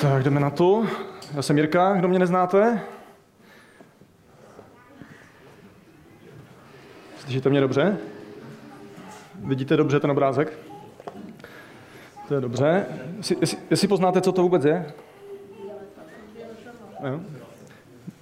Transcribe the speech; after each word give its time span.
Tak 0.00 0.22
jdeme 0.22 0.40
na 0.40 0.50
to. 0.50 0.86
Já 1.34 1.42
jsem 1.42 1.58
Jirka, 1.58 1.94
kdo 1.94 2.08
mě 2.08 2.18
neznáte? 2.18 2.80
Slyšíte 7.18 7.50
mě 7.50 7.60
dobře? 7.60 7.98
Vidíte 9.34 9.76
dobře 9.76 10.00
ten 10.00 10.10
obrázek? 10.10 10.58
To 12.28 12.34
je 12.34 12.40
dobře. 12.40 12.86
Jestli, 13.16 13.36
jestli, 13.40 13.58
jestli 13.70 13.88
poznáte, 13.88 14.20
co 14.20 14.32
to 14.32 14.42
vůbec 14.42 14.64
je? 14.64 14.92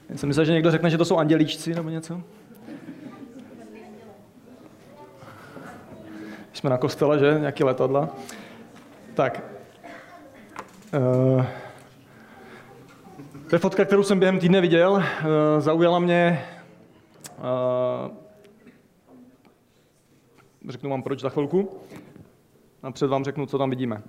Já 0.09 0.17
jsem 0.17 0.27
myslel, 0.27 0.47
že 0.47 0.53
někdo 0.53 0.71
řekne, 0.71 0.91
že 0.91 0.99
to 0.99 1.05
jsou 1.05 1.17
andělíčci 1.17 1.75
nebo 1.75 1.89
něco. 1.89 2.23
Jsme 6.53 6.71
na 6.71 6.79
kostele, 6.79 7.19
že? 7.19 7.37
Nějaký 7.41 7.65
letadla. 7.65 8.09
Tak. 9.15 9.50
Uh, 10.99 11.47
to 13.51 13.55
je 13.55 13.59
fotka, 13.59 13.85
kterou 13.85 14.03
jsem 14.03 14.19
během 14.19 14.39
týdne 14.39 14.61
viděl. 14.61 14.93
Uh, 14.93 15.03
zaujala 15.59 15.99
mě. 15.99 16.45
Uh, 17.39 18.17
řeknu 20.69 20.91
vám 20.91 21.03
proč 21.03 21.21
za 21.21 21.29
chvilku. 21.29 21.71
Napřed 22.83 23.07
vám 23.07 23.25
řeknu, 23.25 23.47
co 23.47 23.59
tam 23.59 23.71
vidíme. 23.71 24.03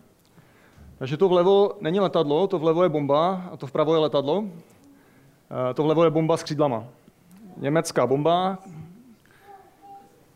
Takže 0.98 1.18
to 1.18 1.30
vlevo 1.30 1.72
není 1.82 2.00
letadlo, 2.00 2.48
to 2.48 2.60
vlevo 2.60 2.84
je 2.84 2.90
bomba 2.90 3.50
a 3.52 3.58
to 3.58 3.68
vpravo 3.68 3.94
je 3.94 4.00
letadlo. 4.00 4.44
To 5.74 5.84
vlevo 5.84 6.04
je 6.04 6.10
bomba 6.10 6.38
s 6.38 6.44
křídlama. 6.44 6.86
Německá 7.58 8.08
bomba, 8.08 8.58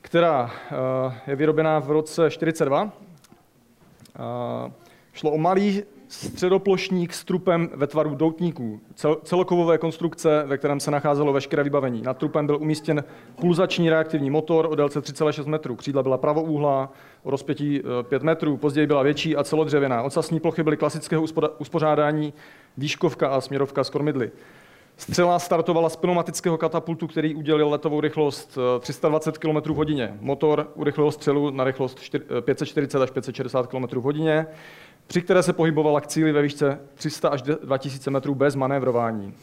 která 0.02 0.52
je 1.28 1.36
vyrobená 1.36 1.80
v 1.80 1.92
roce 1.92 2.32
42 2.32 2.92
Šlo 5.14 5.32
o 5.32 5.38
malý 5.38 5.84
středoplošník 6.08 7.14
s 7.14 7.26
trupem 7.26 7.70
ve 7.74 7.88
tvaru 7.88 8.16
doutníků, 8.16 8.82
celokovové 9.24 9.78
konstrukce, 9.78 10.44
ve 10.46 10.58
kterém 10.58 10.80
se 10.80 10.92
nacházelo 10.92 11.34
veškeré 11.34 11.64
vybavení. 11.64 12.02
Nad 12.02 12.18
trupem 12.18 12.46
byl 12.46 12.58
umístěn 12.62 13.04
pulzační 13.42 13.90
reaktivní 13.90 14.30
motor 14.30 14.66
o 14.66 14.76
délce 14.76 15.00
3,6 15.00 15.46
metrů. 15.46 15.76
Křídla 15.76 16.04
byla 16.04 16.18
pravoúhlá, 16.18 16.92
o 17.24 17.32
rozpětí 17.32 17.82
5 18.10 18.22
e, 18.22 18.26
metrů, 18.26 18.58
později 18.58 18.88
byla 18.88 19.04
větší 19.04 19.36
a 19.36 19.44
celodřevěná. 19.44 20.04
Ocasní 20.04 20.40
plochy 20.40 20.64
byly 20.64 20.78
klasického 20.78 21.24
uspořádání, 21.58 22.34
výškovka 22.78 23.28
a 23.28 23.42
směrovka 23.42 23.84
z 23.84 23.90
kormidly. 23.90 24.32
Střela 24.98 25.40
startovala 25.40 25.90
z 25.90 25.96
pneumatického 25.96 26.58
katapultu, 26.58 27.08
který 27.08 27.36
udělil 27.36 27.70
letovou 27.70 28.02
rychlost 28.02 28.58
320 28.80 29.38
km 29.38 29.56
h 29.56 29.76
hodině. 29.76 30.18
Motor 30.22 30.72
urychlil 30.76 31.12
střelu 31.12 31.50
na 31.50 31.64
rychlost 31.64 32.00
540 32.42 33.02
až 33.02 33.12
560 33.12 33.68
km 33.68 33.98
hodině 33.98 34.48
při 35.08 35.22
které 35.22 35.44
se 35.44 35.54
pohybovala 35.54 36.02
k 36.02 36.08
cíli 36.08 36.32
ve 36.32 36.42
výšce 36.42 36.80
300 36.96 37.30
až 37.30 37.42
2000 37.42 38.12
metrů 38.12 38.36
bez 38.36 38.56
manévrování. 38.56 39.34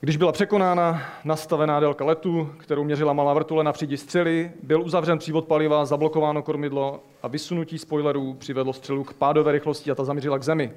Když 0.00 0.16
byla 0.16 0.32
překonána 0.32 1.02
nastavená 1.24 1.80
délka 1.80 2.04
letu, 2.04 2.52
kterou 2.58 2.84
měřila 2.84 3.12
malá 3.12 3.34
vrtule 3.34 3.64
na 3.64 3.72
přídi 3.72 3.96
střely, 3.96 4.50
byl 4.62 4.82
uzavřen 4.82 5.18
přívod 5.18 5.46
paliva, 5.46 5.84
zablokováno 5.84 6.42
kormidlo 6.42 7.02
a 7.22 7.28
vysunutí 7.28 7.78
spoilerů 7.78 8.34
přivedlo 8.34 8.72
střelu 8.72 9.04
k 9.04 9.14
pádové 9.14 9.52
rychlosti 9.52 9.90
a 9.90 9.94
ta 9.94 10.04
zamířila 10.04 10.38
k 10.38 10.42
zemi. 10.42 10.72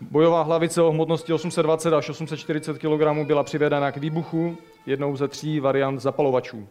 Bojová 0.00 0.42
hlavice 0.42 0.82
o 0.82 0.90
hmotnosti 0.90 1.32
820 1.32 1.92
až 1.92 2.08
840 2.08 2.78
kg 2.78 3.26
byla 3.26 3.42
přivedena 3.42 3.92
k 3.92 3.96
výbuchu 3.96 4.58
jednou 4.86 5.16
ze 5.16 5.28
tří 5.28 5.60
variant 5.60 6.00
zapalovačů. 6.00 6.68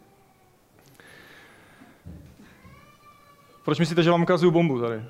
Proč 3.65 3.79
myslíte, 3.79 4.03
že 4.03 4.11
vám 4.11 4.21
ukazuju 4.21 4.51
bombu 4.51 4.81
tady? 4.81 5.01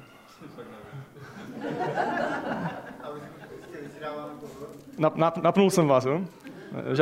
Nap, 4.98 5.16
nap, 5.16 5.38
napnul 5.38 5.70
jsem 5.70 5.88
vás, 5.88 6.06
jo? 6.06 6.22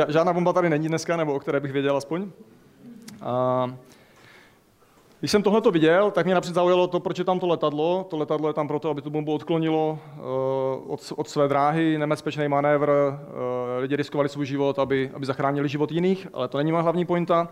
Žádná 0.08 0.32
bomba 0.32 0.52
tady 0.52 0.70
není 0.70 0.88
dneska, 0.88 1.16
nebo 1.16 1.34
o 1.34 1.38
které 1.38 1.60
bych 1.60 1.72
věděl 1.72 1.96
aspoň. 1.96 2.30
A, 3.22 3.70
když 5.20 5.30
jsem 5.30 5.42
tohle 5.42 5.60
viděl, 5.70 6.10
tak 6.10 6.26
mě 6.26 6.34
napřed 6.34 6.54
zaujalo 6.54 6.86
to, 6.86 7.00
proč 7.00 7.18
je 7.18 7.24
tam 7.24 7.38
to 7.38 7.46
letadlo. 7.46 8.06
To 8.10 8.16
letadlo 8.16 8.48
je 8.48 8.54
tam 8.54 8.68
proto, 8.68 8.90
aby 8.90 9.02
tu 9.02 9.10
bombu 9.10 9.34
odklonilo 9.34 9.98
uh, 10.18 10.92
od, 10.92 11.12
od 11.16 11.28
své 11.28 11.48
dráhy, 11.48 11.98
nebezpečný 11.98 12.48
manévr, 12.48 12.90
uh, 12.90 13.16
lidi 13.78 13.96
riskovali 13.96 14.28
svůj 14.28 14.46
život, 14.46 14.78
aby, 14.78 15.10
aby 15.14 15.26
zachránili 15.26 15.68
život 15.68 15.92
jiných, 15.92 16.28
ale 16.32 16.48
to 16.48 16.58
není 16.58 16.72
moje 16.72 16.82
hlavní 16.82 17.04
pointa. 17.04 17.48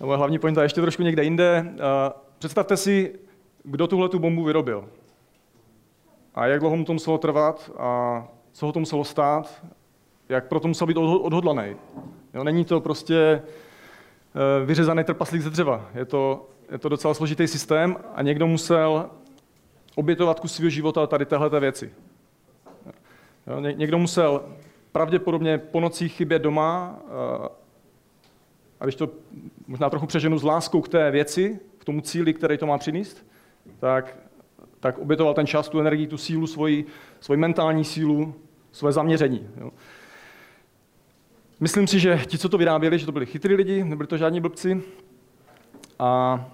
Moje 0.00 0.16
hlavní 0.16 0.38
pointa 0.38 0.60
je 0.60 0.64
ještě 0.64 0.80
trošku 0.80 1.02
někde 1.02 1.24
jinde. 1.24 1.66
Uh, 1.72 1.78
představte 2.38 2.76
si, 2.76 3.18
kdo 3.62 3.86
tuhle 3.86 4.08
tu 4.08 4.18
bombu 4.18 4.44
vyrobil. 4.44 4.88
A 6.34 6.46
jak 6.46 6.60
dlouho 6.60 6.76
mu 6.76 6.84
to 6.84 6.92
muselo 6.92 7.18
trvat 7.18 7.70
a 7.78 8.24
co 8.52 8.66
ho 8.66 8.72
to 8.72 8.80
muselo 8.80 9.04
stát, 9.04 9.62
jak 10.28 10.48
proto 10.48 10.68
musel 10.68 10.86
být 10.86 10.96
odhodlaný. 10.96 11.76
Jo, 12.34 12.44
není 12.44 12.64
to 12.64 12.80
prostě 12.80 13.16
eh, 13.16 14.64
vyřezaný 14.64 15.04
trpaslík 15.04 15.42
ze 15.42 15.50
dřeva. 15.50 15.90
Je 15.94 16.04
to, 16.04 16.48
je 16.72 16.78
to 16.78 16.88
docela 16.88 17.14
složitý 17.14 17.48
systém 17.48 17.96
a 18.14 18.22
někdo 18.22 18.46
musel 18.46 19.10
obětovat 19.94 20.40
kus 20.40 20.54
svého 20.54 20.70
života 20.70 21.06
tady 21.06 21.26
téhle 21.26 21.60
věci. 21.60 21.92
Jo, 23.46 23.60
někdo 23.60 23.98
musel 23.98 24.42
pravděpodobně 24.92 25.58
po 25.58 25.80
nocích 25.80 26.12
chybět 26.12 26.42
doma, 26.42 26.98
eh, 27.44 27.48
a 28.80 28.84
když 28.84 28.94
to 28.94 29.08
možná 29.66 29.90
trochu 29.90 30.06
přeženu 30.06 30.38
s 30.38 30.42
láskou 30.42 30.80
k 30.80 30.88
té 30.88 31.10
věci, 31.10 31.60
k 31.78 31.84
tomu 31.84 32.00
cíli, 32.00 32.34
který 32.34 32.58
to 32.58 32.66
má 32.66 32.78
přinést, 32.78 33.26
tak, 33.78 34.16
tak 34.80 34.98
obětoval 34.98 35.34
ten 35.34 35.46
čas, 35.46 35.68
tu 35.68 35.80
energii, 35.80 36.06
tu 36.06 36.18
sílu, 36.18 36.46
svoji, 36.46 36.84
svoji 37.20 37.40
mentální 37.40 37.84
sílu, 37.84 38.34
své 38.72 38.92
zaměření. 38.92 39.48
Jo. 39.56 39.70
Myslím 41.60 41.86
si, 41.86 42.00
že 42.00 42.20
ti, 42.26 42.38
co 42.38 42.48
to 42.48 42.58
vyráběli, 42.58 42.98
že 42.98 43.06
to 43.06 43.12
byli 43.12 43.26
chytrý 43.26 43.54
lidi, 43.54 43.84
nebyli 43.84 44.06
to 44.06 44.16
žádní 44.16 44.40
blbci. 44.40 44.82
A 45.98 46.44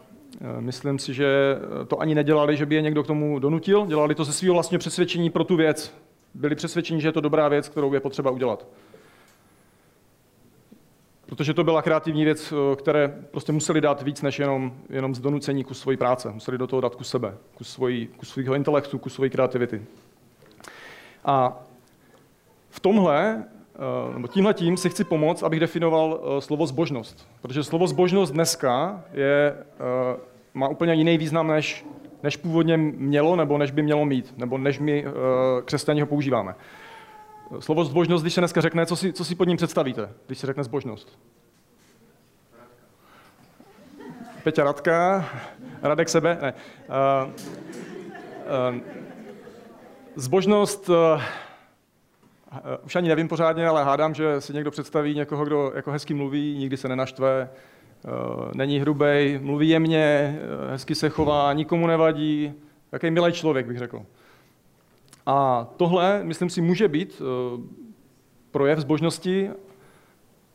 e, 0.40 0.60
myslím 0.60 0.98
si, 0.98 1.14
že 1.14 1.56
to 1.88 2.00
ani 2.00 2.14
nedělali, 2.14 2.56
že 2.56 2.66
by 2.66 2.74
je 2.74 2.82
někdo 2.82 3.02
k 3.02 3.06
tomu 3.06 3.38
donutil. 3.38 3.86
Dělali 3.86 4.14
to 4.14 4.24
ze 4.24 4.32
svého 4.32 4.54
vlastně 4.54 4.78
přesvědčení 4.78 5.30
pro 5.30 5.44
tu 5.44 5.56
věc. 5.56 5.94
Byli 6.34 6.54
přesvědčeni, 6.54 7.00
že 7.00 7.08
je 7.08 7.12
to 7.12 7.20
dobrá 7.20 7.48
věc, 7.48 7.68
kterou 7.68 7.94
je 7.94 8.00
potřeba 8.00 8.30
udělat. 8.30 8.66
Protože 11.26 11.54
to 11.54 11.64
byla 11.64 11.82
kreativní 11.82 12.24
věc, 12.24 12.52
e, 12.52 12.76
které 12.76 13.08
prostě 13.30 13.52
museli 13.52 13.80
dát 13.80 14.02
víc 14.02 14.22
než 14.22 14.38
jenom, 14.38 14.74
jenom 14.90 15.14
z 15.14 15.20
donucení 15.20 15.64
kus 15.64 15.80
svojí 15.80 15.96
práce. 15.96 16.30
Museli 16.30 16.58
do 16.58 16.66
toho 16.66 16.80
dát 16.80 16.94
kus 16.94 17.08
sebe, 17.08 17.34
kus, 17.54 17.68
svojí, 17.68 18.06
kus 18.06 18.28
svého 18.28 18.54
intelektu, 18.54 18.98
kus 18.98 19.14
svojí 19.14 19.30
kreativity. 19.30 19.82
A 21.24 21.62
v 22.70 22.80
tomhle, 22.80 23.44
nebo 24.12 24.28
tímhle 24.28 24.54
tím 24.54 24.76
si 24.76 24.90
chci 24.90 25.04
pomoct, 25.04 25.42
abych 25.42 25.60
definoval 25.60 26.20
eh, 26.22 26.40
slovo 26.40 26.66
zbožnost. 26.66 27.28
Protože 27.40 27.64
slovo 27.64 27.86
zbožnost 27.86 28.32
dneska 28.32 29.04
je, 29.12 29.56
eh, 29.56 30.20
má 30.54 30.68
úplně 30.68 30.94
jiný 30.94 31.18
význam, 31.18 31.46
než, 31.46 31.86
než 32.22 32.36
původně 32.36 32.76
mělo, 32.76 33.36
nebo 33.36 33.58
než 33.58 33.70
by 33.70 33.82
mělo 33.82 34.04
mít, 34.04 34.34
nebo 34.36 34.58
než 34.58 34.78
my 34.78 35.04
křesťaní 35.64 36.00
ho 36.00 36.06
používáme. 36.06 36.54
Slovo 37.58 37.84
zbožnost, 37.84 38.24
když 38.24 38.34
se 38.34 38.40
dneska 38.40 38.60
řekne, 38.60 38.86
co 38.86 38.96
si, 38.96 39.12
co 39.12 39.24
si 39.24 39.34
pod 39.34 39.48
ním 39.48 39.56
představíte, 39.56 40.08
když 40.26 40.38
se 40.38 40.46
řekne 40.46 40.64
zbožnost? 40.64 41.18
Peťa 44.44 44.64
Radka, 44.64 45.28
Radek 45.82 46.08
sebe, 46.08 46.38
ne. 46.42 46.54
Uh, 47.24 47.30
uh, 48.74 48.80
zbožnost 50.16 50.88
uh, 50.88 50.96
Eh, 50.96 51.20
už 52.84 52.96
ani 52.96 53.08
nevím 53.08 53.28
pořádně, 53.28 53.68
ale 53.68 53.84
hádám, 53.84 54.14
že 54.14 54.40
si 54.40 54.54
někdo 54.54 54.70
představí 54.70 55.14
někoho, 55.14 55.44
kdo 55.44 55.72
jako 55.74 55.90
hezky 55.90 56.14
mluví, 56.14 56.58
nikdy 56.58 56.76
se 56.76 56.88
nenaštve, 56.88 57.48
eh, 58.04 58.08
není 58.54 58.78
hrubej, 58.78 59.38
mluví 59.42 59.68
jemně, 59.68 60.38
eh, 60.68 60.70
hezky 60.70 60.94
se 60.94 61.08
chová, 61.08 61.52
nikomu 61.52 61.86
nevadí, 61.86 62.52
jaký 62.92 63.10
milý 63.10 63.32
člověk, 63.32 63.66
bych 63.66 63.78
řekl. 63.78 64.02
A 65.26 65.66
tohle, 65.76 66.20
myslím 66.24 66.50
si, 66.50 66.60
může 66.60 66.88
být 66.88 67.22
projev 68.50 68.78
zbožnosti, 68.78 69.50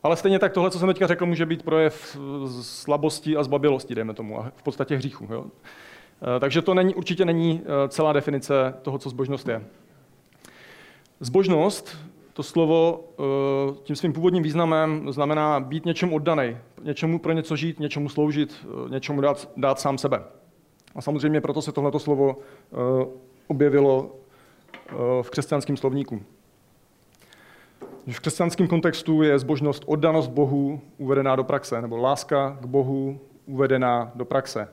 ale 0.02 0.16
stejně 0.16 0.38
tak 0.38 0.52
tohle, 0.52 0.70
co 0.70 0.78
jsem 0.78 0.88
teďka 0.88 1.06
řekl, 1.06 1.26
může 1.26 1.46
být 1.46 1.62
projev 1.62 2.18
slabosti 2.60 3.36
a 3.36 3.42
zbabilosti, 3.42 3.94
dejme 3.94 4.14
tomu, 4.14 4.40
a 4.40 4.52
v 4.56 4.62
podstatě 4.62 4.96
hříchu. 4.96 5.28
Jo? 5.30 5.44
Takže 6.40 6.62
to 6.62 6.74
není, 6.74 6.94
určitě 6.94 7.24
není 7.24 7.62
celá 7.88 8.12
definice 8.12 8.74
toho, 8.82 8.98
co 8.98 9.10
zbožnost 9.10 9.48
je. 9.48 9.64
Zbožnost, 11.20 11.96
to 12.32 12.42
slovo 12.42 13.04
eh, 13.18 13.74
tím 13.82 13.96
svým 13.96 14.12
původním 14.12 14.42
významem 14.42 15.12
znamená 15.12 15.60
být 15.60 15.84
něčemu 15.84 16.14
oddaný, 16.14 16.56
něčemu 16.82 17.18
pro 17.18 17.32
něco 17.32 17.56
žít, 17.56 17.80
něčemu 17.80 18.08
sloužit, 18.08 18.54
eh, 18.64 18.90
něčemu 18.90 19.20
dát, 19.20 19.50
dát 19.56 19.80
sám 19.80 19.98
sebe. 19.98 20.22
A 20.94 21.02
samozřejmě 21.02 21.40
proto 21.40 21.62
se 21.62 21.72
tohleto 21.72 21.98
slovo 21.98 22.36
eh, 22.38 22.76
objevilo 23.46 24.14
v 25.22 25.30
křesťanském 25.30 25.76
slovníku. 25.76 26.22
V 28.06 28.20
křesťanském 28.20 28.68
kontextu 28.68 29.22
je 29.22 29.38
zbožnost 29.38 29.82
oddanost 29.86 30.28
Bohu 30.28 30.80
uvedená 30.98 31.36
do 31.36 31.44
praxe, 31.44 31.82
nebo 31.82 31.96
láska 31.96 32.58
k 32.60 32.66
Bohu 32.66 33.20
uvedená 33.46 34.12
do 34.14 34.24
praxe. 34.24 34.68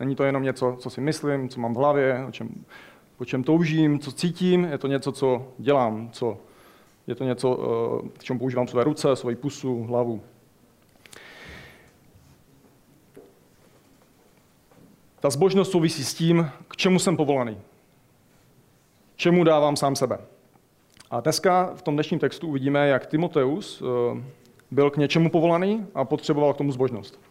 Není 0.00 0.16
to 0.16 0.24
jenom 0.24 0.42
něco, 0.42 0.76
co 0.78 0.90
si 0.90 1.00
myslím, 1.00 1.48
co 1.48 1.60
mám 1.60 1.74
v 1.74 1.76
hlavě, 1.76 2.24
o 2.28 2.32
čem 2.32 2.64
po 3.20 3.24
čem 3.24 3.44
toužím, 3.44 3.98
co 3.98 4.12
cítím, 4.12 4.64
je 4.64 4.78
to 4.78 4.86
něco, 4.86 5.12
co 5.12 5.46
dělám, 5.58 6.10
co 6.12 6.38
je 7.06 7.14
to 7.14 7.24
něco, 7.24 7.58
k 8.18 8.24
čemu 8.24 8.38
používám 8.38 8.68
své 8.68 8.84
ruce, 8.84 9.16
svoji 9.16 9.36
pusu, 9.36 9.82
hlavu. 9.82 10.22
Ta 15.20 15.30
zbožnost 15.30 15.70
souvisí 15.70 16.04
s 16.04 16.14
tím, 16.14 16.50
k 16.68 16.76
čemu 16.76 16.98
jsem 16.98 17.16
povolaný. 17.16 17.58
Čemu 19.16 19.44
dávám 19.44 19.76
sám 19.76 19.96
sebe. 19.96 20.18
A 21.10 21.20
dneska 21.20 21.72
v 21.74 21.82
tom 21.82 21.94
dnešním 21.94 22.20
textu 22.20 22.48
uvidíme, 22.48 22.88
jak 22.88 23.06
Timoteus 23.06 23.82
eh, 23.82 24.22
byl 24.70 24.90
k 24.90 24.96
něčemu 24.96 25.30
povolaný 25.30 25.86
a 25.94 26.04
potřeboval 26.04 26.54
k 26.54 26.56
tomu 26.56 26.72
zbožnost. 26.72 27.29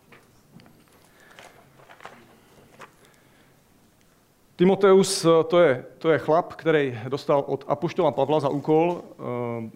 Timoteus 4.59 5.25
eh, 5.25 5.43
to 5.43 5.59
je, 5.59 5.85
to 5.97 6.11
je 6.11 6.19
chlap, 6.19 6.53
který 6.53 6.99
dostal 7.09 7.43
od 7.47 7.63
apoštola 7.67 8.11
Pavla 8.11 8.39
za 8.39 8.49
úkol 8.49 9.01
eh, 9.01 9.69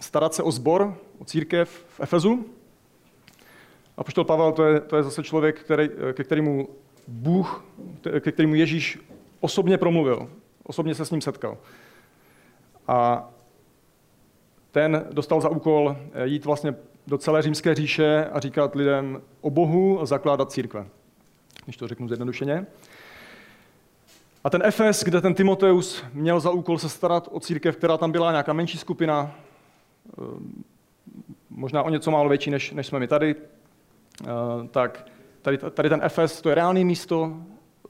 starat 0.00 0.34
se 0.34 0.42
o 0.42 0.50
zbor, 0.50 0.96
o 1.18 1.24
církev 1.24 1.84
v 1.88 2.00
Efezu. 2.00 2.44
Apoštol 3.96 4.24
Pavel 4.24 4.52
to 4.52 4.64
je, 4.64 4.80
to 4.80 4.96
je 4.96 5.02
zase 5.02 5.22
člověk, 5.22 5.60
který, 5.60 5.88
ke 6.12 6.24
kterému 6.24 6.68
Bůh, 7.08 7.64
ke 8.20 8.32
kterému 8.32 8.54
Ježíš 8.54 8.98
osobně 9.40 9.78
promluvil, 9.78 10.28
osobně 10.62 10.94
se 10.94 11.04
s 11.04 11.10
ním 11.10 11.20
setkal. 11.20 11.58
A 12.88 13.28
ten 14.70 15.06
dostal 15.12 15.40
za 15.40 15.48
úkol 15.48 15.96
jít 16.24 16.44
vlastně 16.44 16.74
do 17.06 17.18
celé 17.18 17.42
římské 17.42 17.74
říše 17.74 18.24
a 18.32 18.40
říkat 18.40 18.74
lidem 18.74 19.22
o 19.40 19.50
Bohu 19.50 20.00
a 20.00 20.06
zakládat 20.06 20.52
církve. 20.52 20.86
Když 21.64 21.76
to 21.76 21.88
řeknu 21.88 22.08
zjednodušeně. 22.08 22.66
A 24.44 24.50
ten 24.50 24.62
Efes, 24.64 25.04
kde 25.04 25.20
ten 25.20 25.34
Timoteus 25.34 26.04
měl 26.12 26.40
za 26.40 26.50
úkol 26.50 26.78
se 26.78 26.88
starat 26.88 27.28
o 27.32 27.40
církev, 27.40 27.76
která 27.76 27.96
tam 27.96 28.12
byla 28.12 28.30
nějaká 28.30 28.52
menší 28.52 28.78
skupina, 28.78 29.34
eh, 30.08 30.22
možná 31.50 31.82
o 31.82 31.90
něco 31.90 32.10
málo 32.10 32.28
větší, 32.28 32.50
než, 32.50 32.70
než 32.70 32.86
jsme 32.86 32.98
my 32.98 33.08
tady, 33.08 33.34
eh, 34.22 34.26
tak 34.70 35.06
tady, 35.42 35.58
tady 35.58 35.88
ten 35.88 36.00
Efes, 36.02 36.40
to 36.40 36.48
je 36.48 36.54
reálné 36.54 36.84
místo, 36.84 37.36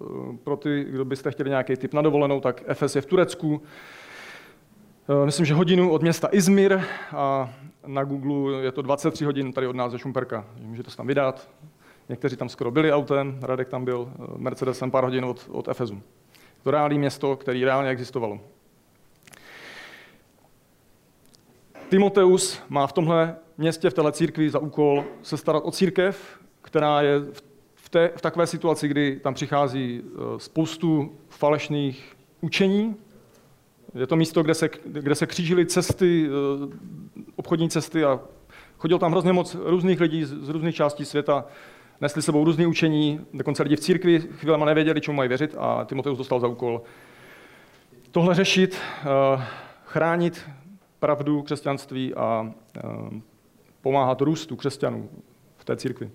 eh, 0.01 0.05
pro 0.45 0.57
ty, 0.57 0.85
kdo 0.91 1.05
byste 1.05 1.31
chtěli 1.31 1.51
nějaký 1.51 1.77
typ 1.77 1.95
na 1.95 2.03
dovolenou, 2.03 2.41
tak 2.41 2.63
Efes 2.67 2.97
je 2.97 3.03
v 3.03 3.07
Turecku. 3.07 3.63
Myslím, 5.25 5.47
že 5.47 5.55
hodinu 5.55 5.91
od 5.91 6.03
města 6.03 6.29
Izmir 6.33 6.81
a 7.17 7.55
na 7.87 8.05
Google 8.05 8.63
je 8.63 8.73
to 8.73 8.83
23 8.83 9.25
hodin 9.25 9.53
tady 9.53 9.67
od 9.67 9.77
nás 9.77 9.93
ze 9.93 9.99
Šumperka. 9.99 10.47
Můžete 10.61 10.91
se 10.91 10.97
tam 10.97 11.07
vydat. 11.07 11.51
Někteří 12.09 12.37
tam 12.37 12.49
skoro 12.49 12.71
byli 12.71 12.93
autem, 12.93 13.39
Radek 13.43 13.69
tam 13.69 13.85
byl 13.85 14.13
Mercedesem 14.37 14.91
pár 14.91 15.05
hodin 15.05 15.25
od, 15.25 15.49
od 15.53 15.69
Efezu. 15.69 16.03
To 16.63 16.71
reálné 16.71 16.95
město, 16.95 17.37
které 17.37 17.65
reálně 17.65 17.91
existovalo. 17.91 18.41
Timoteus 21.89 22.61
má 22.69 22.87
v 22.87 22.93
tomhle 22.93 23.37
městě, 23.59 23.91
v 23.91 23.95
téhle 23.95 24.13
církvi 24.13 24.51
za 24.51 24.59
úkol 24.59 25.05
se 25.23 25.37
starat 25.37 25.63
o 25.67 25.71
církev, 25.71 26.41
která 26.63 27.03
je 27.03 27.21
v, 27.75 27.89
té, 27.89 28.11
v 28.17 28.21
takové 28.21 28.47
situaci, 28.47 28.89
kdy 28.89 29.21
tam 29.23 29.35
přichází 29.35 30.03
eh, 30.05 30.19
spoustu 30.39 31.19
falešných 31.29 32.17
učení. 32.41 32.97
Je 33.95 34.07
to 34.07 34.17
místo, 34.17 34.43
kde 34.43 34.55
se, 34.55 34.71
kde 34.85 35.15
se 35.15 35.27
křížily 35.27 35.67
cesty, 35.67 36.29
eh, 36.29 36.77
obchodní 37.37 37.71
cesty 37.71 38.05
a 38.05 38.21
chodil 38.79 38.99
tam 38.99 39.13
hrozně 39.13 39.33
moc 39.33 39.57
různých 39.65 40.01
lidí 40.01 40.25
z, 40.25 40.29
z 40.29 40.49
různých 40.49 40.75
částí 40.75 41.05
světa 41.05 41.45
nesli 42.03 42.23
sebou 42.23 42.45
různé 42.45 42.67
učení, 42.67 43.21
dokonce 43.35 43.63
lidi 43.63 43.77
v 43.77 43.81
církvi 43.81 44.21
chvílema 44.21 44.67
nevěděli, 44.67 45.01
čemu 45.01 45.17
mají 45.17 45.29
věřit 45.29 45.55
a 45.59 45.85
Timoteus 45.85 46.19
dostal 46.19 46.41
za 46.41 46.47
úkol 46.47 46.83
tohle 48.11 48.35
řešit, 48.35 48.77
eh, 48.77 49.45
chránit 49.85 50.51
pravdu 50.99 51.43
křesťanství 51.43 52.15
a 52.15 52.53
eh, 52.77 52.81
pomáhat 53.81 54.21
růstu 54.21 54.57
křesťanů 54.57 55.09
v 55.57 55.65
té 55.65 55.77
církvi. 55.77 56.11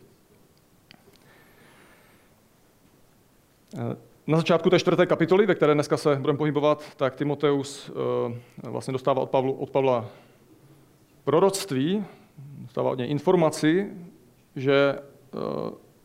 Eh, 3.77 3.95
na 4.27 4.37
začátku 4.37 4.69
té 4.69 4.79
čtvrté 4.79 5.05
kapitoly, 5.05 5.45
ve 5.45 5.55
které 5.55 5.73
dneska 5.73 5.97
se 5.97 6.15
budeme 6.15 6.37
pohybovat, 6.37 6.83
tak 6.95 7.15
Timoteus 7.15 7.91
vlastně 8.63 8.91
dostává 8.91 9.21
od, 9.21 9.29
Pavlu, 9.29 9.53
od 9.53 9.69
Pavla 9.69 10.05
proroctví, 11.23 12.05
dostává 12.61 12.91
od 12.91 12.97
něj 12.97 13.09
informaci, 13.09 13.91
že 14.55 14.95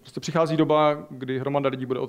prostě 0.00 0.20
přichází 0.20 0.56
doba, 0.56 1.06
kdy 1.10 1.38
hromada 1.38 1.68
lidí 1.68 1.86
bude 1.86 2.00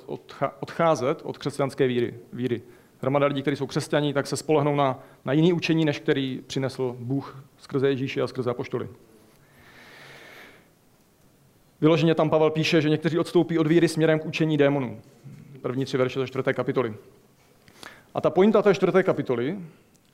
odcházet 0.59 1.21
od 1.23 1.37
křesťanské 1.37 1.87
víry. 1.87 2.13
víry. 2.33 2.61
Hromada 3.01 3.25
lidí, 3.25 3.41
kteří 3.41 3.57
jsou 3.57 3.67
křesťaní, 3.67 4.13
tak 4.13 4.27
se 4.27 4.37
spolehnou 4.37 4.75
na, 4.75 4.99
na 5.25 5.33
jiný 5.33 5.53
učení, 5.53 5.85
než 5.85 5.99
který 5.99 6.41
přinesl 6.47 6.95
Bůh 6.99 7.43
skrze 7.57 7.89
Ježíše 7.89 8.21
a 8.21 8.27
skrze 8.27 8.49
apoštoly. 8.49 8.89
Vyloženě 11.81 12.15
tam 12.15 12.29
Pavel 12.29 12.49
píše, 12.49 12.81
že 12.81 12.89
někteří 12.89 13.19
odstoupí 13.19 13.59
od 13.59 13.67
víry 13.67 13.87
směrem 13.87 14.19
k 14.19 14.25
učení 14.25 14.57
démonů. 14.57 15.01
První 15.61 15.85
tři 15.85 15.97
verše 15.97 16.19
ze 16.19 16.27
čtvrté 16.27 16.53
kapitoly. 16.53 16.93
A 18.13 18.21
ta 18.21 18.29
pointa 18.29 18.61
té 18.61 18.73
čtvrté 18.73 19.03
kapitoly 19.03 19.59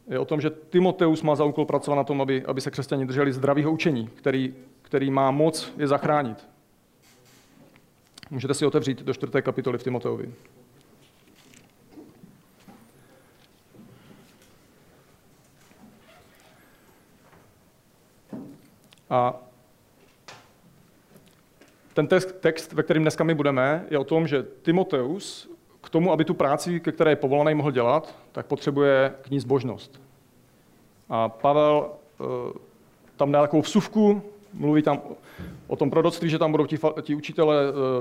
je 0.07 0.19
o 0.19 0.25
tom, 0.25 0.41
že 0.41 0.49
Timoteus 0.49 1.21
má 1.21 1.35
za 1.35 1.43
úkol 1.43 1.65
pracovat 1.65 1.95
na 1.95 2.03
tom, 2.03 2.21
aby, 2.21 2.45
aby 2.45 2.61
se 2.61 2.71
křesťani 2.71 3.05
drželi 3.05 3.33
zdravého 3.33 3.71
učení, 3.71 4.09
který, 4.15 4.53
který 4.81 5.11
má 5.11 5.31
moc 5.31 5.73
je 5.77 5.87
zachránit. 5.87 6.47
Můžete 8.31 8.53
si 8.53 8.65
otevřít 8.65 9.01
do 9.01 9.13
čtvrté 9.13 9.41
kapitoly 9.41 9.77
v 9.77 9.83
Timoteovi. 9.83 10.33
A 19.09 19.35
ten 21.93 22.07
text, 22.39 22.73
ve 22.73 22.83
kterém 22.83 23.03
dneska 23.03 23.23
my 23.23 23.35
budeme, 23.35 23.85
je 23.89 23.97
o 23.97 24.03
tom, 24.03 24.27
že 24.27 24.43
Timoteus 24.61 25.49
k 25.81 25.89
tomu, 25.89 26.11
aby 26.11 26.25
tu 26.25 26.33
práci, 26.33 26.79
ke 26.79 26.91
které 26.91 27.11
je 27.11 27.15
povolaný, 27.15 27.55
mohl 27.55 27.71
dělat, 27.71 28.15
tak 28.31 28.45
potřebuje 28.45 29.13
k 29.21 29.29
ní 29.29 29.39
zbožnost. 29.39 30.01
A 31.09 31.29
Pavel 31.29 31.91
eh, 31.91 32.23
tam 33.15 33.31
dá 33.31 33.41
takovou 33.41 33.61
vsuvku, 33.61 34.21
mluví 34.53 34.81
tam 34.81 35.01
o 35.67 35.75
tom 35.75 35.89
proroctví, 35.89 36.29
že 36.29 36.39
tam 36.39 36.51
budou 36.51 36.65
ti, 36.65 36.77
ti 37.01 37.15
učitele, 37.15 37.55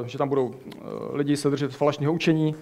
eh, 0.04 0.08
že 0.08 0.18
tam 0.18 0.28
budou 0.28 0.54
eh, 0.54 0.80
lidi 1.12 1.36
se 1.36 1.50
držet 1.50 1.72
falešného 1.72 2.12
učení. 2.12 2.54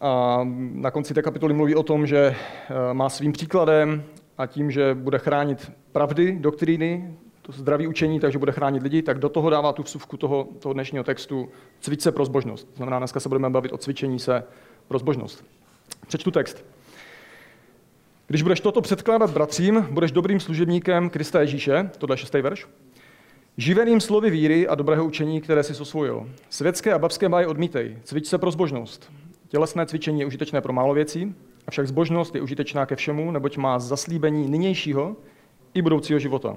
A 0.00 0.40
na 0.72 0.90
konci 0.90 1.14
té 1.14 1.22
kapitoly 1.22 1.54
mluví 1.54 1.74
o 1.74 1.82
tom, 1.82 2.06
že 2.06 2.18
eh, 2.18 2.94
má 2.94 3.08
svým 3.08 3.32
příkladem 3.32 4.04
a 4.38 4.46
tím, 4.46 4.70
že 4.70 4.94
bude 4.94 5.18
chránit 5.18 5.72
pravdy, 5.92 6.36
doktríny, 6.40 7.14
to 7.42 7.52
zdraví 7.52 7.86
učení, 7.86 8.20
takže 8.20 8.38
bude 8.38 8.52
chránit 8.52 8.82
lidi, 8.82 9.02
tak 9.02 9.18
do 9.18 9.28
toho 9.28 9.50
dává 9.50 9.72
tu 9.72 9.82
vsuvku 9.82 10.16
toho, 10.16 10.48
toho 10.58 10.72
dnešního 10.72 11.04
textu 11.04 11.48
cvič 11.80 12.00
se 12.00 12.12
pro 12.12 12.24
zbožnost. 12.24 12.68
Znamená, 12.76 12.98
dneska 12.98 13.20
se 13.20 13.28
budeme 13.28 13.50
bavit 13.50 13.72
o 13.72 13.78
cvičení 13.78 14.18
se 14.18 14.44
pro 14.88 14.98
zbožnost. 14.98 15.44
Přečtu 16.06 16.30
text. 16.30 16.64
Když 18.26 18.42
budeš 18.42 18.60
toto 18.60 18.80
předkládat 18.80 19.30
bratřím, 19.30 19.86
budeš 19.90 20.12
dobrým 20.12 20.40
služebníkem 20.40 21.10
Krista 21.10 21.40
Ježíše, 21.40 21.90
tohle 21.98 22.14
je 22.14 22.18
šestý 22.18 22.40
verš, 22.40 22.66
živeným 23.56 24.00
slovy 24.00 24.30
víry 24.30 24.68
a 24.68 24.74
dobrého 24.74 25.04
učení, 25.04 25.40
které 25.40 25.62
si 25.62 25.82
osvojil. 25.82 26.30
Světské 26.50 26.92
a 26.92 26.98
babské 26.98 27.28
máje 27.28 27.46
odmítej, 27.46 27.98
cvič 28.04 28.26
se 28.26 28.38
pro 28.38 28.50
zbožnost. 28.50 29.12
Tělesné 29.48 29.86
cvičení 29.86 30.20
je 30.20 30.26
užitečné 30.26 30.60
pro 30.60 30.72
málo 30.72 30.94
věcí, 30.94 31.34
avšak 31.66 31.88
zbožnost 31.88 32.34
je 32.34 32.40
užitečná 32.40 32.86
ke 32.86 32.96
všemu, 32.96 33.30
neboť 33.30 33.56
má 33.56 33.78
zaslíbení 33.78 34.50
nynějšího 34.50 35.16
i 35.74 35.82
budoucího 35.82 36.18
života. 36.18 36.56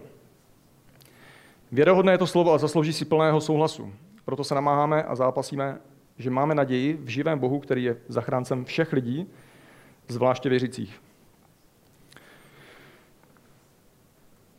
Věrohodné 1.72 2.12
je 2.12 2.18
to 2.18 2.28
slovo 2.28 2.54
a 2.54 2.58
zaslouží 2.58 2.94
si 2.94 3.06
plného 3.06 3.42
souhlasu. 3.42 3.94
Proto 4.26 4.44
se 4.44 4.56
namáháme 4.56 5.04
a 5.04 5.16
zápasíme, 5.16 5.78
že 6.18 6.30
máme 6.30 6.56
naději 6.56 7.00
v 7.04 7.08
živém 7.08 7.40
Bohu, 7.40 7.60
který 7.60 7.84
je 7.84 7.98
zachráncem 8.08 8.66
všech 8.66 8.94
lidí, 8.94 9.28
zvláště 10.08 10.50
věřících. 10.50 11.07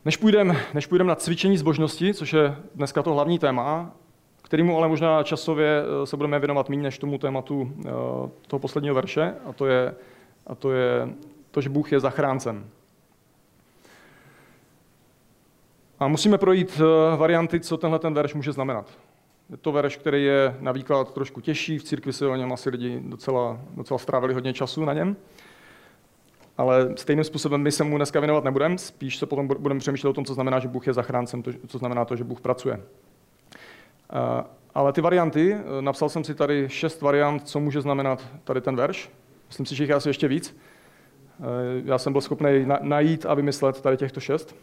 Než 0.05 0.17
půjdeme 0.17 0.57
než 0.75 0.87
půjdem 0.87 1.07
na 1.07 1.15
cvičení 1.15 1.59
zbožnosti, 1.59 2.15
což 2.15 2.33
je 2.33 2.57
dneska 2.75 3.03
to 3.03 3.13
hlavní 3.13 3.39
téma, 3.39 3.95
kterému 4.43 4.77
ale 4.77 4.89
možná 4.89 5.23
časově 5.23 5.83
eh, 5.83 6.07
se 6.07 6.17
budeme 6.17 6.39
věnovat 6.39 6.69
méně 6.69 6.83
než 6.83 6.99
tomu 6.99 7.19
tématu 7.19 7.73
eh, 7.79 7.91
toho 8.47 8.61
posledního 8.61 8.95
verše, 8.95 9.35
a 9.45 9.53
to 9.53 9.67
je, 9.67 9.95
a 10.47 10.55
to, 10.55 10.73
je 10.73 11.09
to, 11.51 11.61
že 11.61 11.69
Bůh 11.69 11.93
je 11.93 12.01
zachráncem. 12.01 12.71
A 16.01 16.09
musíme 16.09 16.39
projít 16.39 16.81
eh, 16.81 17.17
varianty, 17.17 17.61
co 17.61 17.77
tenhle 17.77 17.99
ten 17.99 18.15
verš 18.15 18.35
může 18.35 18.53
znamenat. 18.53 18.91
Je 19.51 19.57
to 19.57 19.73
verš, 19.73 19.97
který 19.97 20.25
je 20.25 20.57
na 20.61 20.73
výklad 20.73 21.15
trošku 21.15 21.41
těžší, 21.41 21.79
v 21.79 21.85
církvi 21.85 22.13
se 22.13 22.27
o 22.27 22.37
něm 22.37 22.53
asi 22.53 22.71
lidi 22.71 23.01
docela, 23.05 23.61
docela 23.75 23.99
strávili 23.99 24.35
hodně 24.35 24.53
času 24.53 24.85
na 24.85 24.93
něm 24.93 25.17
ale 26.59 26.89
stejným 26.97 27.25
způsobem 27.25 27.63
my 27.63 27.73
se 27.73 27.85
mu 27.85 27.97
dneska 27.97 28.21
věnovat 28.21 28.45
nebudeme, 28.45 28.79
spíš 28.79 29.17
se 29.17 29.27
potom 29.27 29.47
budeme 29.47 29.81
přemýšlet 29.81 30.11
o 30.11 30.13
tom, 30.13 30.25
co 30.25 30.35
znamená, 30.35 30.59
že 30.59 30.69
Bůh 30.69 30.87
je 30.87 30.93
zachráncem, 30.93 31.43
to, 31.43 31.51
co 31.67 31.79
znamená 31.79 32.05
to, 32.05 32.17
že 32.17 32.25
Bůh 32.25 32.41
pracuje. 32.41 32.81
Ale 34.75 34.93
ty 34.93 35.01
varianty, 35.01 35.55
eh, 35.55 35.83
napsal 35.83 36.09
jsem 36.09 36.25
si 36.25 36.35
tady 36.35 36.69
šest 36.69 37.03
variant, 37.03 37.49
co 37.49 37.61
může 37.61 37.81
znamenat 37.81 38.27
tady 38.45 38.61
ten 38.61 38.77
verš. 38.77 39.11
Myslím 39.49 39.67
si, 39.67 39.75
že 39.75 39.83
jich 39.83 39.89
je 39.89 39.95
asi 39.95 40.09
ještě 40.09 40.29
víc. 40.29 40.57
Eh, 41.41 41.45
já 41.85 41.99
jsem 41.99 42.13
byl 42.13 42.23
schopný 42.23 42.67
najít 42.81 43.27
a 43.27 43.35
vymyslet 43.35 43.81
tady 43.81 43.97
těchto 43.97 44.21
šest. 44.21 44.57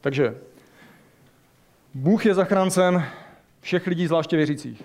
Takže 0.00 0.36
Bůh 1.94 2.26
je 2.26 2.34
zachráncem 2.34 3.02
všech 3.60 3.86
lidí, 3.86 4.06
zvláště 4.06 4.36
věřících. 4.36 4.82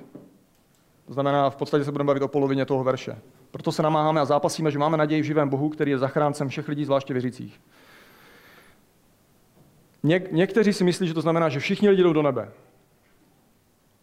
To 1.08 1.14
znamená, 1.14 1.50
v 1.50 1.56
podstatě 1.56 1.84
se 1.84 1.92
budeme 1.92 2.08
bavit 2.08 2.24
o 2.24 2.28
polovině 2.28 2.66
toho 2.66 2.84
verše. 2.84 3.16
Proto 3.52 3.72
se 3.72 3.84
namáháme 3.84 4.22
a 4.22 4.26
zápasíme, 4.26 4.72
že 4.72 4.80
máme 4.80 4.98
naději 4.98 5.22
v 5.22 5.26
živém 5.26 5.50
Bohu, 5.50 5.70
který 5.70 5.92
je 5.92 5.98
zachráncem 5.98 6.50
všech 6.50 6.68
lidí, 6.68 6.86
zvláště 6.86 7.14
věřících. 7.14 7.62
Ně- 10.04 10.28
někteří 10.32 10.74
si 10.74 10.84
myslí, 10.84 11.08
že 11.08 11.14
to 11.14 11.22
znamená, 11.22 11.50
že 11.50 11.60
všichni 11.60 11.90
lidi 11.90 12.04
jdou 12.04 12.14
do 12.14 12.22
nebe. 12.22 12.52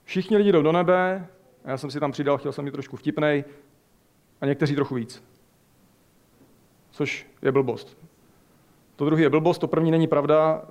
Všichni 0.04 0.36
lidi 0.36 0.52
jdou 0.52 0.62
do 0.62 0.72
nebe, 0.72 1.26
a 1.64 1.70
já 1.70 1.78
jsem 1.78 1.90
si 1.90 2.00
tam 2.00 2.12
přidal, 2.12 2.38
chtěl 2.38 2.52
jsem 2.52 2.64
být 2.64 2.70
trošku 2.70 2.96
vtipnej, 2.96 3.44
a 4.40 4.46
někteří 4.46 4.74
trochu 4.74 4.94
víc. 4.94 5.22
Což 6.90 7.26
je 7.42 7.52
blbost. 7.52 7.98
To 8.96 9.04
druhé 9.04 9.22
je 9.22 9.30
blbost, 9.30 9.58
to 9.58 9.68
první 9.68 9.90
není 9.90 10.06
pravda. 10.06 10.62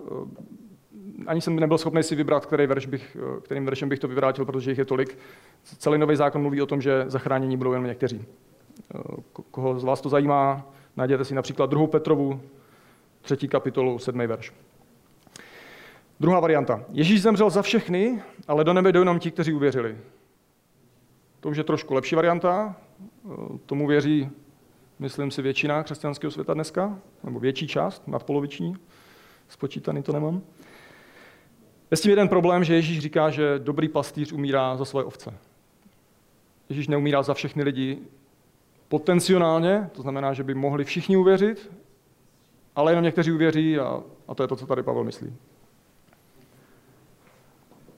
Ani 1.28 1.42
jsem 1.42 1.60
nebyl 1.60 1.78
schopný 1.78 2.04
si 2.04 2.16
vybrat, 2.16 2.46
který 2.46 2.68
verš 2.68 2.86
bych, 2.86 3.18
kterým 3.44 3.66
veršem 3.66 3.90
bych 3.90 4.00
to 4.00 4.08
vyvrátil, 4.08 4.46
protože 4.46 4.72
jich 4.72 4.78
je 4.78 4.86
tolik. 4.86 5.18
Celý 5.64 5.98
nový 5.98 6.16
zákon 6.16 6.42
mluví 6.42 6.62
o 6.62 6.66
tom, 6.66 6.82
že 6.82 7.04
zachránění 7.08 7.58
budou 7.58 7.74
jen 7.74 7.84
někteří. 7.84 8.26
Koho 9.52 9.80
z 9.80 9.84
vás 9.84 10.02
to 10.02 10.10
zajímá, 10.10 10.72
najděte 10.96 11.26
si 11.26 11.36
například 11.36 11.70
druhou 11.70 11.88
Petrovu, 11.88 12.42
třetí 13.22 13.48
kapitolu, 13.48 14.00
sedmý 14.00 14.28
verš. 14.28 14.54
Druhá 16.20 16.40
varianta. 16.40 16.86
Ježíš 16.92 17.22
zemřel 17.22 17.50
za 17.50 17.62
všechny, 17.62 18.22
ale 18.48 18.64
do 18.64 18.74
nebe 18.74 18.92
jdou 18.92 19.00
jenom 19.00 19.20
ti, 19.20 19.32
kteří 19.32 19.54
uvěřili. 19.54 19.98
To 21.40 21.50
už 21.50 21.58
je 21.58 21.64
trošku 21.64 21.94
lepší 21.94 22.16
varianta. 22.16 22.76
Tomu 23.66 23.88
věří, 23.88 24.30
myslím 25.00 25.32
si, 25.32 25.42
většina 25.42 25.84
křesťanského 25.84 26.32
světa 26.32 26.54
dneska, 26.54 27.00
nebo 27.24 27.40
větší 27.40 27.68
část, 27.68 28.08
nadpoloviční. 28.08 28.76
Spočítaný 29.48 30.04
to 30.04 30.14
nemám. 30.14 30.42
Je 31.92 31.98
s 31.98 32.02
tím 32.02 32.10
jeden 32.10 32.30
problém, 32.30 32.64
že 32.64 32.76
Ježíš 32.76 33.00
říká, 33.00 33.30
že 33.30 33.60
dobrý 33.60 33.90
pastýř 33.90 34.32
umírá 34.32 34.78
za 34.78 34.86
svoje 34.86 35.06
ovce. 35.06 35.34
Ježíš 36.70 36.88
neumírá 36.88 37.24
za 37.24 37.34
všechny 37.34 37.64
lidi 37.64 37.98
potenciálně, 38.88 39.90
to 39.92 40.02
znamená, 40.02 40.34
že 40.34 40.44
by 40.44 40.54
mohli 40.54 40.84
všichni 40.84 41.18
uvěřit, 41.18 41.72
ale 42.76 42.92
jenom 42.92 43.04
někteří 43.04 43.32
uvěří 43.32 43.80
a, 43.80 44.04
a 44.28 44.36
to 44.36 44.44
je 44.44 44.48
to, 44.48 44.56
co 44.56 44.68
tady 44.68 44.84
Pavel 44.84 45.04
myslí. 45.04 45.36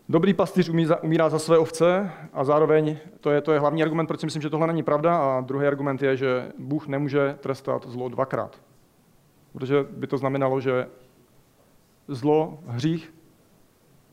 Dobrý 0.10 0.34
pastýř 0.34 0.70
umírá 1.02 1.30
za 1.30 1.40
své 1.40 1.58
ovce 1.58 2.12
a 2.34 2.44
zároveň 2.44 2.98
to 3.22 3.32
je, 3.32 3.42
to 3.42 3.54
je 3.54 3.60
hlavní 3.60 3.84
argument, 3.84 4.08
proč 4.08 4.20
si 4.20 4.26
myslím, 4.26 4.42
že 4.42 4.50
tohle 4.50 4.68
není 4.68 4.84
pravda. 4.84 5.18
A 5.18 5.42
druhý 5.42 5.68
argument 5.68 6.02
je, 6.04 6.18
že 6.18 6.52
Bůh 6.58 6.88
nemůže 6.88 7.38
trestat 7.40 7.88
zlo 7.88 8.10
dvakrát. 8.10 8.62
Protože 9.54 9.86
by 9.90 10.08
to 10.08 10.18
znamenalo, 10.18 10.62
že 10.62 10.88
zlo, 12.08 12.60
hřích, 12.68 13.14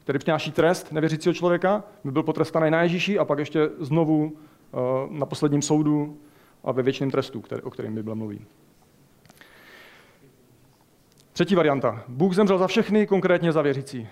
který 0.01 0.19
přináší 0.19 0.53
trest 0.53 0.93
nevěřícího 0.93 1.33
člověka, 1.33 1.85
by 2.05 2.11
byl 2.11 2.23
potrestaný 2.23 2.71
na 2.71 2.83
Ježíši 2.83 3.19
a 3.19 3.25
pak 3.25 3.39
ještě 3.39 3.71
znovu 3.79 4.33
eh, 4.33 4.77
na 5.11 5.27
posledním 5.27 5.63
soudu 5.63 6.17
a 6.65 6.73
ve 6.73 6.83
věčném 6.83 7.11
trestu, 7.11 7.41
který, 7.41 7.63
o 7.63 7.71
kterém 7.71 7.95
Bible 7.95 8.15
mluví. 8.15 8.47
Třetí 11.33 11.55
varianta. 11.55 12.05
Bůh 12.09 12.35
zemřel 12.35 12.59
za 12.59 12.67
všechny, 12.67 13.07
konkrétně 13.07 13.53
za 13.53 13.63
věřící 13.63 14.09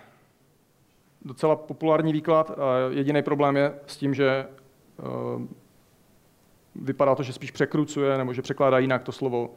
docela 1.24 1.56
populární 1.56 2.12
výklad. 2.12 2.58
Jediný 2.90 3.22
problém 3.22 3.56
je 3.56 3.74
s 3.86 3.96
tím, 3.96 4.14
že 4.14 4.28
eh, 4.28 5.02
vypadá 6.74 7.14
to, 7.14 7.22
že 7.22 7.32
spíš 7.32 7.50
překrucuje 7.50 8.18
nebo 8.18 8.32
že 8.32 8.42
překládá 8.42 8.78
jinak 8.78 9.02
to 9.02 9.12
slovo 9.12 9.50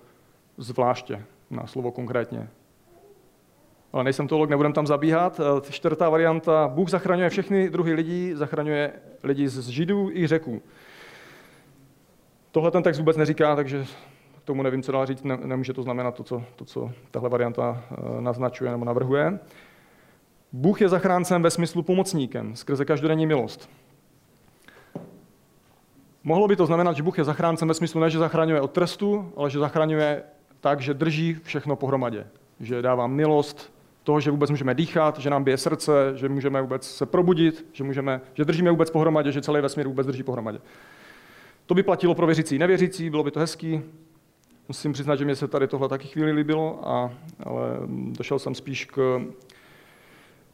zvláště 0.57 1.23
na 1.49 1.67
slovo 1.67 1.91
konkrétně. 1.91 2.49
Ale 3.93 4.03
nejsem 4.03 4.27
teolog, 4.27 4.49
nebudem 4.49 4.73
tam 4.73 4.87
zabíhat. 4.87 5.39
Eh, 5.39 5.71
čtvrtá 5.71 6.09
varianta. 6.09 6.67
Bůh 6.67 6.89
zachraňuje 6.89 7.29
všechny 7.29 7.69
druhy 7.69 7.93
lidí, 7.93 8.33
zachraňuje 8.33 8.93
lidi 9.23 9.49
z 9.49 9.67
Židů 9.67 10.09
i 10.11 10.27
řeků. 10.27 10.61
Tohle 12.55 12.71
ten 12.71 12.83
text 12.83 12.97
vůbec 12.97 13.17
neříká, 13.17 13.55
takže 13.55 13.85
tomu 14.43 14.63
nevím, 14.63 14.83
co 14.83 14.91
dál 14.91 15.05
říct. 15.05 15.23
Nemůže 15.23 15.73
to 15.73 15.83
znamenat 15.83 16.15
to, 16.15 16.23
co, 16.23 16.43
to, 16.55 16.65
co 16.65 16.91
tahle 17.11 17.29
varianta 17.29 17.83
eh, 17.91 18.21
naznačuje 18.21 18.71
nebo 18.71 18.85
navrhuje. 18.85 19.39
Bůh 20.51 20.81
je 20.81 20.89
zachráncem 20.89 21.41
ve 21.41 21.51
smyslu 21.51 21.83
pomocníkem, 21.83 22.55
skrze 22.55 22.85
každodenní 22.85 23.25
milost. 23.25 23.69
Mohlo 26.23 26.47
by 26.47 26.55
to 26.55 26.65
znamenat, 26.65 26.95
že 26.95 27.03
Bůh 27.03 27.17
je 27.17 27.23
zachráncem 27.23 27.67
ve 27.67 27.73
smyslu 27.73 28.01
ne, 28.01 28.09
že 28.09 28.19
zachraňuje 28.19 28.61
od 28.61 28.71
trestu, 28.71 29.31
ale 29.37 29.49
že 29.49 29.59
zachraňuje 29.59 30.23
tak, 30.59 30.81
že 30.81 30.93
drží 30.93 31.37
všechno 31.43 31.75
pohromadě. 31.75 32.27
Že 32.59 32.81
dává 32.81 33.07
milost 33.07 33.73
toho, 34.03 34.19
že 34.19 34.31
vůbec 34.31 34.49
můžeme 34.49 34.75
dýchat, 34.75 35.19
že 35.19 35.29
nám 35.29 35.43
bije 35.43 35.57
srdce, 35.57 36.11
že 36.15 36.29
můžeme 36.29 36.61
vůbec 36.61 36.87
se 36.87 37.05
probudit, 37.05 37.65
že, 37.73 37.83
můžeme, 37.83 38.21
že 38.33 38.45
držíme 38.45 38.71
vůbec 38.71 38.91
pohromadě, 38.91 39.31
že 39.31 39.41
celý 39.41 39.61
vesmír 39.61 39.87
vůbec 39.87 40.07
drží 40.07 40.23
pohromadě. 40.23 40.59
To 41.65 41.73
by 41.73 41.83
platilo 41.83 42.15
pro 42.15 42.25
věřící 42.25 42.55
i 42.55 42.59
nevěřící, 42.59 43.09
bylo 43.09 43.23
by 43.23 43.31
to 43.31 43.39
hezký. 43.39 43.81
Musím 44.67 44.93
přiznat, 44.93 45.15
že 45.15 45.25
mě 45.25 45.35
se 45.35 45.47
tady 45.47 45.67
tohle 45.67 45.89
taky 45.89 46.07
chvíli 46.07 46.31
líbilo, 46.31 46.89
a, 46.89 47.11
ale 47.43 47.61
došel 48.17 48.39
jsem 48.39 48.55
spíš 48.55 48.85
k 48.85 49.21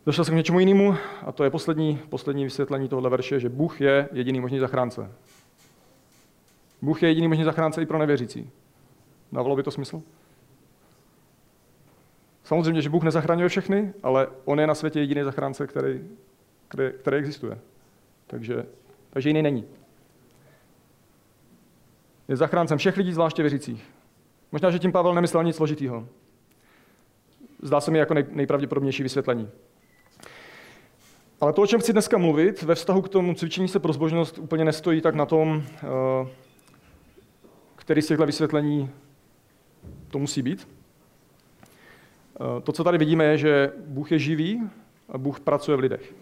Došel 0.05 0.25
jsem 0.25 0.33
k 0.33 0.37
něčemu 0.37 0.59
jinému 0.59 0.95
a 1.25 1.31
to 1.31 1.43
je 1.43 1.49
poslední, 1.49 1.99
poslední 2.09 2.43
vysvětlení 2.43 2.87
tohoto 2.87 3.09
verše, 3.09 3.39
že 3.39 3.49
Bůh 3.49 3.81
je 3.81 4.09
jediný 4.11 4.39
možný 4.39 4.59
zachránce. 4.59 5.11
Bůh 6.81 7.03
je 7.03 7.09
jediný 7.09 7.27
možný 7.27 7.43
zachránce 7.43 7.81
i 7.81 7.85
pro 7.85 7.97
nevěřící. 7.97 8.49
Dávalo 9.31 9.55
by 9.55 9.63
to 9.63 9.71
smysl? 9.71 10.01
Samozřejmě, 12.43 12.81
že 12.81 12.89
Bůh 12.89 13.03
nezachraňuje 13.03 13.49
všechny, 13.49 13.93
ale 14.03 14.27
On 14.45 14.59
je 14.59 14.67
na 14.67 14.75
světě 14.75 14.99
jediný 14.99 15.23
zachránce, 15.23 15.67
který, 15.67 16.01
který, 16.67 16.89
který 16.99 17.17
existuje. 17.17 17.59
Takže, 18.27 18.65
takže 19.09 19.29
jiný 19.29 19.41
není. 19.41 19.65
Je 22.31 22.37
zachráncem 22.37 22.77
všech 22.77 22.97
lidí, 22.97 23.13
zvláště 23.13 23.43
věřících. 23.43 23.89
Možná, 24.51 24.71
že 24.71 24.79
tím 24.79 24.91
Pavel 24.91 25.13
nemyslel 25.13 25.43
nic 25.43 25.55
složitýho. 25.55 26.07
Zdá 27.61 27.81
se 27.81 27.91
mi 27.91 27.97
jako 27.97 28.13
nej, 28.13 28.25
nejpravděpodobnější 28.31 29.03
vysvětlení. 29.03 29.49
Ale 31.41 31.53
to, 31.53 31.61
o 31.61 31.67
čem 31.67 31.79
chci 31.79 31.93
dneska 31.93 32.17
mluvit, 32.17 32.61
ve 32.61 32.75
vztahu 32.75 33.01
k 33.01 33.09
tomu 33.09 33.33
cvičení 33.33 33.67
se 33.67 33.79
pro 33.79 33.93
zbožnost 33.93 34.37
úplně 34.37 34.65
nestojí 34.65 35.01
tak 35.01 35.15
na 35.15 35.25
tom, 35.25 35.63
eh, 35.75 36.27
který 37.75 38.01
z 38.01 38.07
těchto 38.07 38.25
vysvětlení 38.25 38.89
to 40.07 40.19
musí 40.19 40.41
být. 40.41 40.67
Eh, 42.35 42.61
to, 42.61 42.71
co 42.71 42.83
tady 42.83 42.97
vidíme, 42.97 43.25
je, 43.25 43.37
že 43.37 43.71
Bůh 43.87 44.11
je 44.11 44.19
živý 44.19 44.69
a 45.09 45.17
Bůh 45.17 45.39
pracuje 45.39 45.77
v 45.77 45.79
lidech. 45.79 46.13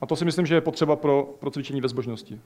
A 0.00 0.06
to 0.06 0.16
si 0.16 0.24
myslím, 0.24 0.46
že 0.46 0.54
je 0.54 0.60
potřeba 0.60 0.96
pro, 0.96 1.34
pro 1.40 1.50
cvičení 1.50 1.80
ve 1.80 1.88
zbožnosti. 1.88 2.40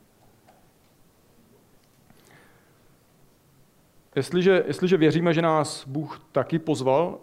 Jestliže, 4.17 4.65
jestliže 4.67 4.97
věříme, 4.97 5.35
že 5.35 5.43
nás 5.43 5.87
Bůh 5.87 6.21
taky 6.33 6.59
pozval, 6.59 7.19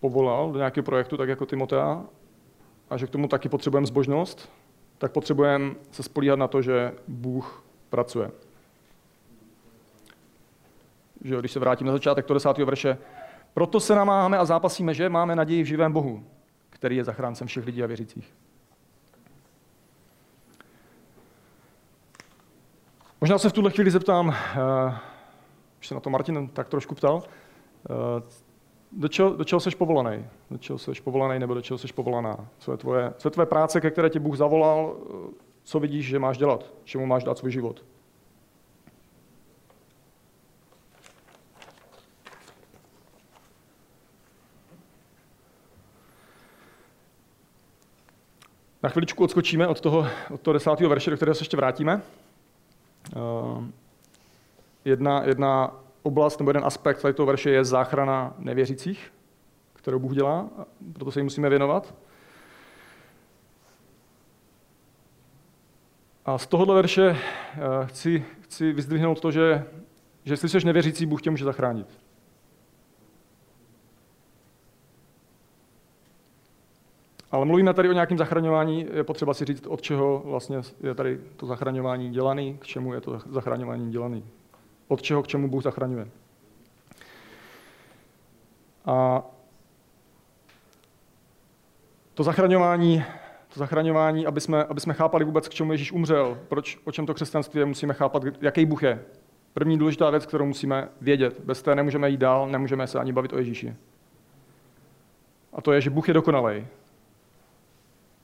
povolal 0.00 0.52
do 0.52 0.58
nějakého 0.58 0.84
projektu, 0.84 1.16
tak 1.16 1.28
jako 1.28 1.46
Timotea, 1.46 2.04
a 2.90 2.96
že 2.96 3.06
k 3.06 3.10
tomu 3.10 3.28
taky 3.28 3.48
potřebujeme 3.48 3.86
zbožnost, 3.86 4.52
tak 4.98 5.12
potřebujeme 5.12 5.74
se 5.90 6.02
spolíhat 6.02 6.38
na 6.38 6.48
to, 6.48 6.62
že 6.62 6.92
Bůh 7.08 7.64
pracuje. 7.90 8.30
Že 11.24 11.36
když 11.36 11.52
se 11.52 11.60
vrátím 11.60 11.86
na 11.86 11.92
začátek 11.92 12.26
toho 12.26 12.34
desátého 12.34 12.66
verše, 12.66 12.98
proto 13.54 13.80
se 13.80 13.94
namáháme 13.94 14.38
a 14.38 14.44
zápasíme, 14.44 14.94
že 14.94 15.08
máme 15.08 15.36
naději 15.36 15.62
v 15.62 15.66
živém 15.66 15.92
Bohu, 15.92 16.24
který 16.70 16.96
je 16.96 17.04
zachráncem 17.04 17.46
všech 17.46 17.66
lidí 17.66 17.82
a 17.82 17.86
věřících. 17.86 18.34
Možná 23.20 23.38
se 23.38 23.48
v 23.48 23.52
tuhle 23.52 23.70
chvíli 23.70 23.90
zeptám, 23.90 24.30
eh, 24.30 25.15
se 25.86 25.94
na 25.94 26.00
to 26.00 26.10
Martin 26.10 26.48
tak 26.48 26.68
trošku 26.68 26.94
ptal, 26.94 27.22
eh, 27.90 28.22
do 28.92 29.08
čeho, 29.08 29.30
do 29.30 29.44
čeho 29.44 29.60
jsi 29.60 29.70
povolaný? 29.70 30.26
Do 30.50 30.58
čeho 30.58 30.78
jsi 30.78 30.92
povolaný 31.04 31.38
nebo 31.38 31.54
do 31.54 31.62
čeho 31.62 31.78
jsi 31.78 31.92
povolaná? 31.92 32.48
Co 32.58 32.72
je, 32.72 32.78
tvoje, 32.78 33.12
co 33.16 33.28
je 33.28 33.30
tvoje 33.30 33.46
práce, 33.46 33.80
ke 33.80 33.90
které 33.90 34.10
tě 34.10 34.20
Bůh 34.20 34.36
zavolal? 34.36 34.96
Co 35.62 35.80
vidíš, 35.80 36.06
že 36.06 36.18
máš 36.18 36.38
dělat? 36.38 36.72
Čemu 36.84 37.06
máš 37.06 37.24
dát 37.24 37.38
svůj 37.38 37.52
život? 37.52 37.84
Na 48.82 48.90
chviličku 48.90 49.24
odskočíme 49.24 49.68
od 49.68 49.80
toho, 49.80 50.06
od 50.30 50.40
toho 50.40 50.52
desátého 50.52 50.90
verše, 50.90 51.10
do 51.10 51.16
kterého 51.16 51.34
se 51.34 51.42
ještě 51.42 51.56
vrátíme. 51.56 52.02
Jedna, 54.86 55.22
jedna 55.24 55.74
oblast 56.02 56.38
nebo 56.38 56.50
jeden 56.50 56.64
aspekt 56.64 57.02
tady 57.02 57.14
toho 57.14 57.26
verše 57.26 57.50
je 57.50 57.64
záchrana 57.64 58.34
nevěřících, 58.38 59.12
kterou 59.72 59.98
Bůh 59.98 60.14
dělá, 60.14 60.48
proto 60.92 61.10
se 61.10 61.20
jí 61.20 61.24
musíme 61.24 61.48
věnovat. 61.48 61.94
A 66.24 66.38
z 66.38 66.46
tohohle 66.46 66.74
verše 66.74 67.06
eh, 67.10 67.86
chci, 67.86 68.24
chci 68.40 68.72
vyzdvihnout 68.72 69.20
to, 69.20 69.30
že, 69.30 69.64
že 70.24 70.32
jestli 70.32 70.48
jsi 70.48 70.66
nevěřící, 70.66 71.06
Bůh 71.06 71.22
tě 71.22 71.30
může 71.30 71.44
zachránit. 71.44 72.00
Ale 77.30 77.44
mluvíme 77.44 77.74
tady 77.74 77.88
o 77.88 77.92
nějakém 77.92 78.18
zachraňování, 78.18 78.86
je 78.92 79.04
potřeba 79.04 79.34
si 79.34 79.44
říct, 79.44 79.66
od 79.66 79.82
čeho 79.82 80.22
vlastně 80.24 80.60
je 80.80 80.94
tady 80.94 81.20
to 81.36 81.46
zachraňování 81.46 82.10
dělaný, 82.10 82.58
k 82.58 82.66
čemu 82.66 82.94
je 82.94 83.00
to 83.00 83.18
zachraňování 83.18 83.90
dělaný. 83.90 84.24
Od 84.88 85.02
čeho 85.02 85.22
k 85.22 85.26
čemu 85.26 85.48
Bůh 85.48 85.62
zachraňuje. 85.62 86.08
A 88.86 89.22
to 92.14 92.22
zachraňování, 92.22 93.04
to 93.48 93.58
zachraňování 93.58 94.26
aby, 94.26 94.40
jsme, 94.40 94.64
aby 94.64 94.80
jsme 94.80 94.94
chápali 94.94 95.24
vůbec, 95.24 95.48
k 95.48 95.54
čemu 95.54 95.72
Ježíš 95.72 95.92
umřel, 95.92 96.38
proč, 96.48 96.78
o 96.84 96.92
čem 96.92 97.06
to 97.06 97.14
křesťanství 97.14 97.60
je, 97.60 97.66
musíme 97.66 97.94
chápat, 97.94 98.22
jaký 98.40 98.66
Bůh 98.66 98.82
je. 98.82 99.04
První 99.52 99.78
důležitá 99.78 100.10
věc, 100.10 100.26
kterou 100.26 100.46
musíme 100.46 100.88
vědět. 101.00 101.40
Bez 101.40 101.62
té 101.62 101.74
nemůžeme 101.74 102.10
jít 102.10 102.20
dál, 102.20 102.48
nemůžeme 102.48 102.86
se 102.86 102.98
ani 102.98 103.12
bavit 103.12 103.32
o 103.32 103.38
Ježíši. 103.38 103.74
A 105.52 105.62
to 105.62 105.72
je, 105.72 105.80
že 105.80 105.90
Bůh 105.90 106.08
je 106.08 106.14
dokonalý. 106.14 106.66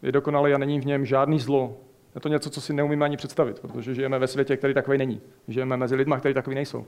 Je 0.03 0.13
dokonalý 0.13 0.55
a 0.55 0.59
není 0.59 0.81
v 0.81 0.87
něm 0.87 1.07
žádný 1.07 1.39
zlo. 1.39 1.77
Je 2.15 2.21
to 2.21 2.29
něco, 2.29 2.51
co 2.51 2.61
si 2.61 2.73
neumíme 2.73 3.05
ani 3.05 3.17
představit, 3.17 3.61
protože 3.61 3.95
žijeme 3.95 4.19
ve 4.19 4.27
světě, 4.27 4.57
který 4.57 4.75
takový 4.75 4.99
není. 4.99 5.21
Žijeme 5.49 5.77
mezi 5.77 5.95
lidmi, 5.95 6.15
kteří 6.19 6.35
takový 6.35 6.55
nejsou. 6.55 6.87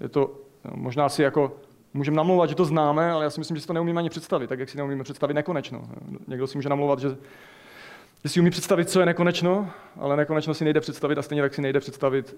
Je 0.00 0.08
to 0.08 0.40
možná 0.74 1.08
si 1.08 1.22
jako 1.22 1.56
Můžeme 1.96 2.16
namlouvat, 2.16 2.48
že 2.48 2.54
to 2.54 2.64
známe, 2.64 3.10
ale 3.10 3.24
já 3.24 3.30
si 3.30 3.40
myslím, 3.40 3.56
že 3.56 3.60
si 3.60 3.66
to 3.66 3.72
neumíme 3.72 3.98
ani 3.98 4.10
představit, 4.10 4.46
tak 4.46 4.58
jak 4.58 4.68
si 4.68 4.76
neumíme 4.76 5.04
představit 5.04 5.34
nekonečno. 5.34 5.88
Někdo 6.28 6.46
si 6.46 6.58
může 6.58 6.68
namlouvat, 6.68 6.98
že, 6.98 7.08
že 8.22 8.28
si 8.28 8.40
umí 8.40 8.50
představit, 8.50 8.90
co 8.90 9.00
je 9.00 9.06
nekonečno, 9.06 9.70
ale 9.96 10.16
nekonečno 10.16 10.54
si 10.54 10.64
nejde 10.64 10.80
představit 10.80 11.18
a 11.18 11.22
stejně 11.22 11.42
tak 11.42 11.54
si 11.54 11.62
nejde 11.62 11.80
představit 11.80 12.36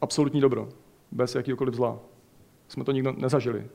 absolutní 0.00 0.40
dobro, 0.40 0.68
bez 1.12 1.34
jakýkoliv 1.34 1.74
zla. 1.74 1.98
Jsme 2.68 2.84
to 2.84 2.92
nikdo 2.92 3.12
nezažili, 3.12 3.66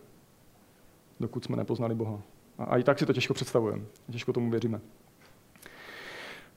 dokud 1.19 1.43
jsme 1.43 1.57
nepoznali 1.57 1.95
Boha. 1.95 2.21
A 2.57 2.77
i 2.77 2.83
tak 2.83 2.99
si 2.99 3.05
to 3.05 3.13
těžko 3.13 3.33
představujeme, 3.33 3.83
těžko 4.11 4.33
tomu 4.33 4.51
věříme. 4.51 4.81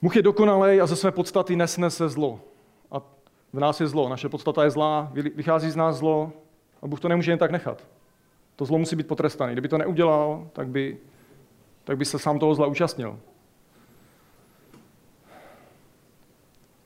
Bůh 0.02 0.16
je 0.16 0.22
dokonalý 0.22 0.80
a 0.80 0.86
ze 0.86 0.96
své 0.96 1.10
podstaty 1.10 1.56
nesnese 1.56 2.08
zlo. 2.08 2.40
A 2.90 3.00
v 3.52 3.60
nás 3.60 3.80
je 3.80 3.86
zlo, 3.86 4.08
naše 4.08 4.28
podstata 4.28 4.64
je 4.64 4.70
zlá, 4.70 5.10
vychází 5.12 5.70
z 5.70 5.76
nás 5.76 5.96
zlo 5.96 6.32
a 6.82 6.86
Bůh 6.86 7.00
to 7.00 7.08
nemůže 7.08 7.32
jen 7.32 7.38
tak 7.38 7.50
nechat. 7.50 7.86
To 8.56 8.64
zlo 8.64 8.78
musí 8.78 8.96
být 8.96 9.08
potrestané. 9.08 9.52
Kdyby 9.52 9.68
to 9.68 9.78
neudělal, 9.78 10.48
tak 10.52 10.68
by, 10.68 10.98
tak 11.84 11.96
by 11.98 12.04
se 12.04 12.18
sám 12.18 12.38
toho 12.38 12.54
zla 12.54 12.66
účastnil. 12.66 13.18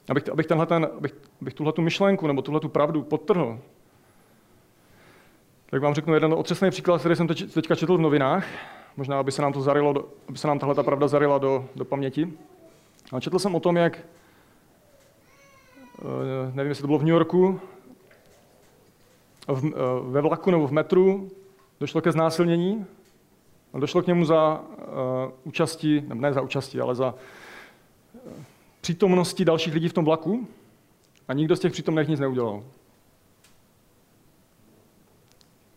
Abych, 0.09 0.29
abych, 0.29 0.47
tenhle 0.47 0.67
ten, 0.67 0.88
abych, 0.99 1.14
abych 1.40 1.55
tuhle 1.55 1.73
tu 1.73 1.83
myšlenku 1.83 2.26
nebo 2.26 2.43
tuhle 2.43 2.61
tu 2.61 2.69
pravdu 2.69 3.02
podtrhl, 3.02 3.59
tak 5.71 5.83
vám 5.83 5.95
řeknu 5.95 6.14
jeden 6.14 6.33
otřesný 6.35 6.71
příklad, 6.71 7.00
který 7.00 7.17
jsem 7.17 7.29
teď, 7.29 7.55
teďka 7.55 7.75
četl 7.75 7.97
v 7.97 8.00
novinách. 8.00 8.47
Možná, 8.97 9.19
aby 9.19 9.33
se 9.33 9.43
nám 9.43 9.52
to 9.52 9.62
zarilo, 9.62 10.09
aby 10.29 10.38
se 10.38 10.49
nám 10.49 10.59
tahle 10.59 10.75
ta 10.75 10.83
pravda 10.83 11.09
zarila 11.09 11.38
do, 11.38 11.69
do 11.76 11.85
paměti. 11.85 12.33
A 13.12 13.21
četl 13.21 13.38
jsem 13.38 13.55
o 13.55 13.61
tom, 13.61 13.76
jak, 13.76 13.99
eh, 15.99 16.52
nevím, 16.55 16.69
jestli 16.69 16.83
to 16.83 16.87
bylo 16.87 16.99
v 16.99 17.02
New 17.02 17.12
Yorku, 17.12 17.61
v, 19.49 19.64
eh, 19.67 19.71
ve 20.11 20.21
vlaku 20.21 20.50
nebo 20.50 20.67
v 20.67 20.73
metru 20.73 21.31
došlo 21.81 22.00
ke 22.00 22.12
znásilnění. 22.12 22.87
Došlo 23.79 24.02
k 24.02 24.07
němu 24.07 24.25
za 24.25 24.61
uh, 24.61 24.67
účasti, 25.45 26.05
ne 26.14 26.33
za 26.33 26.40
účasti, 26.40 26.81
ale 26.81 26.95
za 26.95 27.14
uh, 27.14 28.33
přítomnosti 28.81 29.45
dalších 29.45 29.75
lidí 29.75 29.88
v 29.88 29.93
tom 29.93 30.05
vlaku 30.05 30.49
a 31.29 31.33
nikdo 31.33 31.57
z 31.57 31.61
těch 31.61 31.73
přítomných 31.73 32.09
nic 32.09 32.21
neudělal. 32.21 32.64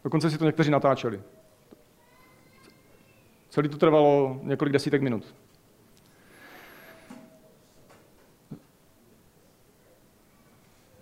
Dokonce 0.04 0.30
si 0.30 0.38
to 0.38 0.46
někteří 0.46 0.72
natáčeli. 0.72 1.22
Celý 3.50 3.70
to 3.70 3.78
trvalo 3.78 4.40
několik 4.44 4.74
desítek 4.74 5.02
minut. 5.02 5.36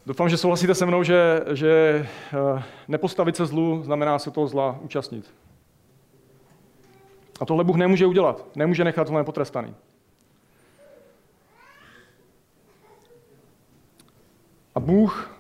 Doufám, 0.06 0.30
že 0.30 0.38
souhlasíte 0.38 0.76
se 0.76 0.86
mnou, 0.86 1.04
že, 1.04 1.40
že 1.54 1.70
eh, 2.34 2.64
nepostavit 2.88 3.36
se 3.36 3.46
zlu 3.46 3.84
znamená 3.84 4.20
se 4.20 4.32
toho 4.32 4.48
zla 4.48 4.80
účastnit. 4.82 5.34
A 7.40 7.46
tohle 7.46 7.64
Bůh 7.64 7.76
nemůže 7.76 8.06
udělat. 8.06 8.46
Nemůže 8.56 8.84
nechat 8.84 9.06
tohle 9.08 9.24
potrestaný. 9.24 9.76
A 14.76 14.80
Bůh 14.80 15.32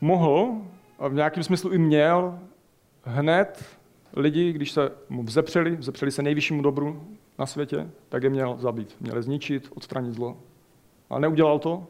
mohl, 0.00 0.52
a 0.98 1.08
v 1.08 1.14
nějakém 1.14 1.42
smyslu 1.42 1.72
i 1.72 1.78
měl, 1.78 2.38
hned 3.04 3.64
lidi, 4.16 4.52
když 4.52 4.72
se 4.72 4.92
mu 5.08 5.22
vzepřeli, 5.22 5.76
vzepřeli 5.76 6.10
se 6.10 6.22
nejvyššímu 6.22 6.62
dobru 6.62 7.06
na 7.38 7.46
světě, 7.46 7.90
tak 8.08 8.22
je 8.22 8.30
měl 8.30 8.56
zabít. 8.58 8.96
Měl 9.00 9.22
zničit, 9.22 9.68
odstranit 9.74 10.14
zlo. 10.14 10.36
Ale 11.10 11.20
neudělal 11.20 11.58
to, 11.58 11.86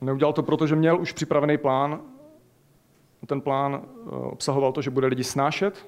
Neudělal 0.00 0.32
to 0.32 0.42
proto, 0.42 0.66
že 0.66 0.76
měl 0.76 1.00
už 1.00 1.12
připravený 1.12 1.58
plán. 1.58 2.00
Ten 3.26 3.40
plán 3.40 3.82
eh, 3.84 4.10
obsahoval 4.10 4.72
to, 4.72 4.82
že 4.82 4.90
bude 4.90 5.06
lidi 5.06 5.24
snášet, 5.24 5.86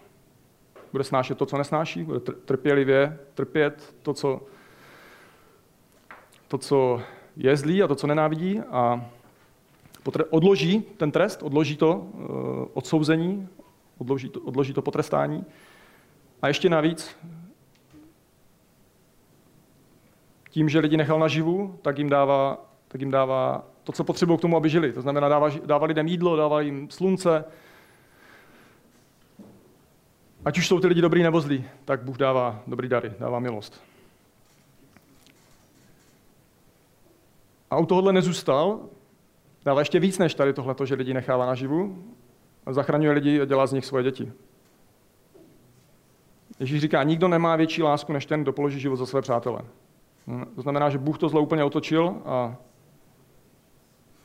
bude 0.93 1.05
snášet 1.05 1.39
to, 1.39 1.47
co 1.47 1.59
nesnáší, 1.59 2.05
bude 2.05 2.21
trpělivě 2.21 3.19
trpět 3.35 3.95
to, 4.03 4.15
co, 4.15 4.41
to, 6.49 6.59
co 6.59 7.03
je 7.37 7.57
zlý 7.57 7.83
a 7.83 7.87
to, 7.87 7.95
co 7.95 8.07
nenávidí. 8.07 8.61
A 8.61 9.11
odloží 10.31 10.81
ten 10.81 11.11
trest, 11.11 11.43
odloží 11.43 11.77
to 11.77 12.07
eh, 12.15 12.23
odsouzení, 12.75 13.49
odloží 13.99 14.29
to, 14.29 14.41
odloží 14.41 14.73
to 14.73 14.83
potrestání. 14.83 15.45
A 16.43 16.49
ještě 16.49 16.69
navíc 16.69 17.17
tím, 20.51 20.69
že 20.69 20.79
lidi 20.79 20.97
nechal 20.97 21.19
naživu, 21.19 21.79
tak 21.83 21.99
jim 21.99 22.09
dává, 22.09 22.59
tak 22.89 23.01
jim 23.01 23.11
dává 23.11 23.65
to, 23.89 23.93
co 23.93 24.05
potřebují 24.05 24.39
k 24.39 24.43
tomu, 24.43 24.57
aby 24.57 24.69
žili. 24.69 24.93
To 24.93 25.03
znamená, 25.03 25.29
dává, 25.29 25.49
dává 25.65 25.87
lidem 25.87 26.07
jídlo, 26.07 26.37
dává 26.37 26.61
jim 26.61 26.91
slunce. 26.91 27.45
Ať 30.45 30.59
už 30.59 30.69
jsou 30.69 30.81
ty 30.81 30.87
lidi 30.87 31.01
dobrý 31.01 31.23
nebo 31.23 31.41
zlí, 31.41 31.65
tak 31.85 32.03
Bůh 32.03 32.17
dává 32.17 32.61
dobrý 32.67 32.89
dary, 32.89 33.13
dává 33.19 33.39
milost. 33.39 33.83
A 37.71 37.77
u 37.77 37.87
tohohle 37.87 38.13
nezůstal, 38.13 38.81
dává 39.65 39.81
ještě 39.81 40.01
víc 40.01 40.19
než 40.19 40.35
tady 40.35 40.53
tohle, 40.53 40.75
že 40.85 40.95
lidi 40.95 41.15
nechává 41.15 41.47
naživu, 41.47 42.05
zachraňuje 42.71 43.13
lidi 43.13 43.41
a 43.41 43.45
dělá 43.45 43.67
z 43.67 43.73
nich 43.73 43.87
svoje 43.87 44.05
děti. 44.05 44.33
Ježíš 46.61 46.81
říká, 46.81 47.03
nikdo 47.03 47.29
nemá 47.29 47.57
větší 47.57 47.83
lásku 47.83 48.13
než 48.13 48.27
ten, 48.27 48.43
kdo 48.43 48.53
položí 48.53 48.81
život 48.81 48.97
za 48.97 49.07
své 49.07 49.23
přátele. 49.23 49.61
To 50.55 50.63
znamená, 50.63 50.91
že 50.91 50.99
Bůh 50.99 51.19
to 51.19 51.29
zlo 51.29 51.43
úplně 51.43 51.65
otočil 51.65 52.23
a 52.25 52.57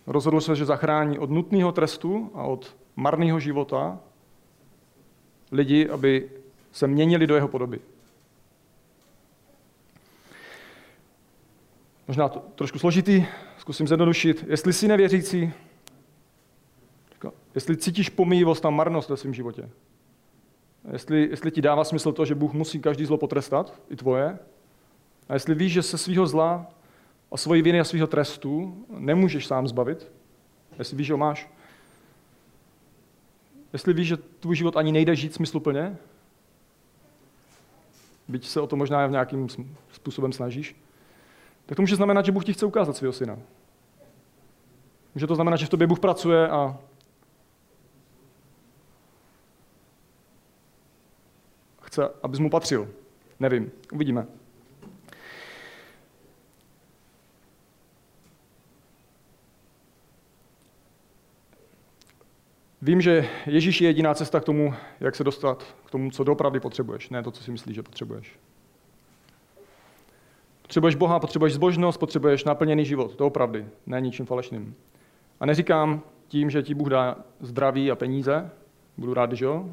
Rozhodl 0.07 0.41
se, 0.41 0.55
že 0.55 0.65
zachrání 0.65 1.19
od 1.19 1.29
nutného 1.29 1.71
trestu 1.71 2.31
a 2.33 2.43
od 2.43 2.75
marného 2.95 3.39
života 3.39 3.99
lidi, 5.51 5.89
aby 5.89 6.29
se 6.71 6.87
měnili 6.87 7.27
do 7.27 7.35
jeho 7.35 7.47
podoby. 7.47 7.79
Možná 12.07 12.29
to 12.29 12.39
trošku 12.55 12.79
složitý, 12.79 13.25
zkusím 13.57 13.87
zjednodušit. 13.87 14.45
Jestli 14.47 14.73
jsi 14.73 14.87
nevěřící, 14.87 15.53
jestli 17.55 17.77
cítíš 17.77 18.09
pomíjivost 18.09 18.65
a 18.65 18.69
marnost 18.69 19.09
ve 19.09 19.17
svém 19.17 19.33
životě, 19.33 19.69
jestli, 20.91 21.27
jestli 21.29 21.51
ti 21.51 21.61
dává 21.61 21.83
smysl 21.83 22.11
to, 22.11 22.25
že 22.25 22.35
Bůh 22.35 22.53
musí 22.53 22.79
každý 22.79 23.05
zlo 23.05 23.17
potrestat, 23.17 23.73
i 23.89 23.95
tvoje, 23.95 24.39
a 25.29 25.33
jestli 25.33 25.55
víš, 25.55 25.73
že 25.73 25.81
se 25.81 25.97
svého 25.97 26.27
zla 26.27 26.72
a 27.33 27.37
svoji 27.37 27.61
viny 27.61 27.79
a 27.79 27.83
svého 27.83 28.07
trestu 28.07 28.85
nemůžeš 28.89 29.47
sám 29.47 29.67
zbavit, 29.67 30.11
jestli 30.79 30.97
víš, 30.97 31.07
že 31.07 31.13
ho 31.13 31.17
máš. 31.17 31.49
Jestli 33.73 33.93
víš, 33.93 34.07
že 34.07 34.17
tvůj 34.17 34.55
život 34.55 34.77
ani 34.77 34.91
nejde 34.91 35.15
žít 35.15 35.33
smysluplně, 35.33 35.97
byť 38.27 38.47
se 38.47 38.61
o 38.61 38.67
to 38.67 38.75
možná 38.75 39.07
v 39.07 39.11
nějakým 39.11 39.47
způsobem 39.91 40.33
snažíš, 40.33 40.75
tak 41.65 41.75
to 41.75 41.81
může 41.81 41.95
znamenat, 41.95 42.25
že 42.25 42.31
Bůh 42.31 42.45
ti 42.45 42.53
chce 42.53 42.65
ukázat 42.65 42.97
svého 42.97 43.13
syna. 43.13 43.39
Může 45.15 45.27
to 45.27 45.35
znamenat, 45.35 45.57
že 45.57 45.65
v 45.65 45.69
tobě 45.69 45.87
Bůh 45.87 45.99
pracuje 45.99 46.49
a 46.49 46.79
chce, 51.81 52.09
abys 52.23 52.39
mu 52.39 52.49
patřil. 52.49 52.89
Nevím, 53.39 53.71
uvidíme. 53.91 54.27
Vím, 62.83 63.01
že 63.01 63.29
Ježíš 63.45 63.81
je 63.81 63.89
jediná 63.89 64.13
cesta 64.13 64.39
k 64.39 64.43
tomu, 64.43 64.73
jak 64.99 65.15
se 65.15 65.23
dostat 65.23 65.75
k 65.85 65.91
tomu, 65.91 66.11
co 66.11 66.23
doopravdy 66.23 66.59
potřebuješ, 66.59 67.09
ne 67.09 67.23
to, 67.23 67.31
co 67.31 67.43
si 67.43 67.51
myslíš, 67.51 67.75
že 67.75 67.83
potřebuješ. 67.83 68.39
Potřebuješ 70.61 70.95
Boha, 70.95 71.19
potřebuješ 71.19 71.53
zbožnost, 71.53 71.99
potřebuješ 71.99 72.43
naplněný 72.43 72.85
život. 72.85 73.15
To 73.15 73.27
opravdu, 73.27 73.59
ne 73.85 74.01
ničím 74.01 74.25
falešným. 74.25 74.75
A 75.39 75.45
neříkám 75.45 76.01
tím, 76.27 76.49
že 76.49 76.63
ti 76.63 76.73
Bůh 76.73 76.89
dá 76.89 77.17
zdraví 77.39 77.91
a 77.91 77.95
peníze, 77.95 78.51
budu 78.97 79.13
rád, 79.13 79.31
že 79.31 79.45
jo, 79.45 79.69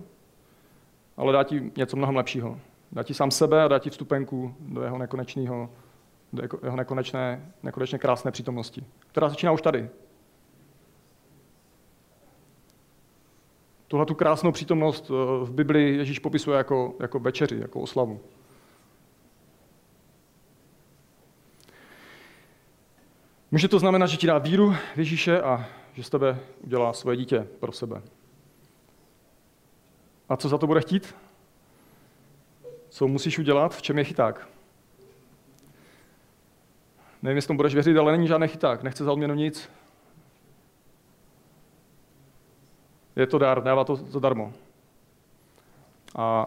ale 1.16 1.32
dá 1.32 1.44
ti 1.44 1.72
něco 1.76 1.96
mnohem 1.96 2.16
lepšího. 2.16 2.58
Dá 2.92 3.02
ti 3.02 3.14
sám 3.14 3.30
sebe 3.30 3.62
a 3.62 3.68
dá 3.68 3.78
ti 3.78 3.90
vstupenku 3.90 4.54
do 4.60 4.82
jeho 4.82 4.98
nekonečného, 4.98 5.70
do 6.32 6.42
jeho 6.62 6.76
nekonečné, 6.76 7.52
nekonečně 7.62 7.98
krásné 7.98 8.30
přítomnosti, 8.30 8.84
která 9.10 9.28
začíná 9.28 9.52
už 9.52 9.62
tady. 9.62 9.88
Tuhle 13.90 14.06
tu 14.06 14.14
krásnou 14.14 14.52
přítomnost 14.52 15.10
eh, 15.10 15.44
v 15.44 15.52
Biblii 15.52 15.96
Ježíš 15.96 16.18
popisuje 16.18 16.58
jako, 16.58 16.94
jako 17.00 17.18
večeři, 17.18 17.58
jako 17.60 17.80
oslavu. 17.80 18.20
Může 23.50 23.68
to 23.68 23.78
znamenat, 23.78 24.06
že 24.06 24.16
ti 24.16 24.26
dá 24.26 24.38
víru 24.38 24.74
v 24.94 24.98
Ježíše 24.98 25.42
a 25.42 25.66
že 25.92 26.02
z 26.02 26.10
tebe 26.10 26.38
udělá 26.60 26.92
svoje 26.92 27.16
dítě 27.16 27.46
pro 27.60 27.72
sebe. 27.72 28.02
A 30.28 30.36
co 30.36 30.48
za 30.48 30.58
to 30.58 30.66
bude 30.66 30.80
chtít? 30.80 31.14
Co 32.88 33.08
musíš 33.08 33.38
udělat? 33.38 33.74
V 33.74 33.82
čem 33.82 33.98
je 33.98 34.04
chyták? 34.04 34.48
Nevím, 37.22 37.36
jestli 37.36 37.46
tomu 37.46 37.56
budeš 37.56 37.74
věřit, 37.74 37.96
ale 37.96 38.12
není 38.12 38.28
žádný 38.28 38.48
chyták. 38.48 38.82
Nechce 38.82 39.04
za 39.04 39.12
odměnu 39.12 39.34
nic. 39.34 39.79
Je 43.16 43.26
to 43.26 43.38
dar, 43.38 43.62
dává 43.62 43.84
to 43.84 43.96
zadarmo. 43.96 44.52
A 46.16 46.46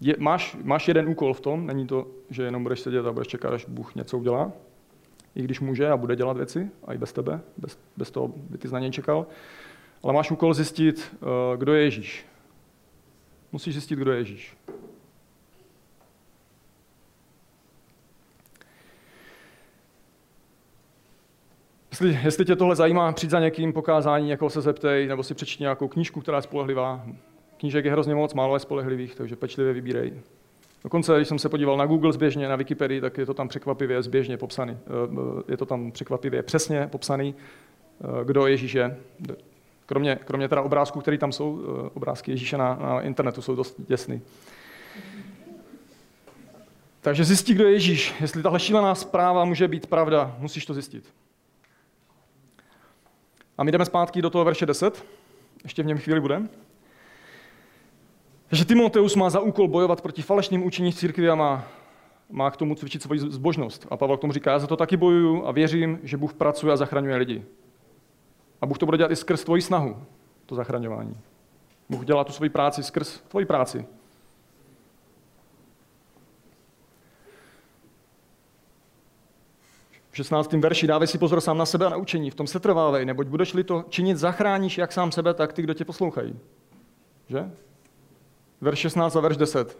je, 0.00 0.14
máš, 0.18 0.56
máš 0.62 0.88
jeden 0.88 1.08
úkol 1.08 1.34
v 1.34 1.40
tom, 1.40 1.66
není 1.66 1.86
to, 1.86 2.06
že 2.30 2.42
jenom 2.42 2.62
budeš 2.62 2.80
sedět 2.80 3.06
a 3.06 3.12
budeš 3.12 3.28
čekat, 3.28 3.52
až 3.52 3.64
Bůh 3.68 3.94
něco 3.94 4.18
udělá, 4.18 4.52
i 5.34 5.42
když 5.42 5.60
může 5.60 5.88
a 5.88 5.96
bude 5.96 6.16
dělat 6.16 6.36
věci, 6.36 6.70
a 6.86 6.94
i 6.94 6.98
bez 6.98 7.12
tebe, 7.12 7.40
bez, 7.56 7.78
bez 7.96 8.10
toho 8.10 8.28
by 8.28 8.58
ty 8.58 8.68
na 8.68 8.78
něj 8.78 8.90
čekal, 8.90 9.26
ale 10.02 10.12
máš 10.12 10.30
úkol 10.30 10.54
zjistit, 10.54 11.16
eh, 11.16 11.56
kdo 11.56 11.74
je 11.74 11.82
Ježíš. 11.82 12.26
Musíš 13.52 13.74
zjistit, 13.74 13.96
kdo 13.96 14.12
je 14.12 14.18
Ježíš. 14.18 14.57
Jestli, 22.00 22.20
jestli 22.24 22.44
tě 22.44 22.56
tohle 22.56 22.76
zajímá, 22.76 23.12
přijď 23.12 23.30
za 23.30 23.40
někým 23.40 23.72
pokázání, 23.72 24.30
jako 24.30 24.50
se 24.50 24.60
zeptej, 24.60 25.06
nebo 25.06 25.22
si 25.22 25.34
přečti 25.34 25.62
nějakou 25.62 25.88
knížku, 25.88 26.20
která 26.20 26.38
je 26.38 26.42
spolehlivá. 26.42 27.06
Knížek 27.56 27.84
je 27.84 27.90
hrozně 27.90 28.14
moc, 28.14 28.34
málo 28.34 28.56
je 28.56 28.60
spolehlivých, 28.60 29.14
takže 29.14 29.36
pečlivě 29.36 29.72
vybírej. 29.72 30.12
Dokonce, 30.84 31.16
když 31.16 31.28
jsem 31.28 31.38
se 31.38 31.48
podíval 31.48 31.76
na 31.76 31.86
Google 31.86 32.12
zběžně, 32.12 32.48
na 32.48 32.56
Wikipedii, 32.56 33.00
tak 33.00 33.18
je 33.18 33.26
to 33.26 33.34
tam 33.34 33.48
překvapivě 33.48 34.02
zběžně 34.02 34.36
popsaný. 34.36 34.78
Eh, 34.86 35.42
je 35.48 35.56
to 35.56 35.66
tam 35.66 35.92
překvapivě 35.92 36.42
přesně 36.42 36.86
popsaný, 36.86 37.34
eh, 38.00 38.24
kdo 38.24 38.46
Ježíš 38.46 38.74
je. 38.74 38.96
Kromě, 39.86 40.18
kromě 40.24 40.48
teda 40.48 40.62
obrázků, 40.62 41.00
které 41.00 41.18
tam 41.18 41.32
jsou, 41.32 41.60
eh, 41.62 41.90
obrázky 41.94 42.30
Ježíše 42.30 42.58
na, 42.58 42.74
na 42.74 43.00
internetu 43.00 43.42
jsou 43.42 43.54
dost 43.54 43.76
děsný. 43.88 44.22
Takže 47.00 47.24
zjistí, 47.24 47.54
kdo 47.54 47.64
je 47.64 47.72
Ježíš. 47.72 48.14
Jestli 48.20 48.42
tahle 48.42 48.60
šílená 48.60 48.94
zpráva 48.94 49.44
může 49.44 49.68
být 49.68 49.86
pravda, 49.86 50.36
musíš 50.38 50.66
to 50.66 50.74
zjistit. 50.74 51.17
A 53.58 53.64
my 53.64 53.72
jdeme 53.72 53.84
zpátky 53.84 54.22
do 54.22 54.30
toho 54.30 54.44
verše 54.44 54.66
10. 54.66 55.04
Ještě 55.62 55.82
v 55.82 55.86
něm 55.86 55.98
chvíli 55.98 56.20
budeme. 56.20 56.48
Že 58.52 58.64
Timoteus 58.64 59.16
má 59.16 59.30
za 59.30 59.40
úkol 59.40 59.68
bojovat 59.68 60.00
proti 60.00 60.22
falešným 60.22 60.66
učení 60.66 60.92
církvy 60.92 61.30
a 61.30 61.34
má, 61.34 61.64
má 62.30 62.50
k 62.50 62.56
tomu 62.56 62.74
cvičit 62.74 63.02
svoji 63.02 63.20
zbožnost. 63.20 63.86
A 63.90 63.96
Pavel 63.96 64.16
k 64.16 64.20
tomu 64.20 64.32
říká, 64.32 64.50
já 64.50 64.58
za 64.58 64.66
to 64.66 64.76
taky 64.76 64.96
bojuju 64.96 65.46
a 65.46 65.52
věřím, 65.52 66.00
že 66.02 66.16
Bůh 66.16 66.34
pracuje 66.34 66.72
a 66.72 66.76
zachraňuje 66.76 67.16
lidi. 67.16 67.44
A 68.60 68.66
Bůh 68.66 68.78
to 68.78 68.86
bude 68.86 68.98
dělat 68.98 69.12
i 69.12 69.16
skrz 69.16 69.44
tvoji 69.44 69.62
snahu, 69.62 70.02
to 70.46 70.54
zachraňování. 70.54 71.16
Bůh 71.88 72.04
dělá 72.04 72.24
tu 72.24 72.32
svoji 72.32 72.50
práci 72.50 72.82
skrz 72.82 73.20
tvoji 73.20 73.46
práci. 73.46 73.86
16. 80.18 80.52
verši 80.52 80.86
dávej 80.86 81.08
si 81.08 81.18
pozor 81.18 81.40
sám 81.40 81.58
na 81.58 81.66
sebe 81.66 81.86
a 81.86 81.88
na 81.88 81.96
učení, 81.96 82.30
v 82.30 82.34
tom 82.34 82.46
se 82.46 82.60
trvávej, 82.60 83.06
neboť 83.06 83.26
budeš-li 83.26 83.64
to 83.64 83.84
činit, 83.88 84.18
zachráníš 84.18 84.78
jak 84.78 84.92
sám 84.92 85.12
sebe, 85.12 85.34
tak 85.34 85.52
ty, 85.52 85.62
kdo 85.62 85.74
tě 85.74 85.84
poslouchají. 85.84 86.34
Že? 87.28 87.50
Verš 88.60 88.78
16 88.78 89.16
a 89.16 89.20
verš 89.20 89.36
10. 89.36 89.78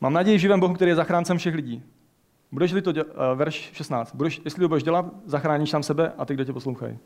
Mám 0.00 0.12
naději 0.12 0.38
v 0.38 0.40
živém 0.40 0.60
Bohu, 0.60 0.74
který 0.74 0.88
je 0.88 0.94
zachráncem 0.94 1.38
všech 1.38 1.54
lidí. 1.54 1.82
Budeš-li 2.52 2.82
to 2.82 2.92
dělat, 2.92 3.06
uh, 3.08 3.38
verš 3.38 3.70
16. 3.72 4.14
Budeš, 4.14 4.40
jestli 4.44 4.60
to 4.60 4.68
budeš 4.68 4.82
dělat, 4.82 5.06
zachráníš 5.26 5.70
sám 5.70 5.82
sebe 5.82 6.12
a 6.18 6.24
ty, 6.24 6.34
kdo 6.34 6.44
tě 6.44 6.52
poslouchají. 6.52 6.98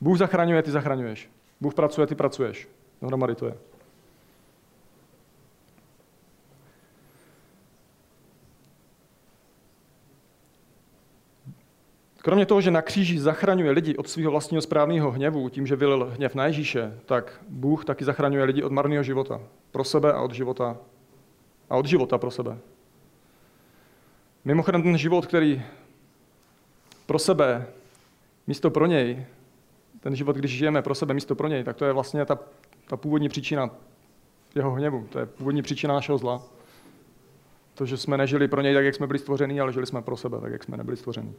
Bůh 0.00 0.18
zachraňuje, 0.18 0.62
ty 0.62 0.70
zachraňuješ. 0.70 1.30
Bůh 1.60 1.74
pracuje, 1.74 2.06
ty 2.06 2.14
pracuješ. 2.14 2.68
Dohromady 3.02 3.34
to 3.34 3.46
je. 3.46 3.54
Kromě 12.28 12.46
toho, 12.46 12.60
že 12.60 12.70
na 12.70 12.82
kříži 12.82 13.18
zachraňuje 13.18 13.70
lidi 13.70 13.96
od 13.96 14.08
svého 14.08 14.30
vlastního 14.30 14.62
správného 14.62 15.10
hněvu, 15.10 15.48
tím, 15.48 15.66
že 15.66 15.76
vylil 15.76 16.12
hněv 16.14 16.34
na 16.34 16.46
Ježíše, 16.46 16.98
tak 17.06 17.40
Bůh 17.48 17.84
taky 17.84 18.04
zachraňuje 18.04 18.44
lidi 18.44 18.62
od 18.62 18.72
marného 18.72 19.02
života. 19.02 19.40
Pro 19.70 19.84
sebe 19.84 20.12
a 20.12 20.20
od 20.20 20.32
života. 20.34 20.76
A 21.70 21.76
od 21.76 21.86
života 21.86 22.18
pro 22.18 22.30
sebe. 22.30 22.58
Mimochodem 24.44 24.82
ten 24.82 24.98
život, 24.98 25.26
který 25.26 25.62
pro 27.06 27.18
sebe, 27.18 27.66
místo 28.46 28.70
pro 28.70 28.86
něj, 28.86 29.26
ten 30.00 30.16
život, 30.16 30.36
když 30.36 30.50
žijeme 30.50 30.82
pro 30.82 30.94
sebe, 30.94 31.14
místo 31.14 31.34
pro 31.34 31.48
něj, 31.48 31.64
tak 31.64 31.76
to 31.76 31.84
je 31.84 31.92
vlastně 31.92 32.24
ta, 32.24 32.38
ta 32.86 32.96
původní 32.96 33.28
příčina 33.28 33.70
jeho 34.54 34.70
hněvu. 34.70 35.06
To 35.10 35.18
je 35.18 35.26
původní 35.26 35.62
příčina 35.62 35.94
našeho 35.94 36.18
zla. 36.18 36.42
To, 37.74 37.86
že 37.86 37.96
jsme 37.96 38.16
nežili 38.16 38.48
pro 38.48 38.60
něj 38.60 38.74
tak, 38.74 38.84
jak 38.84 38.94
jsme 38.94 39.06
byli 39.06 39.18
stvoření, 39.18 39.60
ale 39.60 39.72
žili 39.72 39.86
jsme 39.86 40.02
pro 40.02 40.16
sebe, 40.16 40.40
tak, 40.40 40.52
jak 40.52 40.64
jsme 40.64 40.76
nebyli 40.76 40.96
stvoření. 40.96 41.34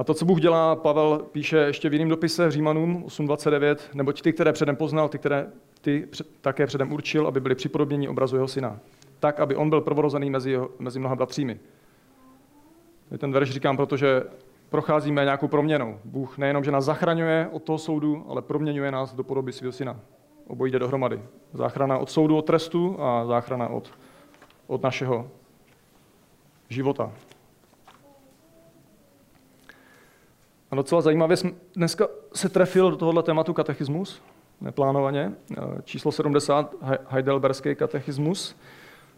A 0.00 0.04
to, 0.04 0.14
co 0.14 0.24
Bůh 0.24 0.40
dělá, 0.40 0.76
Pavel 0.76 1.18
píše 1.32 1.56
ještě 1.56 1.88
v 1.88 1.92
jiném 1.92 2.08
dopise 2.08 2.50
Římanům 2.50 3.04
8.29, 3.06 3.76
neboť 3.94 4.22
ty, 4.22 4.32
které 4.32 4.52
předem 4.52 4.76
poznal, 4.76 5.08
ty, 5.08 5.18
které 5.18 5.46
ty 5.80 6.08
také 6.40 6.66
předem 6.66 6.92
určil, 6.92 7.26
aby 7.26 7.40
byli 7.40 7.54
připodobněni 7.54 8.08
obrazu 8.08 8.36
jeho 8.36 8.48
syna. 8.48 8.78
Tak, 9.18 9.40
aby 9.40 9.56
on 9.56 9.70
byl 9.70 9.80
prvorozený 9.80 10.30
mezi, 10.30 10.50
jeho, 10.50 10.70
mezi 10.78 10.98
mnoha 10.98 11.16
bratřími. 11.16 11.60
Ten 13.18 13.32
verš 13.32 13.50
říkám, 13.50 13.76
protože 13.76 14.22
procházíme 14.68 15.24
nějakou 15.24 15.48
proměnou. 15.48 15.98
Bůh 16.04 16.38
nejenom, 16.38 16.64
že 16.64 16.70
nás 16.70 16.84
zachraňuje 16.84 17.48
od 17.52 17.62
toho 17.62 17.78
soudu, 17.78 18.26
ale 18.28 18.42
proměňuje 18.42 18.90
nás 18.90 19.14
do 19.14 19.24
podoby 19.24 19.52
svého 19.52 19.72
syna. 19.72 20.00
Obojí 20.46 20.72
jde 20.72 20.78
dohromady. 20.78 21.22
Záchrana 21.52 21.98
od 21.98 22.10
soudu, 22.10 22.36
od 22.36 22.46
trestu 22.46 22.96
a 23.00 23.26
záchrana 23.26 23.68
od, 23.68 23.90
od 24.66 24.82
našeho 24.82 25.28
života. 26.68 27.12
A 30.70 30.76
docela 30.76 31.00
zajímavě 31.00 31.36
jsem 31.36 31.54
dneska 31.76 32.08
se 32.34 32.48
trefil 32.48 32.90
do 32.90 32.96
tohohle 32.96 33.22
tématu 33.22 33.52
katechismus, 33.52 34.22
neplánovaně, 34.60 35.32
eh, 35.52 35.62
číslo 35.84 36.12
70, 36.12 36.74
Heidelberský 37.08 37.74
katechismus. 37.74 38.56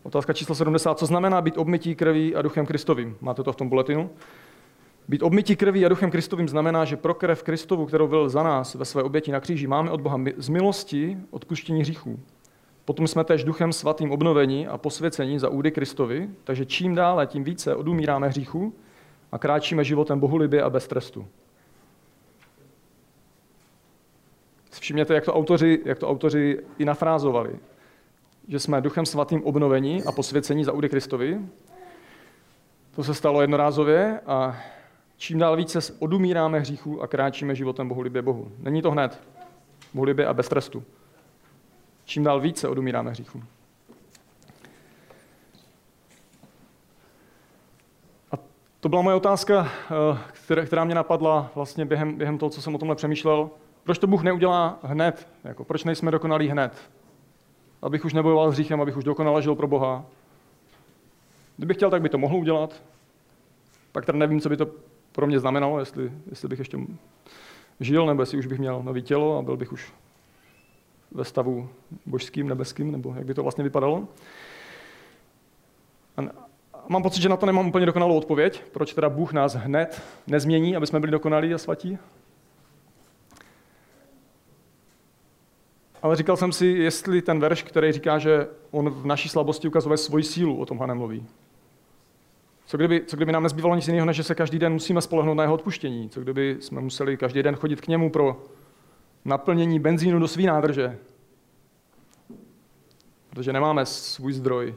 Otázka 0.02 0.32
číslo 0.32 0.54
70. 0.54 0.98
Co 0.98 1.06
znamená 1.06 1.40
být 1.40 1.58
obmytí 1.58 1.94
krví 1.94 2.34
a 2.34 2.42
duchem 2.42 2.66
Kristovým? 2.66 3.16
Máte 3.20 3.42
to 3.42 3.52
v 3.52 3.56
tom 3.56 3.68
bulletinu. 3.68 4.10
Být 5.08 5.22
obmytí 5.22 5.56
krví 5.56 5.86
a 5.86 5.88
duchem 5.88 6.10
Kristovým 6.10 6.48
znamená, 6.48 6.84
že 6.84 6.96
pro 6.96 7.14
krev 7.14 7.42
Kristovu, 7.42 7.86
kterou 7.86 8.08
byl 8.08 8.28
za 8.28 8.42
nás 8.42 8.74
ve 8.74 8.84
své 8.84 9.02
oběti 9.02 9.32
na 9.32 9.40
kříži, 9.40 9.66
máme 9.66 9.90
od 9.90 10.00
Boha 10.00 10.20
z 10.36 10.48
milosti 10.48 11.18
odpuštění 11.30 11.80
hříchů. 11.80 12.20
Potom 12.84 13.06
jsme 13.06 13.24
též 13.24 13.44
duchem 13.44 13.72
svatým 13.72 14.10
obnovení 14.10 14.66
a 14.66 14.78
posvěcení 14.78 15.38
za 15.38 15.48
údy 15.48 15.70
Kristovi, 15.70 16.28
takže 16.44 16.66
čím 16.66 16.94
dále, 16.94 17.26
tím 17.26 17.44
více 17.44 17.74
odumíráme 17.74 18.28
hříchu 18.28 18.74
a 19.32 19.38
kráčíme 19.38 19.84
životem 19.84 20.20
bohulibě 20.20 20.62
a 20.62 20.70
bez 20.70 20.86
trestu. 20.86 21.26
Všimněte, 24.80 25.14
jak 25.14 25.24
to 25.24 25.34
autoři, 25.34 25.80
jak 25.84 25.98
to 25.98 26.08
autoři 26.08 26.58
i 26.78 26.84
nafrázovali. 26.84 27.58
Že 28.48 28.58
jsme 28.58 28.80
duchem 28.80 29.06
svatým 29.06 29.44
obnovení 29.44 30.02
a 30.04 30.12
posvěcení 30.12 30.64
za 30.64 30.72
údy 30.72 30.88
Kristovi. 30.88 31.40
To 32.94 33.04
se 33.04 33.14
stalo 33.14 33.40
jednorázově 33.40 34.20
a 34.26 34.56
čím 35.16 35.38
dál 35.38 35.56
více 35.56 35.78
odumíráme 35.98 36.58
hříchu 36.58 37.02
a 37.02 37.06
kráčíme 37.06 37.54
životem 37.54 37.88
bohulibě 37.88 38.22
Bohu. 38.22 38.52
Není 38.58 38.82
to 38.82 38.90
hned. 38.90 39.20
Bohulibě 39.94 40.26
a 40.26 40.34
bez 40.34 40.48
trestu. 40.48 40.84
Čím 42.04 42.24
dál 42.24 42.40
více 42.40 42.68
odumíráme 42.68 43.10
hříchu. 43.10 43.42
A 48.32 48.38
to 48.80 48.88
byla 48.88 49.02
moje 49.02 49.16
otázka, 49.16 49.68
eh, 50.56 50.66
která 50.66 50.84
mě 50.84 50.94
napadla 50.94 51.50
vlastně 51.54 51.84
během, 51.84 52.14
během 52.14 52.38
toho, 52.38 52.50
co 52.50 52.62
jsem 52.62 52.74
o 52.74 52.78
tomhle 52.78 52.96
přemýšlel. 52.96 53.50
Proč 53.84 53.98
to 53.98 54.06
Bůh 54.06 54.22
neudělá 54.22 54.78
hned? 54.82 55.28
Jako, 55.44 55.64
proč 55.64 55.84
nejsme 55.84 56.10
dokonalí 56.10 56.48
hned? 56.48 56.90
abych 57.82 58.04
už 58.04 58.12
nebojoval 58.12 58.50
s 58.50 58.54
hříchem, 58.54 58.80
abych 58.80 58.96
už 58.96 59.04
dokonale 59.04 59.42
žil 59.42 59.54
pro 59.54 59.66
Boha. 59.66 60.04
Kdybych 61.56 61.76
chtěl, 61.76 61.90
tak 61.90 62.02
by 62.02 62.08
to 62.08 62.18
mohl 62.18 62.36
udělat. 62.36 62.82
Pak 63.92 64.06
teda 64.06 64.18
nevím, 64.18 64.40
co 64.40 64.48
by 64.48 64.56
to 64.56 64.66
pro 65.12 65.26
mě 65.26 65.40
znamenalo, 65.40 65.78
jestli, 65.78 66.12
jestli 66.30 66.48
bych 66.48 66.58
ještě 66.58 66.78
žil, 67.80 68.06
nebo 68.06 68.22
jestli 68.22 68.38
už 68.38 68.46
bych 68.46 68.58
měl 68.58 68.82
nový 68.82 69.02
tělo 69.02 69.38
a 69.38 69.42
byl 69.42 69.56
bych 69.56 69.72
už 69.72 69.92
ve 71.10 71.24
stavu 71.24 71.68
božským, 72.06 72.48
nebeským, 72.48 72.92
nebo 72.92 73.14
jak 73.16 73.26
by 73.26 73.34
to 73.34 73.42
vlastně 73.42 73.64
vypadalo. 73.64 74.08
A 76.16 76.22
mám 76.88 77.02
pocit, 77.02 77.22
že 77.22 77.28
na 77.28 77.36
to 77.36 77.46
nemám 77.46 77.68
úplně 77.68 77.86
dokonalou 77.86 78.16
odpověď, 78.16 78.62
proč 78.72 78.94
teda 78.94 79.08
Bůh 79.08 79.32
nás 79.32 79.54
hned 79.54 80.02
nezmění, 80.26 80.76
aby 80.76 80.86
jsme 80.86 81.00
byli 81.00 81.12
dokonalí 81.12 81.54
a 81.54 81.58
svatí. 81.58 81.98
Ale 86.02 86.16
říkal 86.16 86.36
jsem 86.36 86.52
si, 86.52 86.66
jestli 86.66 87.22
ten 87.22 87.40
verš, 87.40 87.62
který 87.62 87.92
říká, 87.92 88.18
že 88.18 88.48
on 88.70 88.90
v 88.90 89.06
naší 89.06 89.28
slabosti 89.28 89.68
ukazuje 89.68 89.96
svoji 89.96 90.24
sílu, 90.24 90.56
o 90.56 90.66
tomhle 90.66 90.86
nemluví. 90.86 91.26
Co 92.66 92.76
kdyby, 92.76 93.04
co 93.06 93.16
kdyby 93.16 93.32
nám 93.32 93.42
nezbývalo 93.42 93.74
nic 93.74 93.88
jiného, 93.88 94.06
než 94.06 94.16
že 94.16 94.22
se 94.22 94.34
každý 94.34 94.58
den 94.58 94.72
musíme 94.72 95.02
spolehnout 95.02 95.36
na 95.36 95.42
jeho 95.42 95.54
odpuštění? 95.54 96.10
Co 96.10 96.20
kdyby 96.20 96.56
jsme 96.60 96.80
museli 96.80 97.16
každý 97.16 97.42
den 97.42 97.56
chodit 97.56 97.80
k 97.80 97.88
němu 97.88 98.10
pro 98.10 98.42
naplnění 99.24 99.80
benzínu 99.80 100.18
do 100.18 100.28
své 100.28 100.42
nádrže? 100.42 100.98
Protože 103.30 103.52
nemáme 103.52 103.86
svůj 103.86 104.32
zdroj. 104.32 104.74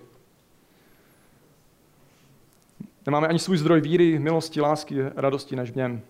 Nemáme 3.06 3.28
ani 3.28 3.40
svůj 3.40 3.58
zdroj 3.58 3.82
víry, 3.82 4.20
milosti, 4.20 4.62
lásky, 4.62 4.96
radosti 5.16 5.56
než 5.56 5.72
v 5.72 5.76
něm. 5.76 6.02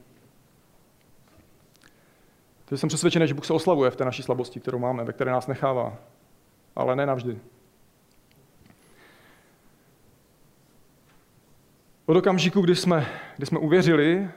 Takže 2.66 2.80
jsem 2.80 2.90
přesvědčený, 2.90 3.28
že 3.28 3.34
Bůh 3.34 3.46
se 3.46 3.54
oslavuje 3.54 3.92
v 3.92 3.96
té 3.96 4.06
naší 4.06 4.24
slabosti, 4.24 4.60
kterou 4.60 4.80
máme, 4.80 5.04
ve 5.04 5.14
které 5.14 5.32
nás 5.32 5.48
nechává. 5.48 5.98
Ale 6.76 6.96
ne 6.96 7.06
navždy. 7.06 7.40
Od 12.06 12.18
okamžiku, 12.18 12.62
kdy 12.62 12.76
jsme, 12.76 13.08
kdy 13.38 13.46
jsme 13.46 13.60
uvěřili, 13.60 14.30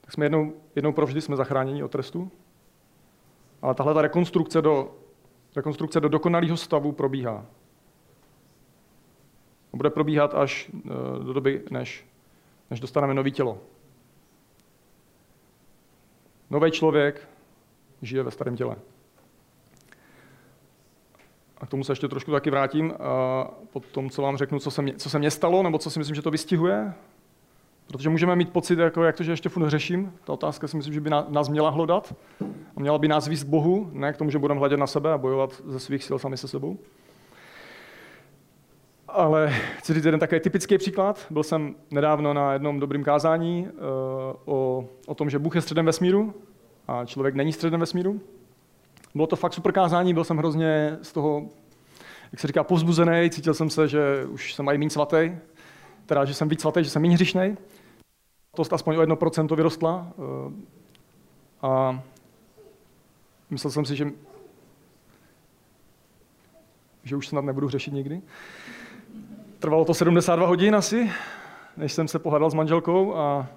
tak 0.00 0.12
jsme 0.12 0.24
jednou, 0.24 0.52
jednou 0.76 0.92
provždy 0.92 1.20
jsme 1.20 1.36
zachráněni 1.36 1.82
od 1.82 1.90
trestu. 1.90 2.30
Ale 3.62 3.74
tahle 3.74 3.94
ta 3.94 4.02
rekonstrukce 4.02 4.62
do, 4.62 4.94
rekonstrukce 5.56 6.00
do 6.00 6.08
dokonalého 6.08 6.56
stavu 6.56 6.92
probíhá. 6.92 7.46
Bude 9.72 9.90
probíhat 9.90 10.34
až 10.34 10.70
eh, 10.74 11.24
do 11.24 11.32
doby, 11.32 11.62
než, 11.70 12.06
než 12.70 12.80
dostaneme 12.80 13.14
nový 13.14 13.32
tělo. 13.32 13.58
Nový 16.50 16.70
člověk 16.70 17.28
žije 18.02 18.22
ve 18.22 18.30
starém 18.30 18.56
těle. 18.56 18.76
A 21.60 21.66
k 21.66 21.70
tomu 21.70 21.84
se 21.84 21.92
ještě 21.92 22.08
trošku 22.08 22.32
taky 22.32 22.50
vrátím. 22.50 22.94
Po 23.72 23.80
tom, 23.80 24.10
co 24.10 24.22
vám 24.22 24.36
řeknu, 24.36 24.58
co 24.58 24.70
se, 24.70 24.82
mě, 24.82 24.94
co 24.94 25.10
se 25.10 25.18
mně 25.18 25.30
stalo, 25.30 25.62
nebo 25.62 25.78
co 25.78 25.90
si 25.90 25.98
myslím, 25.98 26.14
že 26.14 26.22
to 26.22 26.30
vystihuje. 26.30 26.94
Protože 27.86 28.08
můžeme 28.08 28.36
mít 28.36 28.52
pocit, 28.52 28.78
jako 28.78 29.04
jak 29.04 29.16
to, 29.16 29.22
že 29.22 29.32
ještě 29.32 29.48
furt 29.48 29.68
řeším. 29.68 30.12
Ta 30.24 30.32
otázka 30.32 30.68
si 30.68 30.76
myslím, 30.76 30.94
že 30.94 31.00
by 31.00 31.10
nás 31.28 31.48
měla 31.48 31.70
hledat. 31.70 32.14
A 32.76 32.80
měla 32.80 32.98
by 32.98 33.08
nás 33.08 33.28
víc 33.28 33.42
Bohu, 33.42 33.90
ne 33.92 34.12
k 34.12 34.16
tomu, 34.16 34.30
že 34.30 34.38
budeme 34.38 34.60
hledět 34.60 34.80
na 34.80 34.86
sebe 34.86 35.12
a 35.12 35.18
bojovat 35.18 35.62
ze 35.66 35.80
svých 35.80 36.04
sil 36.06 36.18
sami 36.18 36.36
se 36.36 36.48
sebou. 36.48 36.78
Ale 39.08 39.54
chci 39.76 39.94
říct 39.94 40.04
jeden 40.04 40.20
takový 40.20 40.40
typický 40.40 40.78
příklad. 40.78 41.26
Byl 41.30 41.42
jsem 41.42 41.74
nedávno 41.90 42.34
na 42.34 42.52
jednom 42.52 42.80
dobrým 42.80 43.04
kázání 43.04 43.68
uh, 43.68 44.54
o, 44.54 44.88
o 45.06 45.14
tom, 45.14 45.30
že 45.30 45.38
Bůh 45.38 45.54
je 45.54 45.60
středem 45.60 45.86
vesmíru 45.86 46.34
a 46.88 47.04
člověk 47.04 47.34
není 47.34 47.52
středem 47.52 47.80
vesmíru. 47.80 48.20
Bylo 49.14 49.26
to 49.26 49.36
fakt 49.36 49.52
super 49.52 49.72
kázání, 49.72 50.14
byl 50.14 50.24
jsem 50.24 50.36
hrozně 50.36 50.98
z 51.02 51.12
toho, 51.12 51.48
jak 52.32 52.40
se 52.40 52.46
říká, 52.46 52.64
povzbuzený, 52.64 53.30
cítil 53.30 53.54
jsem 53.54 53.70
se, 53.70 53.88
že 53.88 54.24
už 54.24 54.54
jsem 54.54 54.64
mají 54.64 54.78
méně 54.78 54.90
svatý, 54.90 55.36
teda, 56.06 56.24
že 56.24 56.34
jsem 56.34 56.48
víc 56.48 56.60
svatý, 56.60 56.84
že 56.84 56.90
jsem 56.90 57.02
méně 57.02 57.14
hřišnej. 57.14 57.56
To 58.56 58.62
aspoň 58.74 58.96
o 58.96 59.02
1% 59.02 59.56
vyrostla. 59.56 60.12
Eh, 60.18 60.52
a 61.62 62.02
myslel 63.50 63.70
jsem 63.70 63.84
si, 63.84 63.96
že, 63.96 64.10
že 67.04 67.16
už 67.16 67.28
snad 67.28 67.44
nebudu 67.44 67.68
řešit 67.68 67.94
nikdy. 67.94 68.22
Trvalo 69.58 69.84
to 69.84 69.94
72 69.94 70.46
hodin 70.46 70.74
asi, 70.74 71.10
než 71.76 71.92
jsem 71.92 72.08
se 72.08 72.18
pohádal 72.18 72.50
s 72.50 72.54
manželkou 72.54 73.16
a, 73.16 73.48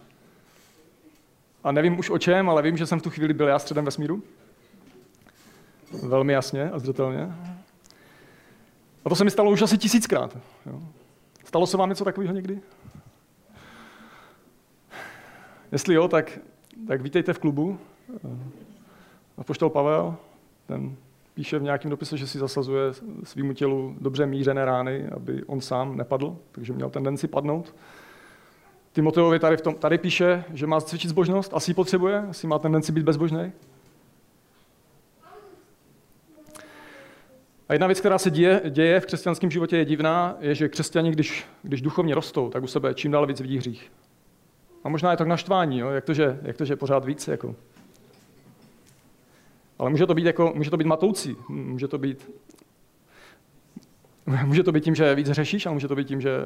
a 1.64 1.72
nevím 1.72 2.00
už 2.00 2.10
o 2.10 2.18
čem, 2.18 2.50
ale 2.50 2.62
vím, 2.62 2.78
že 2.78 2.86
jsem 2.86 3.00
v 3.00 3.04
tu 3.04 3.10
chvíli 3.10 3.34
byl 3.34 3.48
já 3.48 3.60
středem 3.60 3.86
vesmíru. 3.86 4.24
Velmi 6.04 6.34
jasně 6.34 6.70
a 6.70 6.80
zřetelně. 6.80 7.36
A 9.06 9.10
to 9.10 9.16
se 9.16 9.24
mi 9.24 9.32
stalo 9.32 9.52
už 9.52 9.62
asi 9.62 9.78
tisíckrát. 9.78 10.38
Jo. 10.66 10.82
Stalo 11.44 11.68
se 11.68 11.78
vám 11.78 11.90
něco 11.90 12.06
takového 12.06 12.34
někdy? 12.34 12.62
Jestli 15.72 15.94
jo, 15.94 16.08
tak, 16.08 16.40
tak 16.88 17.02
vítejte 17.02 17.34
v 17.34 17.40
klubu. 17.40 17.80
A 19.38 19.44
poštol 19.44 19.70
Pavel, 19.70 20.16
ten 20.68 20.96
píše 21.34 21.60
v 21.60 21.64
nějakém 21.64 21.92
dopise, 21.92 22.18
že 22.18 22.28
si 22.28 22.40
zasazuje 22.40 22.84
svýmu 23.24 23.54
tělu 23.54 23.96
dobře 24.02 24.26
mířené 24.26 24.66
rány, 24.66 25.08
aby 25.08 25.44
on 25.44 25.62
sám 25.62 25.98
nepadl, 25.98 26.38
takže 26.52 26.74
měl 26.74 26.90
tendenci 26.90 27.28
padnout. 27.28 27.76
Timoteovi 28.94 29.40
tady, 29.40 29.58
v 29.58 29.62
tom, 29.62 29.76
tady 29.76 29.98
píše, 29.98 30.44
že 30.54 30.68
má 30.68 30.82
cvičit 30.82 31.10
zbožnost, 31.10 31.54
asi 31.54 31.72
ji 31.72 31.76
potřebuje, 31.76 32.20
asi 32.20 32.48
má 32.48 32.60
tendenci 32.60 32.92
být 32.92 33.04
bezbožný. 33.04 33.52
A 37.70 37.74
jedna 37.74 37.88
věc, 37.88 38.00
která 38.00 38.18
se 38.18 38.32
děje, 38.32 38.62
děje 38.70 39.00
v 39.00 39.06
křesťanském 39.06 39.52
životě, 39.52 39.78
je 39.78 39.86
divná, 39.86 40.38
je, 40.40 40.56
že 40.56 40.70
křesťani, 40.70 41.12
když, 41.12 41.46
když 41.64 41.82
duchovně 41.82 42.16
rostou, 42.16 42.50
tak 42.50 42.64
u 42.64 42.68
sebe 42.68 42.94
čím 42.94 43.12
dál 43.12 43.28
víc 43.28 43.42
vidí 43.42 43.58
hřích. 43.58 43.92
A 44.84 44.90
možná 44.90 45.12
je 45.12 45.18
to 45.18 45.26
k 45.26 45.28
naštvání, 45.28 45.80
jo? 45.80 45.90
Jak, 45.90 46.06
to, 46.06 46.14
že, 46.14 46.40
jak 46.42 46.58
to, 46.58 46.66
že 46.66 46.76
pořád 46.76 47.06
víc. 47.06 47.28
Jako. 47.28 47.56
Ale 49.80 49.90
může 49.90 50.06
to 50.06 50.14
být, 50.14 50.26
jako, 50.26 50.52
může 50.56 50.70
to 50.70 50.78
být 50.78 50.88
matoucí, 50.88 51.36
může 51.50 51.88
to 51.88 51.98
být, 51.98 52.32
může 54.44 54.64
to 54.64 54.72
být 54.72 54.84
tím, 54.84 54.96
že 54.96 55.16
víc 55.16 55.28
řešíš, 55.32 55.66
a 55.66 55.72
může 55.72 55.88
to 55.88 55.96
být 55.96 56.08
tím, 56.08 56.22
že 56.22 56.46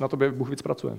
na 0.00 0.08
tobě 0.08 0.32
Bůh 0.32 0.50
víc 0.50 0.62
pracuje. 0.62 0.98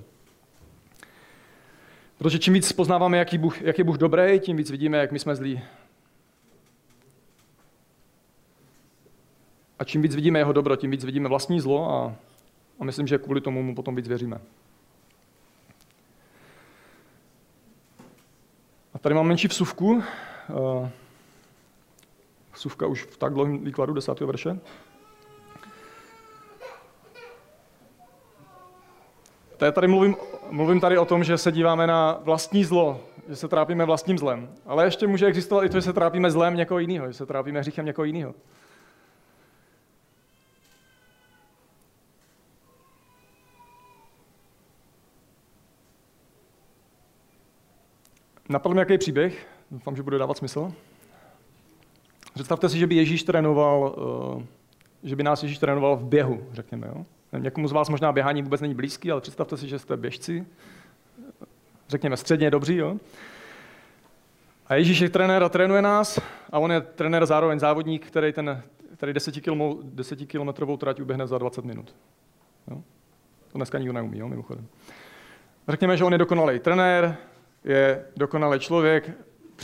Protože 2.17 2.39
čím 2.39 2.53
víc 2.53 2.71
poznáváme, 2.71 3.17
jaký 3.17 3.37
Bůh, 3.37 3.61
jak 3.61 3.77
je 3.77 3.83
Bůh 3.83 3.97
dobrý, 3.97 4.39
tím 4.39 4.57
víc 4.57 4.71
vidíme, 4.71 4.97
jak 4.97 5.11
my 5.11 5.19
jsme 5.19 5.35
zlí. 5.35 5.61
A 9.79 9.83
čím 9.83 10.01
víc 10.01 10.15
vidíme 10.15 10.39
jeho 10.39 10.53
dobro, 10.53 10.75
tím 10.75 10.91
víc 10.91 11.05
vidíme 11.05 11.29
vlastní 11.29 11.59
zlo 11.59 11.91
a, 11.91 12.15
a 12.79 12.83
myslím, 12.83 13.07
že 13.07 13.17
kvůli 13.17 13.41
tomu 13.41 13.63
mu 13.63 13.75
potom 13.75 13.95
víc 13.95 14.07
věříme. 14.07 14.41
A 18.93 18.99
tady 18.99 19.15
mám 19.15 19.27
menší 19.27 19.47
vsuvku. 19.47 20.03
Eh, 20.49 20.91
vsuvka 22.53 22.87
už 22.87 23.03
v 23.03 23.17
tak 23.17 23.33
dlouhém 23.33 23.63
výkladu 23.63 23.93
desátého 23.93 24.27
verše. 24.27 24.59
Tady 29.57 29.87
mluvím, 29.87 30.15
mluvím 30.53 30.79
tady 30.79 30.97
o 30.97 31.05
tom, 31.05 31.23
že 31.23 31.37
se 31.37 31.51
díváme 31.51 31.87
na 31.87 32.19
vlastní 32.23 32.63
zlo, 32.63 33.01
že 33.29 33.35
se 33.35 33.47
trápíme 33.47 33.85
vlastním 33.85 34.17
zlem. 34.17 34.49
Ale 34.65 34.85
ještě 34.85 35.07
může 35.07 35.25
existovat 35.25 35.65
i 35.65 35.69
to, 35.69 35.77
že 35.77 35.81
se 35.81 35.93
trápíme 35.93 36.31
zlem 36.31 36.55
někoho 36.55 36.79
jiného, 36.79 37.07
že 37.07 37.13
se 37.13 37.25
trápíme 37.25 37.59
hříchem 37.59 37.85
někoho 37.85 38.05
jiného. 38.05 38.33
Napadl 48.49 48.75
mi 48.75 48.81
jaký 48.81 48.97
příběh, 48.97 49.47
doufám, 49.71 49.95
že 49.95 50.03
bude 50.03 50.17
dávat 50.17 50.37
smysl. 50.37 50.73
Představte 52.33 52.69
si, 52.69 52.77
že 52.77 52.87
by 52.87 52.95
Ježíš 52.95 53.23
trénoval, 53.23 53.95
eh, 54.39 54.45
že 55.03 55.15
by 55.15 55.23
nás 55.23 55.43
Ježíš 55.43 55.57
trénoval 55.57 55.95
v 55.97 56.03
běhu, 56.03 56.47
řekněme. 56.51 56.87
Jo? 56.87 57.05
Někomu 57.37 57.67
z 57.67 57.71
vás 57.71 57.89
možná 57.89 58.11
běhání 58.11 58.41
vůbec 58.41 58.61
není 58.61 58.75
blízký, 58.75 59.11
ale 59.11 59.21
představte 59.21 59.57
si, 59.57 59.67
že 59.67 59.79
jste 59.79 59.97
běžci, 59.97 60.45
řekněme 61.89 62.17
středně 62.17 62.51
dobří. 62.51 62.75
Jo? 62.75 62.97
A 64.67 64.75
Ježíš 64.75 64.99
je 64.99 65.09
trenér 65.09 65.43
a 65.43 65.49
trénuje 65.49 65.81
nás 65.81 66.19
a 66.51 66.59
on 66.59 66.71
je 66.71 66.81
trenér 66.81 67.25
zároveň 67.25 67.59
závodník, 67.59 68.07
který 68.07 68.33
ten 68.33 68.63
který 69.03 69.13
10 69.83 70.25
kilometrovou 70.27 70.77
trať 70.77 70.99
uběhne 70.99 71.27
za 71.27 71.37
20 71.37 71.65
minut. 71.65 71.95
Jo? 72.67 72.81
To 73.51 73.57
dneska 73.57 73.77
nikdo 73.77 73.93
neumí, 73.93 74.19
jo, 74.19 74.27
mimochodem. 74.27 74.67
Řekněme, 75.67 75.97
že 75.97 76.03
on 76.03 76.13
je 76.13 76.17
dokonalý 76.17 76.59
trenér, 76.59 77.17
je 77.63 78.05
dokonalý 78.17 78.59
člověk, 78.59 79.11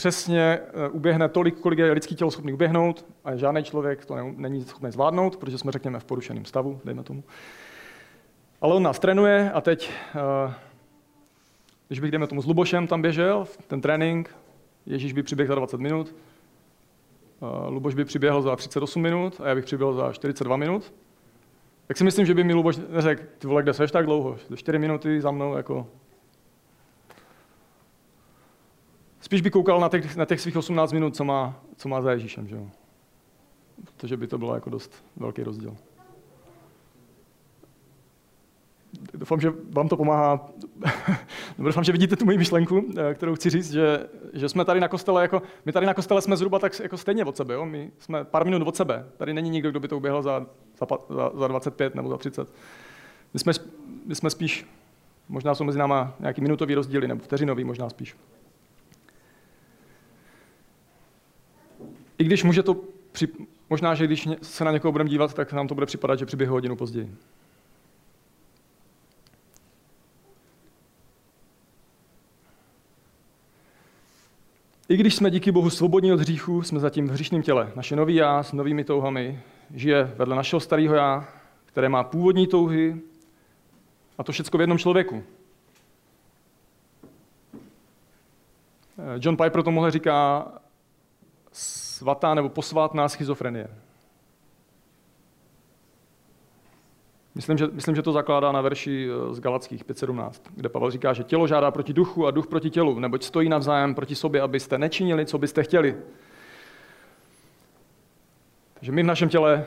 přesně 0.00 0.40
eh, 0.40 0.88
uběhne 0.88 1.28
tolik, 1.28 1.60
kolik 1.60 1.78
je 1.78 1.92
lidský 1.92 2.14
tělo 2.14 2.30
schopný 2.30 2.52
uběhnout 2.52 3.06
a 3.24 3.36
žádný 3.36 3.64
člověk 3.64 4.04
to 4.06 4.16
není 4.36 4.64
schopný 4.64 4.90
zvládnout, 4.90 5.36
protože 5.36 5.58
jsme, 5.58 5.72
řekněme, 5.72 6.00
v 6.00 6.04
porušeném 6.04 6.44
stavu, 6.44 6.80
dejme 6.84 7.02
tomu. 7.02 7.24
Ale 8.60 8.74
on 8.74 8.82
nás 8.82 8.98
trénuje 8.98 9.50
a 9.50 9.60
teď, 9.60 9.90
eh, 10.48 10.54
když 11.88 12.00
bych, 12.00 12.10
dejme 12.10 12.26
tomu, 12.26 12.42
s 12.42 12.46
Lubošem 12.46 12.86
tam 12.86 13.02
běžel, 13.02 13.46
ten 13.66 13.80
trénink, 13.80 14.36
Ježíš 14.86 15.12
by 15.12 15.22
přiběhl 15.22 15.48
za 15.48 15.54
20 15.54 15.80
minut, 15.80 16.14
Luboš 17.68 17.94
by 17.94 18.04
přiběhl 18.04 18.42
za 18.42 18.56
38 18.56 19.02
minut 19.02 19.40
a 19.40 19.48
já 19.48 19.54
bych 19.54 19.64
přiběhl 19.64 19.92
za 19.92 20.12
42 20.12 20.56
minut. 20.56 20.94
Tak 21.86 21.96
si 21.96 22.04
myslím, 22.04 22.26
že 22.26 22.34
by 22.34 22.44
mi 22.44 22.54
Luboš 22.54 22.80
neřekl, 22.88 23.22
ty 23.38 23.46
vole, 23.46 23.62
kde 23.62 23.72
seš 23.72 23.90
tak 23.90 24.06
dlouho? 24.06 24.36
4 24.54 24.78
minuty 24.78 25.20
za 25.20 25.30
mnou, 25.30 25.56
jako... 25.56 25.86
Spíš 29.20 29.40
by 29.40 29.50
koukal 29.50 29.80
na 29.80 29.88
těch, 29.88 30.16
na 30.16 30.24
těch 30.24 30.40
svých 30.40 30.56
18 30.56 30.92
minut, 30.92 31.16
co 31.16 31.24
má, 31.24 31.60
co 31.76 31.88
má 31.88 32.02
za 32.02 32.12
Ježíšem, 32.12 32.48
že 32.48 32.56
jo? 32.56 32.66
Protože 33.84 34.16
by 34.16 34.26
to 34.26 34.38
bylo 34.38 34.54
jako 34.54 34.70
dost 34.70 35.04
velký 35.16 35.42
rozdíl. 35.42 35.76
Doufám, 39.14 39.40
že 39.40 39.52
vám 39.70 39.88
to 39.88 39.96
pomáhá. 39.96 40.48
Doufám, 41.58 41.84
že 41.84 41.92
vidíte 41.92 42.16
tu 42.16 42.24
moji 42.24 42.38
myšlenku, 42.38 42.84
eh, 42.96 43.14
kterou 43.14 43.34
chci 43.34 43.50
říct, 43.50 43.72
že, 43.72 44.06
že 44.32 44.48
jsme 44.48 44.64
tady 44.64 44.80
na 44.80 44.88
kostele, 44.88 45.22
jako, 45.22 45.42
my 45.66 45.72
tady 45.72 45.86
na 45.86 45.94
kostele 45.94 46.22
jsme 46.22 46.36
zhruba 46.36 46.58
tak 46.58 46.80
jako 46.80 46.96
stejně 46.96 47.24
od 47.24 47.36
sebe. 47.36 47.54
Jo? 47.54 47.66
My 47.66 47.90
jsme 47.98 48.24
pár 48.24 48.44
minut 48.44 48.68
od 48.68 48.76
sebe. 48.76 49.06
Tady 49.16 49.34
není 49.34 49.50
nikdo, 49.50 49.70
kdo 49.70 49.80
by 49.80 49.88
to 49.88 49.96
uběhl 49.96 50.22
za, 50.22 50.46
za, 51.10 51.30
za 51.34 51.48
25 51.48 51.94
nebo 51.94 52.08
za 52.08 52.16
30. 52.16 52.52
My 53.34 53.40
jsme, 53.40 53.52
my 54.06 54.14
jsme 54.14 54.30
spíš, 54.30 54.66
možná 55.28 55.54
jsou 55.54 55.64
mezi 55.64 55.78
náma 55.78 56.14
nějaký 56.20 56.40
minutový 56.40 56.74
rozdíly, 56.74 57.08
nebo 57.08 57.20
vteřinový 57.24 57.64
možná 57.64 57.88
spíš. 57.88 58.16
I 62.20 62.24
když 62.24 62.44
může 62.44 62.62
to, 62.62 62.76
při, 63.12 63.28
možná, 63.70 63.94
že 63.94 64.06
když 64.06 64.28
se 64.42 64.64
na 64.64 64.72
někoho 64.72 64.92
budeme 64.92 65.10
dívat, 65.10 65.34
tak 65.34 65.52
nám 65.52 65.68
to 65.68 65.74
bude 65.74 65.86
připadat, 65.86 66.18
že 66.18 66.26
přiběhl 66.26 66.52
hodinu 66.52 66.76
později. 66.76 67.14
I 74.88 74.96
když 74.96 75.14
jsme 75.14 75.30
díky 75.30 75.52
Bohu 75.52 75.70
svobodní 75.70 76.12
od 76.12 76.20
hříchu, 76.20 76.62
jsme 76.62 76.80
zatím 76.80 77.08
v 77.08 77.10
hříšném 77.10 77.42
těle. 77.42 77.72
Naše 77.76 77.96
nový 77.96 78.14
já 78.14 78.42
s 78.42 78.52
novými 78.52 78.84
touhami 78.84 79.42
žije 79.74 80.14
vedle 80.16 80.36
našeho 80.36 80.60
starého 80.60 80.94
já, 80.94 81.28
které 81.66 81.88
má 81.88 82.04
původní 82.04 82.46
touhy 82.46 83.00
a 84.18 84.24
to 84.24 84.32
všechno 84.32 84.58
v 84.58 84.60
jednom 84.60 84.78
člověku. 84.78 85.24
John 89.18 89.36
Piper 89.36 89.62
to 89.62 89.70
mohl 89.70 89.90
říká 89.90 90.46
svatá 92.00 92.34
nebo 92.34 92.48
posvátná 92.48 93.08
schizofrenie. 93.08 93.68
Myslím 97.34 97.58
že, 97.58 97.66
myslím, 97.66 97.96
že 97.96 98.02
to 98.02 98.12
zakládá 98.12 98.52
na 98.52 98.60
verši 98.60 99.08
eh, 99.08 99.34
z 99.34 99.40
Galackých 99.40 99.84
5.17, 99.84 100.32
kde 100.56 100.68
Pavel 100.68 100.90
říká, 100.90 101.12
že 101.12 101.24
tělo 101.24 101.46
žádá 101.46 101.70
proti 101.70 101.92
duchu 101.92 102.26
a 102.26 102.30
duch 102.30 102.46
proti 102.46 102.70
tělu, 102.70 102.98
neboť 102.98 103.22
stojí 103.24 103.48
navzájem 103.48 103.94
proti 103.94 104.14
sobě, 104.14 104.40
abyste 104.40 104.78
nečinili, 104.78 105.26
co 105.26 105.38
byste 105.38 105.62
chtěli. 105.62 105.96
Takže 108.74 108.92
my 108.92 109.02
v 109.02 109.06
našem 109.06 109.28
těle, 109.28 109.66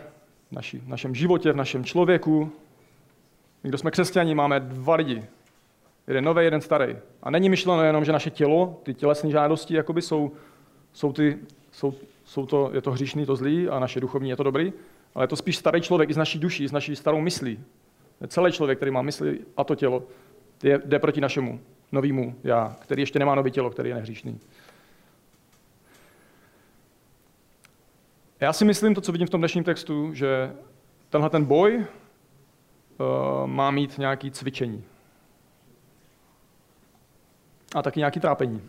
v 0.49 0.51
naši, 0.51 0.77
v 0.79 0.87
našem 0.87 1.15
životě, 1.15 1.51
v 1.51 1.55
našem 1.55 1.85
člověku, 1.85 2.51
my, 3.63 3.69
kdo 3.69 3.77
jsme 3.77 3.91
křesťani, 3.91 4.35
máme 4.35 4.59
dva 4.59 4.95
lidi. 4.95 5.23
Jeden 6.07 6.23
nový, 6.23 6.43
jeden 6.43 6.61
starý. 6.61 6.97
A 7.23 7.29
není 7.29 7.49
myšleno 7.49 7.83
jenom, 7.83 8.05
že 8.05 8.11
naše 8.11 8.29
tělo, 8.29 8.79
ty 8.83 8.93
tělesné 8.93 9.29
žádosti, 9.29 9.73
jakoby 9.73 10.01
jsou, 10.01 10.31
jsou, 10.93 11.13
ty, 11.13 11.39
jsou, 11.71 11.93
jsou 12.25 12.45
to, 12.45 12.69
je 12.73 12.81
to 12.81 12.91
hříšný, 12.91 13.25
to 13.25 13.35
zlý 13.35 13.69
a 13.69 13.79
naše 13.79 13.99
duchovní 13.99 14.29
je 14.29 14.35
to 14.35 14.43
dobrý, 14.43 14.73
ale 15.15 15.23
je 15.23 15.27
to 15.27 15.35
spíš 15.35 15.57
starý 15.57 15.81
člověk 15.81 16.09
i 16.09 16.13
z 16.13 16.17
naší 16.17 16.39
duší, 16.39 16.67
z 16.67 16.71
naší 16.71 16.95
starou 16.95 17.21
myslí. 17.21 17.59
Celý 18.27 18.51
člověk, 18.51 18.79
který 18.79 18.91
má 18.91 19.01
mysli 19.01 19.39
a 19.57 19.63
to 19.63 19.75
tělo, 19.75 20.03
je, 20.63 20.81
jde 20.85 20.99
proti 20.99 21.21
našemu 21.21 21.59
novému 21.91 22.35
já, 22.43 22.75
který 22.79 23.01
ještě 23.01 23.19
nemá 23.19 23.35
nové 23.35 23.49
tělo, 23.49 23.69
který 23.69 23.89
je 23.89 23.95
nehříšný. 23.95 24.39
Já 28.39 28.53
si 28.53 28.65
myslím, 28.65 28.95
to, 28.95 29.01
co 29.01 29.11
vidím 29.11 29.27
v 29.27 29.29
tom 29.29 29.41
dnešním 29.41 29.63
textu, 29.63 30.13
že 30.13 30.53
tenhle 31.09 31.29
ten 31.29 31.45
boj 31.45 31.77
uh, 31.77 33.47
má 33.47 33.71
mít 33.71 33.97
nějaké 33.97 34.31
cvičení. 34.31 34.83
A 37.75 37.81
taky 37.81 37.99
nějaké 37.99 38.19
trápení, 38.19 38.61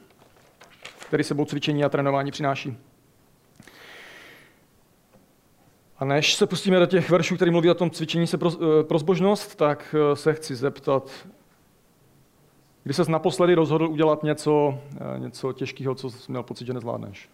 který 1.07 1.25
sebou 1.25 1.45
cvičení 1.45 1.85
a 1.85 1.89
trénování 1.89 2.31
přináší. 2.31 2.77
A 5.99 6.05
než 6.05 6.35
se 6.35 6.47
pustíme 6.47 6.79
do 6.79 6.87
těch 6.87 7.11
veršů, 7.11 7.37
který 7.37 7.51
mluví 7.51 7.71
o 7.71 7.75
tom 7.75 7.91
cvičení 7.91 8.27
se 8.27 8.39
pro, 8.39 8.51
eh, 8.51 8.85
pro 8.85 8.99
zbožnost, 8.99 9.55
tak 9.57 9.95
eh, 9.99 10.17
se 10.17 10.35
chci 10.35 10.55
zeptat, 10.55 11.11
kdy 12.85 12.95
ses 12.95 13.09
naposledy 13.09 13.55
rozhodl 13.55 13.89
udělat 13.89 14.23
něco, 14.23 14.79
eh, 15.17 15.19
něco 15.19 15.53
těžkého, 15.53 15.95
co 15.95 16.11
jsi 16.11 16.33
měl 16.33 16.43
pocit, 16.43 16.67
že 16.67 16.75
nezvládneš? 16.75 17.31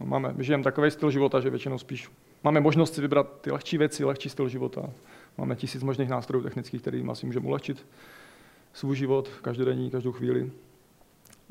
No, 0.00 0.06
máme, 0.06 0.32
my 0.36 0.44
žijeme 0.44 0.64
takový 0.64 0.90
styl 0.90 1.10
života, 1.10 1.40
že 1.40 1.50
většinou 1.50 1.78
spíš 1.78 2.10
máme 2.46 2.60
možnost 2.60 2.94
si 2.94 3.00
vybrat 3.00 3.40
ty 3.40 3.50
lehčí 3.50 3.78
věci, 3.78 4.04
lehčí 4.04 4.28
styl 4.28 4.48
života. 4.48 4.90
Máme 5.38 5.56
tisíc 5.56 5.82
možných 5.82 6.08
nástrojů 6.08 6.42
technických, 6.42 6.80
kterými 6.80 7.10
asi 7.10 7.26
můžeme 7.26 7.46
ulehčit 7.46 7.86
svůj 8.72 8.96
život 8.96 9.28
každodenní, 9.42 9.90
každou 9.90 10.12
chvíli. 10.12 10.50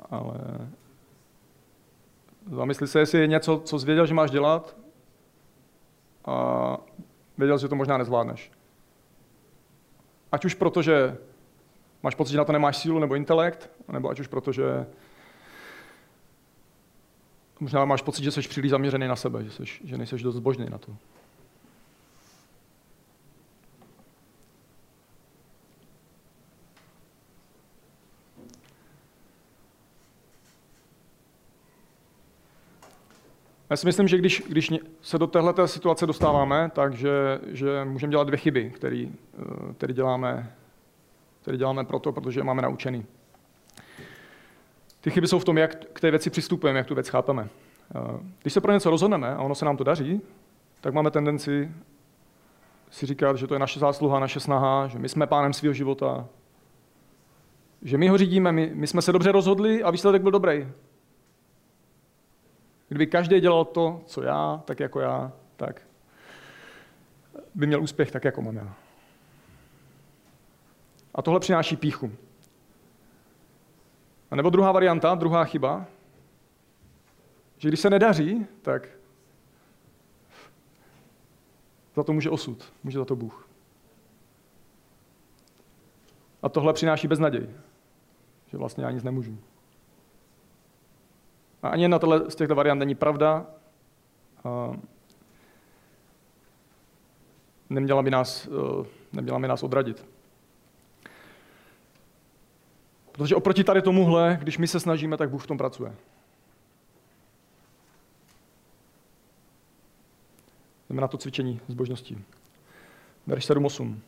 Ale 0.10 0.38
Zamysli 2.51 2.88
se, 2.88 2.99
jestli 2.99 3.19
je 3.19 3.27
něco, 3.27 3.62
co 3.65 3.79
jsi 3.79 3.86
věděl, 3.86 4.05
že 4.05 4.13
máš 4.13 4.31
dělat 4.31 4.75
a 6.25 6.77
věděl, 7.38 7.58
že 7.58 7.67
to 7.67 7.75
možná 7.75 7.97
nezvládneš. 7.97 8.51
Ať 10.31 10.45
už 10.45 10.53
proto, 10.53 10.81
že 10.81 11.17
máš 12.03 12.15
pocit, 12.15 12.31
že 12.31 12.38
na 12.38 12.45
to 12.45 12.51
nemáš 12.51 12.77
sílu 12.77 12.99
nebo 12.99 13.15
intelekt, 13.15 13.69
nebo 13.91 14.10
ať 14.10 14.19
už 14.19 14.27
proto, 14.27 14.51
že 14.51 14.86
možná 17.60 17.86
máš 17.86 18.01
pocit, 18.01 18.23
že 18.23 18.31
jsi 18.31 18.41
příliš 18.41 18.71
zaměřený 18.71 19.08
na 19.08 19.15
sebe, 19.15 19.43
že, 19.43 19.51
jsi, 19.51 19.63
že 19.84 19.97
nejsi 19.97 20.17
dost 20.17 20.36
zbožný 20.36 20.69
na 20.69 20.77
to. 20.77 20.95
Já 33.75 33.77
si 33.77 33.88
myslím, 33.88 34.07
že 34.07 34.17
když, 34.17 34.43
když 34.49 34.73
se 35.01 35.17
do 35.17 35.27
téhle 35.27 35.67
situace 35.67 36.05
dostáváme, 36.05 36.71
takže 36.73 37.39
že 37.47 37.85
můžeme 37.85 38.11
dělat 38.11 38.27
dvě 38.27 38.38
chyby, 38.38 38.71
které 38.75 39.05
eh, 39.89 39.93
děláme, 39.93 40.51
který 41.41 41.57
děláme 41.57 41.85
proto, 41.85 42.11
protože 42.11 42.43
máme 42.43 42.61
naučený. 42.61 43.05
Ty 45.01 45.11
chyby 45.11 45.27
jsou 45.27 45.39
v 45.39 45.45
tom, 45.45 45.57
jak 45.57 45.85
k 45.93 45.99
té 45.99 46.11
věci 46.11 46.29
přistupujeme, 46.29 46.79
jak 46.79 46.88
tu 46.88 46.93
věc 46.95 47.09
chápeme. 47.09 47.47
Eh, 47.95 47.99
když 48.41 48.53
se 48.53 48.61
pro 48.61 48.71
něco 48.71 48.89
rozhodneme 48.89 49.35
a 49.35 49.41
ono 49.41 49.55
se 49.55 49.65
nám 49.65 49.77
to 49.77 49.83
daří, 49.83 50.21
tak 50.81 50.93
máme 50.93 51.11
tendenci 51.11 51.71
si 52.89 53.05
říkat, 53.05 53.38
že 53.38 53.47
to 53.47 53.55
je 53.55 53.59
naše 53.59 53.79
zásluha, 53.79 54.19
naše 54.19 54.39
snaha, 54.39 54.88
že 54.88 54.99
my 54.99 55.09
jsme 55.09 55.27
pánem 55.27 55.53
svého 55.53 55.73
života, 55.73 56.27
že 57.81 57.97
my 57.97 58.07
ho 58.07 58.17
řídíme, 58.17 58.51
my, 58.51 58.71
my 58.73 58.88
jsme 58.88 59.01
se 59.01 59.11
dobře 59.11 59.31
rozhodli 59.31 59.83
a 59.83 59.91
výsledek 59.91 60.21
byl 60.21 60.31
dobrý. 60.31 60.67
Kdyby 62.88 63.08
každý 63.08 63.39
dělal 63.39 63.65
to, 63.65 64.02
co 64.06 64.24
já, 64.24 64.62
tak 64.65 64.80
jako 64.80 65.00
já, 65.00 65.32
tak 65.56 65.82
by 67.56 67.67
měl 67.67 67.84
úspěch 67.84 68.12
tak, 68.12 68.24
jako 68.24 68.41
mám 68.41 68.56
já. 68.56 68.76
A 71.15 71.21
tohle 71.21 71.39
přináší 71.39 71.76
píchu. 71.76 72.12
A 74.32 74.36
nebo 74.36 74.50
druhá 74.50 74.71
varianta, 74.71 75.15
druhá 75.15 75.45
chyba, 75.45 75.86
že 77.58 77.67
když 77.67 77.80
se 77.80 77.89
nedaří, 77.89 78.48
tak 78.62 78.89
za 81.95 82.04
to 82.04 82.13
může 82.13 82.30
osud, 82.30 82.74
může 82.84 82.98
za 82.98 83.06
to 83.06 83.15
Bůh. 83.15 83.50
A 86.41 86.50
tohle 86.50 86.74
přináší 86.74 87.08
beznaděj, 87.08 87.50
že 88.48 88.58
vlastně 88.58 88.84
já 88.84 88.91
nic 88.91 89.04
nemůžu. 89.04 89.38
A 91.65 91.67
ani 91.67 91.84
jedna 91.84 91.99
z 92.28 92.36
těchto 92.36 92.56
variant 92.56 92.80
není 92.80 92.95
pravda. 92.95 93.45
Neměla 97.70 98.03
by 98.03 98.11
nás, 98.11 98.47
eh, 98.47 98.86
neměla 99.13 99.39
by 99.39 99.47
nás 99.47 99.63
odradit. 99.63 100.05
Protože 103.11 103.36
oproti 103.36 103.63
tady 103.63 103.82
tomuhle, 103.82 104.38
když 104.41 104.57
my 104.57 104.68
se 104.68 104.80
snažíme, 104.80 105.18
tak 105.18 105.30
Bůh 105.30 105.43
v 105.43 105.47
tom 105.47 105.57
pracuje. 105.57 105.95
Jdeme 110.89 111.01
na 111.01 111.07
to 111.07 111.18
cvičení 111.18 111.59
zbožností. 111.68 112.24
Verš 113.28 113.45
7.8. 113.45 114.01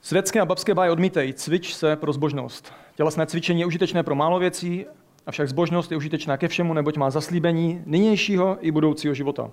Světské 0.00 0.40
a 0.40 0.44
babské 0.44 0.74
báje 0.74 0.90
odmítej, 0.90 1.32
cvič 1.32 1.74
se 1.74 1.96
pro 1.96 2.12
zbožnost. 2.12 2.72
Tělesné 2.94 3.26
cvičení 3.26 3.60
je 3.60 3.66
užitečné 3.66 4.02
pro 4.02 4.14
málo 4.14 4.38
věcí, 4.38 4.86
Avšak 5.28 5.48
zbožnost 5.48 5.90
je 5.90 5.96
užitečná 5.96 6.36
ke 6.36 6.48
všemu, 6.48 6.74
neboť 6.74 6.96
má 6.96 7.10
zaslíbení 7.10 7.82
nynějšího 7.86 8.58
i 8.60 8.70
budoucího 8.70 9.14
života. 9.14 9.50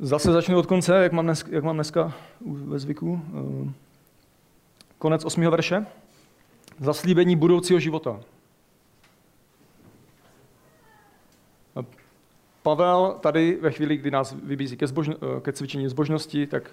Zase 0.00 0.32
začnu 0.32 0.58
od 0.58 0.66
konce, 0.66 1.02
jak 1.02 1.12
mám 1.12 1.24
dnes, 1.24 1.44
jak 1.50 1.64
mám 1.64 1.74
dneska 1.74 2.14
ve 2.46 2.78
zvyku. 2.78 3.22
Eh, 3.66 3.72
konec 4.98 5.24
osmého 5.24 5.50
verše. 5.50 5.86
Zaslíbení 6.78 7.36
budoucího 7.36 7.80
života. 7.80 8.20
Eh, 11.80 11.84
Pavel 12.62 13.18
tady 13.20 13.58
ve 13.60 13.70
chvíli, 13.70 13.96
kdy 13.96 14.10
nás 14.10 14.36
vybízí 14.42 14.76
ke, 14.76 14.86
zbožno, 14.86 15.14
eh, 15.14 15.40
ke 15.40 15.52
cvičení 15.52 15.88
zbožnosti, 15.88 16.46
tak 16.46 16.70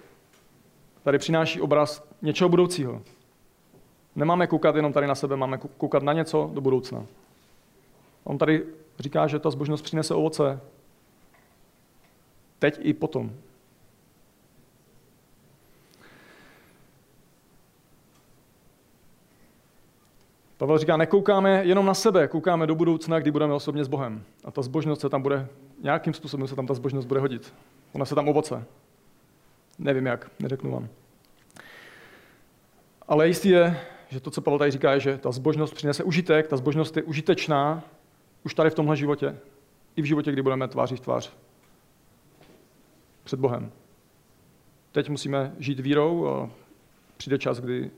tady 1.02 1.18
přináší 1.18 1.60
obraz 1.60 2.08
něčeho 2.22 2.48
budoucího. 2.48 3.02
Nemáme 4.16 4.46
koukat 4.46 4.76
jenom 4.76 4.92
tady 4.92 5.06
na 5.06 5.14
sebe, 5.14 5.36
máme 5.36 5.58
koukat 5.58 6.02
na 6.02 6.12
něco 6.12 6.50
do 6.54 6.60
budoucna. 6.60 7.06
On 8.24 8.38
tady 8.38 8.66
říká, 8.98 9.26
že 9.26 9.38
ta 9.38 9.50
zbožnost 9.50 9.84
přinese 9.84 10.14
ovoce 10.14 10.60
teď 12.58 12.78
i 12.82 12.94
potom. 12.94 13.32
Pavel 20.58 20.78
říká, 20.78 20.96
nekoukáme 20.96 21.64
jenom 21.64 21.86
na 21.86 21.94
sebe, 21.94 22.28
koukáme 22.28 22.66
do 22.66 22.74
budoucna, 22.74 23.18
kdy 23.18 23.30
budeme 23.30 23.54
osobně 23.54 23.84
s 23.84 23.88
Bohem. 23.88 24.24
A 24.44 24.50
ta 24.50 24.62
zbožnost 24.62 25.00
se 25.00 25.08
tam 25.08 25.22
bude, 25.22 25.48
nějakým 25.82 26.14
způsobem 26.14 26.48
se 26.48 26.56
tam 26.56 26.66
ta 26.66 26.74
zbožnost 26.74 27.08
bude 27.08 27.20
hodit. 27.20 27.54
Ona 27.92 28.04
se 28.04 28.14
tam 28.14 28.28
ovoce. 28.28 28.64
Nevím 29.78 30.06
jak, 30.06 30.30
neřeknu 30.40 30.70
vám. 30.70 30.88
Ale 33.08 33.28
jistý 33.28 33.48
je, 33.48 33.80
že 34.08 34.20
to, 34.20 34.30
co 34.30 34.40
Pavel 34.40 34.58
tady 34.58 34.70
říká, 34.70 34.92
je, 34.92 35.00
že 35.00 35.18
ta 35.18 35.32
zbožnost 35.32 35.74
přinese 35.74 36.04
užitek, 36.04 36.48
ta 36.48 36.56
zbožnost 36.56 36.96
je 36.96 37.02
užitečná 37.02 37.84
už 38.44 38.54
tady 38.54 38.70
v 38.70 38.74
tomhle 38.74 38.96
životě. 38.96 39.38
I 39.96 40.02
v 40.02 40.04
životě, 40.04 40.32
kdy 40.32 40.42
budeme 40.42 40.68
tváří 40.68 40.96
v 40.96 41.00
tvář 41.00 41.32
před 43.24 43.40
Bohem. 43.40 43.72
Teď 44.92 45.08
musíme 45.08 45.54
žít 45.58 45.80
vírou 45.80 46.28
a 46.28 46.50
přijde 47.16 47.38
čas, 47.38 47.60
kdy 47.60 47.90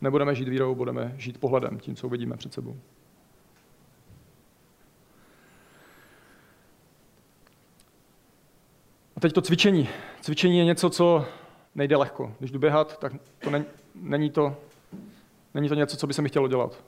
nebudeme 0.00 0.34
žít 0.34 0.48
vírou, 0.48 0.74
budeme 0.74 1.14
žít 1.16 1.38
pohledem, 1.38 1.78
tím, 1.78 1.96
co 1.96 2.06
uvidíme 2.06 2.36
před 2.36 2.52
sebou. 2.52 2.76
A 9.16 9.20
teď 9.20 9.32
to 9.32 9.42
cvičení. 9.42 9.88
Cvičení 10.20 10.58
je 10.58 10.64
něco, 10.64 10.90
co 10.90 11.26
nejde 11.74 11.96
lehko. 11.96 12.34
Když 12.38 12.50
jdu 12.50 12.58
běhat, 12.58 12.98
tak 12.98 13.12
to 13.38 13.50
není, 13.50 13.64
není, 13.94 14.30
to, 14.30 14.56
není 15.54 15.68
to 15.68 15.74
něco, 15.74 15.96
co 15.96 16.06
by 16.06 16.14
se 16.14 16.22
mi 16.22 16.28
chtělo 16.28 16.48
dělat. 16.48 16.84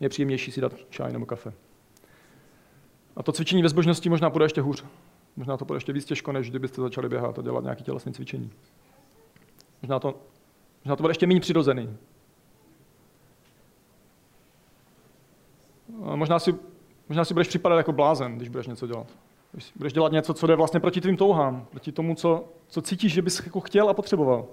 Je 0.00 0.08
příjemnější 0.08 0.52
si 0.52 0.60
dát 0.60 0.72
čaj 0.90 1.12
nebo 1.12 1.26
kafe. 1.26 1.52
A 3.16 3.22
to 3.22 3.32
cvičení 3.32 3.62
ve 3.62 3.68
zbožnosti 3.68 4.08
možná 4.08 4.30
bude 4.30 4.44
ještě 4.44 4.60
hůř. 4.60 4.84
Možná 5.36 5.56
to 5.56 5.64
bude 5.64 5.76
ještě 5.76 5.92
víc 5.92 6.04
těžko, 6.04 6.32
než 6.32 6.50
kdybyste 6.50 6.82
začali 6.82 7.08
běhat 7.08 7.38
a 7.38 7.42
dělat 7.42 7.64
nějaké 7.64 7.82
tělesné 7.82 8.12
cvičení. 8.12 8.50
Možná 9.82 9.98
to, 9.98 10.14
možná 10.84 10.96
to 10.96 11.02
bude 11.02 11.10
ještě 11.10 11.26
méně 11.26 11.40
přirozený. 11.40 11.96
A 16.04 16.16
možná 16.16 16.38
si, 16.38 16.54
možná 17.08 17.24
si 17.24 17.34
budeš 17.34 17.48
připadat 17.48 17.76
jako 17.76 17.92
blázen, 17.92 18.36
když 18.36 18.48
budeš 18.48 18.66
něco 18.66 18.86
dělat. 18.86 19.06
Budeš 19.76 19.92
dělat 19.92 20.12
něco, 20.12 20.34
co 20.34 20.46
jde 20.46 20.56
vlastně 20.56 20.80
proti 20.80 21.00
tvým 21.00 21.16
touhám, 21.16 21.66
proti 21.70 21.92
tomu, 21.92 22.14
co, 22.14 22.44
co 22.68 22.82
cítíš, 22.82 23.12
že 23.12 23.22
bys 23.22 23.46
jako 23.46 23.60
chtěl 23.60 23.88
a 23.88 23.94
potřeboval. 23.94 24.46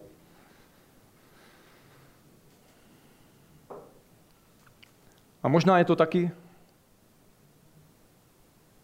A 5.44 5.48
možná 5.48 5.78
je 5.78 5.86
to 5.86 5.96
taky, 5.96 6.32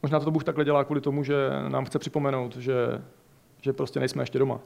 možná 0.01 0.19
to 0.19 0.31
Bůh 0.31 0.43
takhle 0.43 0.65
dělá 0.65 0.83
kvůli 0.83 1.01
tomu, 1.01 1.23
že 1.23 1.49
nám 1.69 1.85
chce 1.85 1.99
připomenout, 1.99 2.55
že, 2.55 3.03
že 3.61 3.73
prostě 3.73 3.99
nejsme 3.99 4.23
ještě 4.23 4.39
doma. 4.39 4.59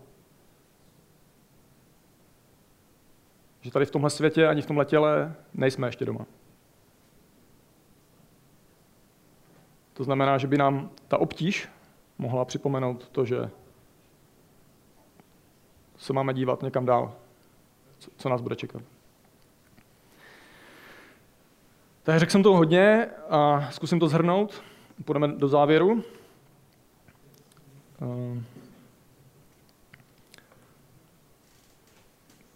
Že 3.62 3.72
tady 3.72 3.86
v 3.86 3.92
tomhle 3.92 4.10
světě 4.10 4.48
ani 4.48 4.62
v 4.62 4.66
tomhle 4.66 4.86
těle 4.86 5.36
nejsme 5.54 5.88
ještě 5.88 6.06
doma. 6.06 6.26
To 9.94 10.04
znamená, 10.04 10.38
že 10.38 10.48
by 10.48 10.58
nám 10.58 10.90
ta 11.08 11.18
obtíž 11.18 11.70
mohla 12.18 12.46
připomenout 12.46 13.10
to, 13.10 13.26
že 13.26 13.50
se 15.98 16.14
máme 16.14 16.34
dívat 16.34 16.64
někam 16.64 16.86
dál, 16.86 17.16
co 18.18 18.30
nás 18.30 18.42
bude 18.42 18.56
čekat. 18.56 18.82
Tak 22.10 22.20
řekl 22.20 22.32
jsem 22.32 22.44
to 22.44 22.56
hodně 22.56 23.08
a 23.30 23.70
zkusím 23.72 24.00
to 24.00 24.08
zhrnout. 24.08 24.64
Půjdeme 25.06 25.28
do 25.28 25.48
závěru. 25.48 26.04
Ehm. 28.02 28.46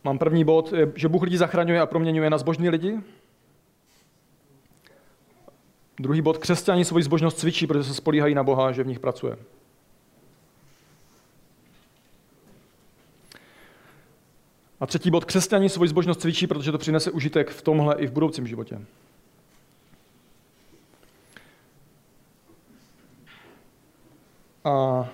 Mám 0.04 0.18
první 0.18 0.44
bod, 0.44 0.74
že 0.96 1.08
Bůh 1.08 1.24
lidi 1.24 1.38
zachraňuje 1.38 1.82
a 1.82 1.86
proměňuje 1.86 2.30
na 2.30 2.38
zbožní 2.38 2.70
lidi. 2.70 3.00
Druhý 6.00 6.22
bod, 6.22 6.38
křesťani 6.38 6.86
svoji 6.86 7.04
zbožnost 7.04 7.38
cvičí, 7.38 7.68
protože 7.68 7.84
se 7.84 7.94
spolíhají 7.94 8.36
na 8.36 8.44
Boha, 8.44 8.72
že 8.72 8.84
v 8.84 8.88
nich 8.88 9.00
pracuje. 9.00 9.38
A 14.80 14.86
třetí 14.86 15.12
bod, 15.12 15.26
křesťani 15.26 15.70
svoji 15.70 15.90
zbožnost 15.90 16.22
cvičí, 16.22 16.48
protože 16.48 16.72
to 16.72 16.78
přinese 16.78 17.12
užitek 17.12 17.50
v 17.50 17.62
tomhle 17.62 17.96
i 17.96 18.08
v 18.08 18.12
budoucím 18.12 18.48
životě. 18.48 18.82
A 24.64 25.06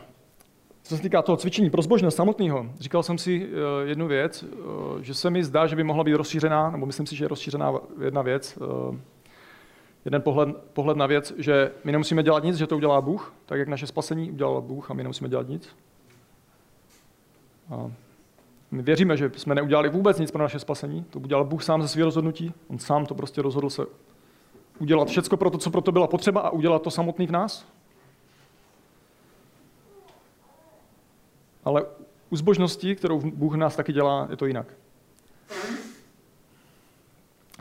co 0.84 0.98
se 0.98 1.02
týká 1.02 1.22
toho 1.22 1.38
cvičení 1.38 1.70
pro 1.70 1.82
zbožnost 1.82 2.18
samotného, 2.18 2.66
říkal 2.80 3.04
jsem 3.04 3.18
si 3.18 3.50
eh, 3.50 3.88
jednu 3.88 4.08
věc, 4.08 4.44
eh, 4.44 5.04
že 5.04 5.14
se 5.14 5.30
mi 5.30 5.44
zdá, 5.44 5.68
že 5.68 5.76
by 5.76 5.84
mohla 5.84 6.04
být 6.04 6.14
rozšířená, 6.14 6.72
nebo 6.72 6.86
myslím 6.86 7.06
si, 7.06 7.16
že 7.16 7.24
je 7.24 7.28
rozšířená 7.28 7.74
jedna 8.04 8.22
věc, 8.22 8.58
eh, 8.62 8.98
jeden 10.06 10.22
pohled, 10.22 10.58
pohled 10.74 10.98
na 10.98 11.06
věc, 11.06 11.34
že 11.38 11.72
my 11.84 11.92
nemusíme 11.92 12.24
dělat 12.24 12.44
nic, 12.44 12.56
že 12.56 12.68
to 12.68 12.78
udělá 12.78 13.02
Bůh, 13.02 13.34
tak 13.46 13.60
jak 13.60 13.68
naše 13.68 13.88
spasení 13.88 14.32
udělal 14.32 14.62
Bůh 14.62 14.92
a 14.92 14.94
my 14.94 15.04
nemusíme 15.04 15.30
dělat 15.30 15.48
nic. 15.48 15.70
A 17.72 17.92
my 18.72 18.82
věříme, 18.82 19.18
že 19.18 19.32
jsme 19.38 19.56
neudělali 19.56 19.90
vůbec 19.90 20.20
nic 20.20 20.32
pro 20.32 20.42
naše 20.42 20.60
spasení, 20.60 21.04
to 21.10 21.20
udělal 21.20 21.46
Bůh 21.46 21.64
sám 21.64 21.82
ze 21.82 21.88
svého 21.88 22.06
rozhodnutí, 22.06 22.54
on 22.68 22.80
sám 22.80 23.06
to 23.06 23.16
prostě 23.16 23.42
rozhodl 23.42 23.70
se 23.70 23.86
udělat 24.80 25.08
všecko 25.08 25.38
pro 25.38 25.50
to, 25.50 25.58
co 25.58 25.70
pro 25.70 25.82
to 25.82 25.92
byla 25.92 26.08
potřeba 26.08 26.42
a 26.42 26.50
udělat 26.50 26.82
to 26.82 26.92
samotný 26.92 27.28
v 27.28 27.32
nás. 27.32 27.66
Ale 31.70 31.86
u 32.30 32.36
zbožnosti, 32.36 32.96
kterou 32.96 33.20
Bůh 33.20 33.56
nás 33.56 33.76
taky 33.76 33.94
dělá, 33.94 34.28
je 34.30 34.38
to 34.38 34.46
jinak. 34.46 34.68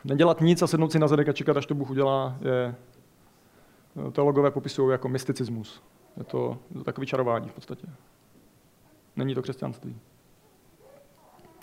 Nedělat 0.03 0.41
nic 0.41 0.61
a 0.61 0.67
sednout 0.67 0.91
si 0.91 0.99
na 0.99 1.07
zadek 1.07 1.29
a 1.29 1.33
čekat, 1.33 1.57
až 1.57 1.65
to 1.65 1.75
Bůh 1.75 1.89
udělá, 1.89 2.35
je 2.41 2.75
teologové 4.11 4.51
popisují 4.51 4.91
jako 4.91 5.09
mysticismus. 5.09 5.81
Je 6.17 6.23
to, 6.23 6.57
je 6.71 6.77
to 6.77 6.83
takový 6.83 7.07
čarování 7.07 7.49
v 7.49 7.53
podstatě. 7.53 7.87
Není 9.15 9.35
to 9.35 9.41
křesťanství. 9.41 9.97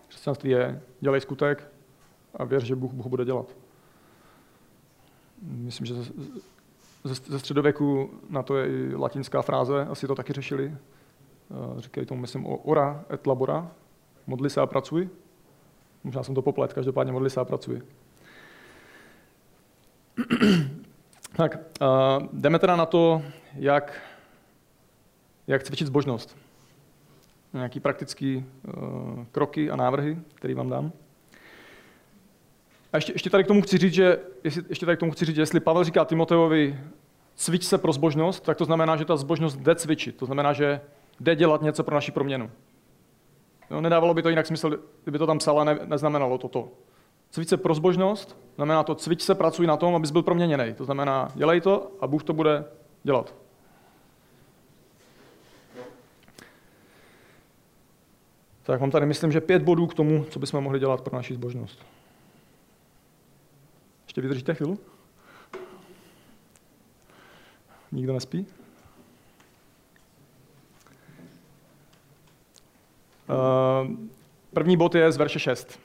Křesťanství 0.09 0.51
je, 0.51 0.83
dělej 1.01 1.21
skutek 1.21 1.69
a 2.35 2.45
věř, 2.45 2.63
že 2.63 2.77
Bůh, 2.77 2.93
Bůh 2.93 3.07
bude 3.07 3.25
dělat. 3.25 3.47
Myslím, 5.43 5.87
že 5.87 5.95
ze, 7.05 7.15
ze 7.15 7.39
středověku 7.39 8.11
na 8.31 8.43
to 8.43 8.57
je 8.57 8.69
i 8.69 8.95
latinská 8.95 9.43
fráze, 9.43 9.85
asi 9.85 10.07
to 10.07 10.15
taky 10.15 10.33
řešili. 10.33 10.77
Eh, 11.51 11.81
říkají 11.81 12.07
tomu, 12.07 12.21
myslím, 12.21 12.47
ora 12.47 13.05
et 13.13 13.27
labora, 13.27 13.71
modli 14.27 14.51
se 14.51 14.61
a 14.61 14.67
pracuj. 14.67 15.09
Možná 16.05 16.23
jsem 16.23 16.35
to 16.35 16.43
poplet, 16.43 16.73
každopádně 16.73 17.13
modli 17.13 17.31
se 17.31 17.41
a 17.41 17.45
pracuj. 17.45 17.83
tak, 21.37 21.59
uh, 21.81 22.27
jdeme 22.33 22.59
teda 22.59 22.77
na 22.77 22.87
to, 22.87 23.23
jak, 23.55 24.03
jak 25.47 25.63
cvičit 25.63 25.87
zbožnost. 25.87 26.37
Nějaký 27.53 27.81
praktický 27.81 28.37
uh, 28.37 29.25
kroky 29.33 29.71
a 29.71 29.77
návrhy, 29.77 30.19
které 30.35 30.55
vám 30.55 30.71
dám. 30.71 30.93
A 32.93 32.97
ještě, 32.97 33.13
ještě 33.13 33.31
tady 33.31 33.45
k 33.45 33.47
tomu 33.47 33.63
chci 33.63 33.79
říct, 33.79 33.95
že, 33.95 34.19
jestli, 34.45 34.63
ještě 34.69 34.87
tady 34.87 34.97
k 34.97 35.01
tomu 35.01 35.13
chci 35.13 35.25
říct, 35.25 35.37
že 35.37 35.43
jestli 35.43 35.61
Pavel 35.61 35.85
říká 35.85 36.05
Timoteovi, 36.05 36.81
cvič 37.35 37.65
se 37.65 37.79
pro 37.79 37.93
zbožnost, 37.93 38.45
tak 38.45 38.57
to 38.57 38.65
znamená, 38.65 38.97
že 38.97 39.05
ta 39.05 39.17
zbožnost 39.17 39.59
jde 39.59 39.75
cvičit. 39.75 40.17
To 40.17 40.27
znamená, 40.27 40.53
že 40.53 40.81
jde 41.21 41.37
dělat 41.37 41.63
něco 41.63 41.85
pro 41.85 41.95
naši 41.95 42.13
proměnu. 42.13 42.51
No, 43.71 43.81
nedávalo 43.81 44.15
by 44.15 44.23
to 44.23 44.29
jinak 44.29 44.47
smysl, 44.47 44.79
kdyby 45.05 45.19
to 45.19 45.27
tam 45.27 45.39
psala, 45.39 45.65
ne, 45.65 45.79
neznamenalo 45.85 46.39
toto. 46.39 46.69
Cvič 47.31 47.49
se 47.49 47.57
pro 47.57 47.75
zbožnost, 47.75 48.37
znamená 48.57 48.83
to 48.83 48.95
cvič 48.95 49.23
se, 49.23 49.35
pracuj 49.35 49.67
na 49.67 49.77
tom, 49.77 49.95
abys 49.95 50.11
byl 50.11 50.23
proměněný. 50.23 50.75
To 50.75 50.85
znamená, 50.85 51.29
dělej 51.35 51.61
to 51.61 51.93
a 52.01 52.07
Bůh 52.07 52.25
to 52.25 52.33
bude 52.33 52.65
dělat. 53.03 53.35
Tak 58.63 58.81
mám 58.81 58.91
tady, 58.91 59.07
myslím, 59.07 59.33
že 59.33 59.41
pět 59.41 59.63
bodů 59.63 59.87
k 59.87 59.95
tomu, 59.95 60.25
co 60.25 60.39
bychom 60.39 60.65
mohli 60.65 60.79
dělat 60.79 61.01
pro 61.01 61.17
naši 61.17 61.35
zbožnost. 61.35 61.79
Ještě 64.07 64.21
vydržíte 64.21 64.55
chvíli? 64.55 64.77
Nikdo 67.93 68.13
nespí? 68.13 68.47
První 74.53 74.77
bod 74.77 74.95
je 74.95 75.13
z 75.13 75.17
verše 75.17 75.39
6. 75.39 75.81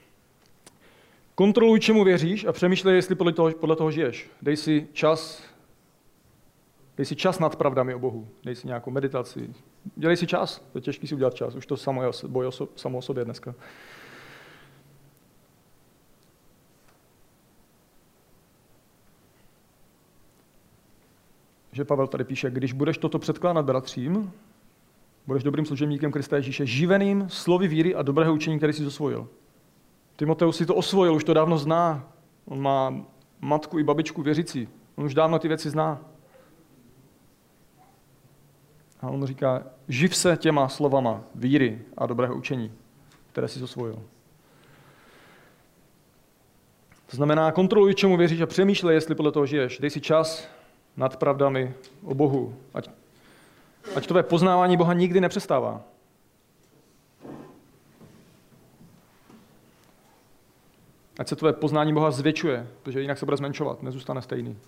Kontroluj, 1.34 1.80
čemu 1.80 2.04
věříš 2.04 2.44
a 2.44 2.52
přemýšlej, 2.52 2.94
jestli 2.94 3.14
podle 3.14 3.32
toho, 3.32 3.50
podle 3.50 3.76
toho 3.76 3.90
žiješ. 3.90 4.30
Dej 4.42 4.56
si 4.56 4.88
čas 4.92 5.52
Dej 6.96 7.06
si 7.06 7.16
čas 7.16 7.38
nad 7.38 7.56
pravdami 7.56 7.94
o 7.94 7.98
Bohu. 7.98 8.28
Dej 8.44 8.56
si 8.56 8.66
nějakou 8.66 8.90
meditaci. 8.90 9.54
Dělej 9.96 10.16
si 10.16 10.26
čas. 10.26 10.58
To 10.72 10.78
je 10.78 10.82
těžký 10.82 11.06
si 11.06 11.14
udělat 11.14 11.34
čas. 11.34 11.54
Už 11.54 11.66
to 11.66 11.76
samo, 11.76 12.02
je, 12.02 12.10
boj 12.26 12.46
oso, 12.46 12.68
samo 12.76 12.98
o 12.98 13.02
sobě 13.02 13.24
dneska. 13.24 13.54
Že 21.72 21.84
Pavel 21.84 22.06
tady 22.06 22.24
píše, 22.24 22.50
když 22.50 22.72
budeš 22.72 22.98
toto 22.98 23.18
předkládat 23.18 23.64
bratřím, 23.64 24.32
budeš 25.26 25.42
dobrým 25.42 25.66
služebníkem 25.66 26.12
Krista 26.12 26.36
Ježíše, 26.36 26.66
živeným 26.66 27.28
slovy 27.28 27.68
víry 27.68 27.94
a 27.94 28.02
dobrého 28.02 28.34
učení, 28.34 28.58
který 28.58 28.72
si 28.72 28.86
osvojil. 28.86 29.28
Timoteus 30.16 30.56
si 30.56 30.66
to 30.66 30.74
osvojil, 30.74 31.14
už 31.14 31.24
to 31.24 31.34
dávno 31.34 31.58
zná. 31.58 32.12
On 32.44 32.60
má 32.60 32.94
matku 33.40 33.78
i 33.78 33.84
babičku 33.84 34.22
věřící. 34.22 34.68
On 34.96 35.04
už 35.04 35.14
dávno 35.14 35.38
ty 35.38 35.48
věci 35.48 35.70
zná. 35.70 36.00
A 39.00 39.08
on 39.08 39.26
říká, 39.26 39.62
živ 39.88 40.16
se 40.16 40.36
těma 40.36 40.68
slovama 40.68 41.24
víry 41.34 41.82
a 41.96 42.06
dobrého 42.06 42.36
učení, 42.36 42.72
které 43.32 43.48
si 43.48 43.62
osvojil. 43.62 44.02
To 47.10 47.16
znamená, 47.16 47.52
kontroluj, 47.52 47.94
čemu 47.94 48.16
věříš 48.16 48.40
a 48.40 48.46
přemýšlej, 48.46 48.96
jestli 48.96 49.14
podle 49.14 49.32
toho 49.32 49.46
žiješ. 49.46 49.78
Dej 49.78 49.90
si 49.90 50.00
čas 50.00 50.48
nad 50.96 51.16
pravdami 51.16 51.74
o 52.04 52.14
Bohu. 52.14 52.54
Ať, 52.74 52.90
ať 53.96 54.06
tvé 54.06 54.22
poznávání 54.22 54.76
Boha 54.76 54.92
nikdy 54.92 55.20
nepřestává. 55.20 55.82
Ať 61.18 61.28
se 61.28 61.36
tvé 61.36 61.52
poznání 61.52 61.94
Boha 61.94 62.10
zvětšuje, 62.10 62.66
protože 62.82 63.00
jinak 63.00 63.18
se 63.18 63.24
bude 63.24 63.36
zmenšovat, 63.36 63.82
nezůstane 63.82 64.22
stejný. 64.22 64.58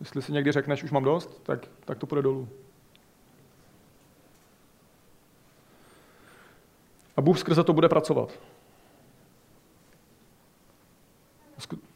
Jestli 0.00 0.22
si 0.22 0.32
někdy 0.32 0.52
řekneš, 0.52 0.82
už 0.82 0.90
mám 0.90 1.04
dost, 1.04 1.42
tak, 1.42 1.68
tak 1.84 1.98
to 1.98 2.06
půjde 2.06 2.22
dolů. 2.22 2.48
A 7.16 7.20
Bůh 7.20 7.38
skrze 7.38 7.64
to 7.64 7.72
bude 7.72 7.88
pracovat. 7.88 8.30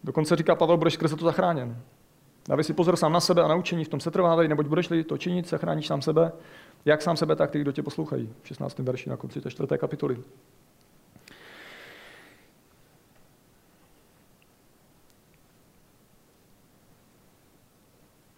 Dokonce 0.05 0.37
říká 0.37 0.55
Pavel, 0.55 0.77
budeš 0.77 0.95
skrze 0.95 1.17
to 1.17 1.25
zachráněn. 1.25 1.83
Dávej 2.49 2.65
si 2.65 2.73
pozor 2.73 2.97
sám 2.97 3.13
na 3.13 3.21
sebe 3.21 3.43
a 3.43 3.49
na 3.49 3.55
učení, 3.55 3.85
v 3.85 3.89
tom 3.89 4.01
se 4.01 4.11
trvávej, 4.11 4.49
neboť 4.49 4.67
budeš-li 4.67 5.05
to 5.05 5.19
činit, 5.19 5.49
zachráníš 5.49 5.87
sám 5.87 6.03
sebe, 6.03 6.33
jak 6.85 7.03
sám 7.03 7.17
sebe, 7.17 7.37
tak 7.37 7.51
ty, 7.51 7.61
kdo 7.61 7.73
tě 7.73 7.83
poslouchají. 7.83 8.35
V 8.43 8.49
16. 8.49 8.79
verši 8.79 9.11
na 9.11 9.17
konci 9.17 9.41
té 9.41 9.51
čtvrté 9.51 9.79
kapitoly. 9.79 10.19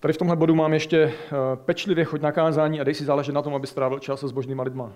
Tady 0.00 0.14
v 0.14 0.18
tomhle 0.18 0.36
bodu 0.36 0.54
mám 0.54 0.72
ještě 0.72 0.98
eh, 1.02 1.12
pečlivě 1.56 2.04
choď 2.04 2.20
na 2.20 2.32
kázání 2.32 2.80
a 2.80 2.84
dej 2.84 2.94
si 2.94 3.04
záležet 3.04 3.32
na 3.32 3.42
tom, 3.42 3.54
aby 3.54 3.66
strávil 3.66 3.98
čas 3.98 4.20
se 4.20 4.28
zbožnýma 4.28 4.62
lidma. 4.62 4.92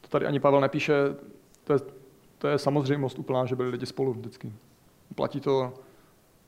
To 0.00 0.08
tady 0.08 0.26
ani 0.26 0.40
Pavel 0.40 0.60
nepíše, 0.60 0.94
to 1.64 1.72
je, 1.72 1.78
to 2.38 2.48
je 2.48 2.58
samozřejmost 2.58 3.18
úplná, 3.18 3.46
že 3.46 3.56
byli 3.56 3.68
lidi 3.68 3.86
spolu 3.86 4.12
vždycky. 4.12 4.52
Platí 5.14 5.40
to, 5.40 5.74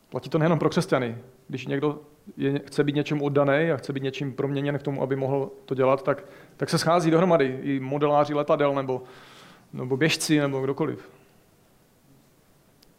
platí 0.09 0.30
to 0.30 0.39
nejenom 0.39 0.59
pro 0.59 0.68
křesťany. 0.68 1.18
Když 1.49 1.66
někdo 1.66 2.01
je, 2.36 2.59
chce 2.59 2.84
být 2.84 2.95
něčemu 2.95 3.24
oddaný 3.24 3.70
a 3.70 3.76
chce 3.76 3.93
být 3.93 4.03
něčím 4.03 4.32
proměněn 4.32 4.78
k 4.78 4.82
tomu, 4.82 5.03
aby 5.03 5.16
mohl 5.16 5.51
to 5.64 5.74
dělat, 5.74 6.03
tak, 6.03 6.24
tak 6.57 6.70
se 6.70 6.78
schází 6.78 7.11
dohromady 7.11 7.61
i 7.62 7.80
modeláři 7.80 8.34
letadel 8.34 8.74
nebo, 8.74 9.03
nebo 9.72 9.97
běžci 9.97 10.41
nebo 10.41 10.61
kdokoliv. 10.61 11.11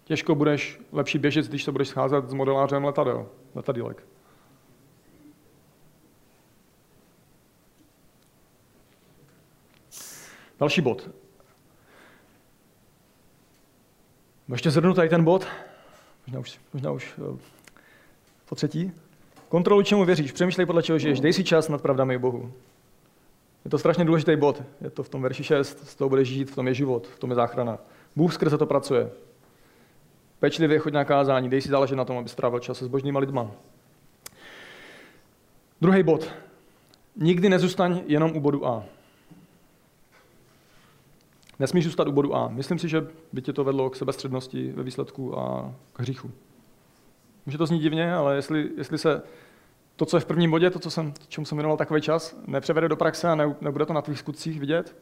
Těžko 0.03 0.35
budeš 0.35 0.79
lepší 0.91 1.17
běžec, 1.17 1.47
když 1.47 1.63
se 1.63 1.71
budeš 1.71 1.87
scházet 1.87 2.29
s 2.29 2.33
modelářem 2.33 2.85
letadel, 2.85 3.27
letadílek. 3.55 4.03
Další 10.59 10.81
bod. 10.81 11.09
Ještě 14.51 14.71
zhrnu 14.71 14.93
tady 14.93 15.09
ten 15.09 15.23
bod, 15.23 15.47
možná 16.27 16.39
už, 16.39 16.59
možná 16.73 16.91
už 16.91 17.13
eh, 17.17 17.37
po 18.49 18.55
třetí. 18.55 18.91
Kontroluj, 19.49 19.83
čemu 19.83 20.05
věříš, 20.05 20.31
přemýšlej 20.31 20.65
podle 20.65 20.83
čeho 20.83 20.99
žiješ, 20.99 21.19
dej 21.19 21.33
si 21.33 21.43
čas 21.43 21.69
nad 21.69 21.81
pravdami 21.81 22.17
Bohu. 22.17 22.51
Je 23.65 23.71
to 23.71 23.77
strašně 23.77 24.05
důležitý 24.05 24.35
bod, 24.35 24.63
je 24.81 24.89
to 24.89 25.03
v 25.03 25.09
tom 25.09 25.21
verši 25.21 25.43
6, 25.43 25.89
z 25.89 25.95
toho 25.95 26.09
budeš 26.09 26.27
žít, 26.27 26.51
v 26.51 26.55
tom 26.55 26.67
je 26.67 26.73
život, 26.73 27.07
v 27.07 27.19
tom 27.19 27.29
je 27.29 27.35
záchrana. 27.35 27.77
Bůh 28.15 28.33
skrze 28.33 28.57
to 28.57 28.65
pracuje. 28.65 29.09
Pečlivě 30.39 30.79
choď 30.79 30.93
na 30.93 31.05
kázání, 31.05 31.49
dej 31.49 31.61
si 31.61 31.69
záležet 31.69 31.95
na 31.95 32.05
tom, 32.05 32.17
aby 32.17 32.29
strávil 32.29 32.59
čas 32.59 32.77
se 32.77 32.85
zbožnýma 32.85 33.19
lidma. 33.19 33.51
Druhý 35.81 36.03
bod. 36.03 36.31
Nikdy 37.15 37.49
nezůstaň 37.49 38.01
jenom 38.05 38.31
u 38.35 38.39
bodu 38.39 38.67
A. 38.67 38.83
Nesmíš 41.59 41.85
zůstat 41.85 42.07
u 42.07 42.11
bodu 42.11 42.35
A. 42.35 42.47
Myslím 42.47 42.79
si, 42.79 42.89
že 42.89 43.07
by 43.33 43.41
tě 43.41 43.53
to 43.53 43.63
vedlo 43.63 43.89
k 43.89 43.95
sebestřednosti 43.95 44.71
ve 44.71 44.83
výsledku 44.83 45.39
a 45.39 45.75
k 45.93 45.99
hříchu. 45.99 46.31
Může 47.45 47.57
to 47.57 47.65
znít 47.65 47.79
divně, 47.79 48.13
ale 48.13 48.35
jestli, 48.35 48.69
jestli 48.77 48.97
se 48.97 49.21
to, 49.95 50.05
co 50.05 50.17
je 50.17 50.21
v 50.21 50.25
prvním 50.25 50.51
bodě, 50.51 50.69
to, 50.69 50.79
co 50.79 50.91
jsem, 50.91 51.13
čemu 51.27 51.45
jsem 51.45 51.57
věnoval 51.57 51.77
takový 51.77 52.01
čas, 52.01 52.35
nepřevede 52.47 52.89
do 52.89 52.95
praxe 52.95 53.27
a 53.27 53.35
ne, 53.35 53.55
nebude 53.61 53.85
to 53.85 53.93
na 53.93 54.01
tvých 54.01 54.19
skutcích 54.19 54.59
vidět, 54.59 54.95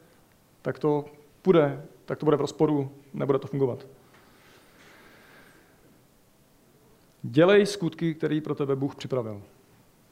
tak 0.62 0.78
to 0.78 1.04
půjde, 1.42 1.82
tak 2.04 2.18
to 2.18 2.24
bude 2.24 2.36
v 2.36 2.40
rozporu, 2.40 2.90
nebude 3.14 3.38
to 3.38 3.46
fungovat. 3.46 3.86
Dělej 7.22 7.66
skutky, 7.66 8.14
které 8.14 8.40
pro 8.40 8.54
tebe 8.54 8.76
Bůh 8.76 8.96
připravil. 8.96 9.42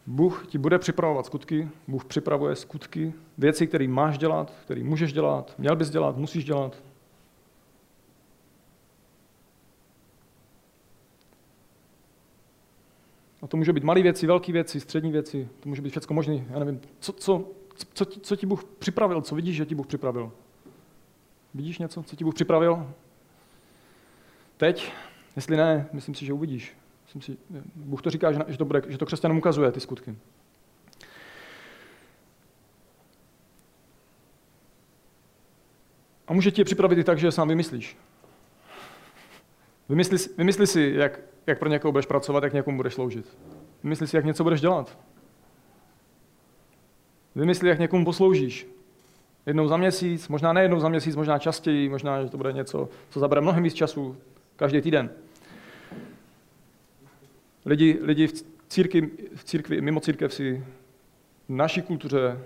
Bůh 0.07 0.47
ti 0.47 0.59
bude 0.59 0.79
připravovat 0.79 1.27
skutky, 1.27 1.69
Bůh 1.89 2.05
připravuje 2.05 2.57
skutky, 2.57 3.13
věci, 3.39 3.67
které 3.67 3.89
máš 3.89 4.19
dělat, 4.19 4.53
které 4.65 4.85
můžeš 4.85 5.13
dělat, 5.13 5.55
měl 5.59 5.77
bys 5.77 5.91
dělat, 5.91 6.17
musíš 6.17 6.45
dělat. 6.45 6.83
A 13.43 13.47
to 13.47 13.57
může 13.57 13.73
být 13.73 13.85
malé 13.85 14.03
věci, 14.03 14.27
velké 14.27 14.53
věci, 14.53 14.81
střední 14.81 15.13
věci, 15.13 15.49
to 15.61 15.69
může 15.69 15.83
být 15.83 15.91
všechno 15.91 16.15
možné. 16.15 16.47
Já 16.51 16.59
nevím, 16.59 16.81
co, 17.01 17.13
co, 17.13 17.45
co, 17.95 18.05
co 18.05 18.37
ti 18.37 18.47
Bůh 18.47 18.65
připravil, 18.65 19.23
co 19.23 19.35
vidíš, 19.35 19.57
že 19.57 19.67
ti 19.67 19.75
Bůh 19.75 19.87
připravil? 19.87 20.33
Vidíš 21.55 21.79
něco, 21.79 22.03
co 22.03 22.17
ti 22.17 22.25
Bůh 22.25 22.35
připravil? 22.35 22.93
Teď? 24.57 24.93
Jestli 25.37 25.57
ne, 25.57 25.89
myslím 25.93 26.15
si, 26.15 26.27
že 26.27 26.33
uvidíš. 26.33 26.77
Myslím 27.17 27.37
si, 27.37 27.61
Bůh 27.75 28.03
to 28.03 28.11
říká, 28.11 28.33
že 28.33 28.59
to, 28.59 28.65
bude, 28.65 28.83
že 28.89 28.99
to 28.99 29.07
křesťanům 29.07 29.39
ukazuje, 29.39 29.73
ty 29.73 29.81
skutky. 29.81 30.17
A 36.27 36.33
může 36.33 36.51
ti 36.51 36.61
je 36.61 36.65
připravit 36.65 36.99
i 36.99 37.05
tak, 37.05 37.19
že 37.19 37.27
je 37.27 37.33
sám 37.33 37.49
vymyslíš. 37.49 37.97
Vymysli, 39.89 40.19
vymysli 40.39 40.67
si, 40.67 40.93
jak, 40.97 41.21
jak 41.47 41.59
pro 41.59 41.69
někoho 41.69 41.93
budeš 41.93 42.07
pracovat, 42.07 42.45
jak 42.45 42.53
někomu 42.53 42.77
budeš 42.77 42.95
sloužit. 42.95 43.37
Vymysli 43.83 44.07
si, 44.07 44.17
jak 44.17 44.25
něco 44.25 44.45
budeš 44.45 44.61
dělat. 44.61 44.99
Vymysli, 47.35 47.69
jak 47.69 47.79
někomu 47.79 48.05
posloužíš. 48.05 48.67
Jednou 49.47 49.69
za 49.69 49.77
měsíc, 49.77 50.29
možná 50.29 50.53
ne 50.53 50.63
jednou 50.63 50.81
za 50.81 50.89
měsíc, 50.89 51.17
možná 51.17 51.39
častěji, 51.39 51.89
možná, 51.89 52.23
že 52.23 52.31
to 52.31 52.37
bude 52.37 52.53
něco, 52.53 52.89
co 53.11 53.21
zabere 53.21 53.41
mnohem 53.41 53.63
víc 53.63 53.75
času 53.75 54.17
každý 54.57 54.81
týden. 54.81 55.11
Lidi, 57.67 57.99
lidi 58.03 58.27
v, 58.27 58.45
církvi, 58.69 59.11
v 59.35 59.45
církvi, 59.45 59.81
mimo 59.81 60.01
církev 60.01 60.35
si 60.35 60.65
v 61.49 61.53
naší 61.53 61.83
kultuře 61.83 62.39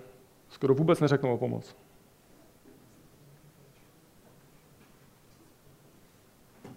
skoro 0.48 0.74
vůbec 0.74 1.00
neřeknou 1.00 1.34
o 1.34 1.38
pomoc. 1.38 1.76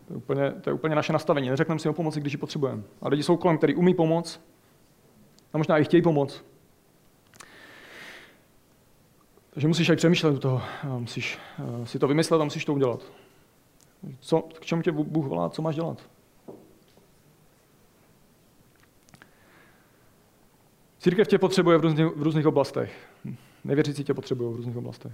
To 0.07 0.13
je, 0.13 0.17
úplně, 0.17 0.51
to 0.51 0.69
je 0.69 0.73
úplně 0.73 0.95
naše 0.95 1.13
nastavení. 1.13 1.49
Neřekneme 1.49 1.79
si 1.79 1.89
o 1.89 1.93
pomoci, 1.93 2.19
když 2.19 2.33
ji 2.33 2.39
potřebujeme. 2.39 2.83
A 3.01 3.09
lidi 3.09 3.23
jsou 3.23 3.37
kolem, 3.37 3.57
který 3.57 3.75
umí 3.75 3.93
pomoct 3.93 4.41
a 5.53 5.57
možná 5.57 5.77
i 5.77 5.83
chtějí 5.83 6.03
pomoct. 6.03 6.45
Takže 9.49 9.67
musíš 9.67 9.89
aj 9.89 9.95
přemýšlet 9.95 10.31
u 10.31 10.39
toho. 10.39 10.61
Musíš 10.97 11.39
eh, 11.59 11.85
si 11.85 11.99
to 11.99 12.07
vymyslet 12.07 12.41
a 12.41 12.43
musíš 12.43 12.65
to 12.65 12.73
udělat. 12.73 13.01
Co, 14.19 14.41
k 14.41 14.65
čemu 14.65 14.81
tě 14.81 14.91
Bůh 14.91 15.25
volá, 15.25 15.49
co 15.49 15.61
máš 15.61 15.75
dělat? 15.75 16.12
Církev 21.03 21.27
tě 21.27 21.37
potřebuje 21.37 21.77
v 21.77 21.81
různých, 21.81 22.05
v 22.15 22.23
různých 22.23 22.47
oblastech. 22.47 23.07
Nevěřící 23.63 24.03
tě 24.03 24.13
potřebují 24.13 24.53
v 24.53 24.55
různých 24.55 24.77
oblastech. 24.77 25.11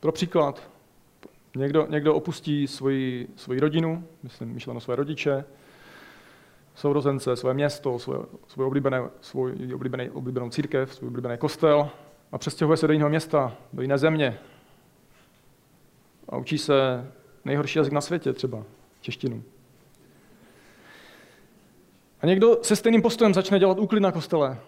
Pro 0.00 0.12
příklad, 0.12 0.70
někdo, 1.56 1.86
někdo 1.90 2.14
opustí 2.14 2.66
svoji, 2.66 3.28
svoji 3.36 3.60
rodinu, 3.60 4.04
myslím, 4.22 4.48
myšleno 4.48 4.80
své 4.80 4.96
rodiče, 4.96 5.44
sourozence, 6.74 7.36
své 7.36 7.54
město, 7.54 7.98
svoje, 7.98 8.20
svoje 8.46 8.66
oblíbené, 8.66 9.02
svůj 9.20 9.74
oblíbený, 9.74 10.10
oblíbenou 10.10 10.50
církev, 10.50 10.94
svůj 10.94 11.08
oblíbený 11.08 11.38
kostel 11.38 11.90
a 12.32 12.38
přestěhuje 12.38 12.76
se 12.76 12.86
do 12.86 12.92
jiného 12.92 13.10
města, 13.10 13.56
do 13.72 13.82
jiné 13.82 13.98
země 13.98 14.38
a 16.30 16.36
učí 16.36 16.58
se 16.58 17.08
nejhorší 17.44 17.78
jazyk 17.78 17.92
na 17.92 18.00
světě, 18.00 18.32
třeba 18.32 18.64
češtinu. 19.00 19.42
A 22.20 22.26
někdo 22.26 22.58
se 22.62 22.76
stejným 22.76 23.02
postojem 23.02 23.34
začne 23.34 23.58
dělat 23.58 23.78
úklid 23.78 24.00
na 24.00 24.12
kostele. 24.12 24.60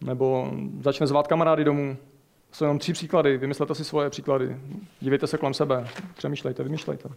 Nebo 0.00 0.52
začne 0.80 1.06
zvát 1.06 1.28
kamarády 1.28 1.64
domů. 1.64 1.96
Jsou 2.52 2.64
jenom 2.64 2.78
tři 2.78 2.92
příklady, 2.92 3.38
vymyslete 3.38 3.74
si 3.74 3.84
svoje 3.84 4.10
příklady. 4.10 4.56
Dívejte 5.00 5.26
se 5.26 5.38
kolem 5.38 5.54
sebe, 5.54 5.88
přemýšlejte, 6.14 6.62
vymýšlejte. 6.62 7.08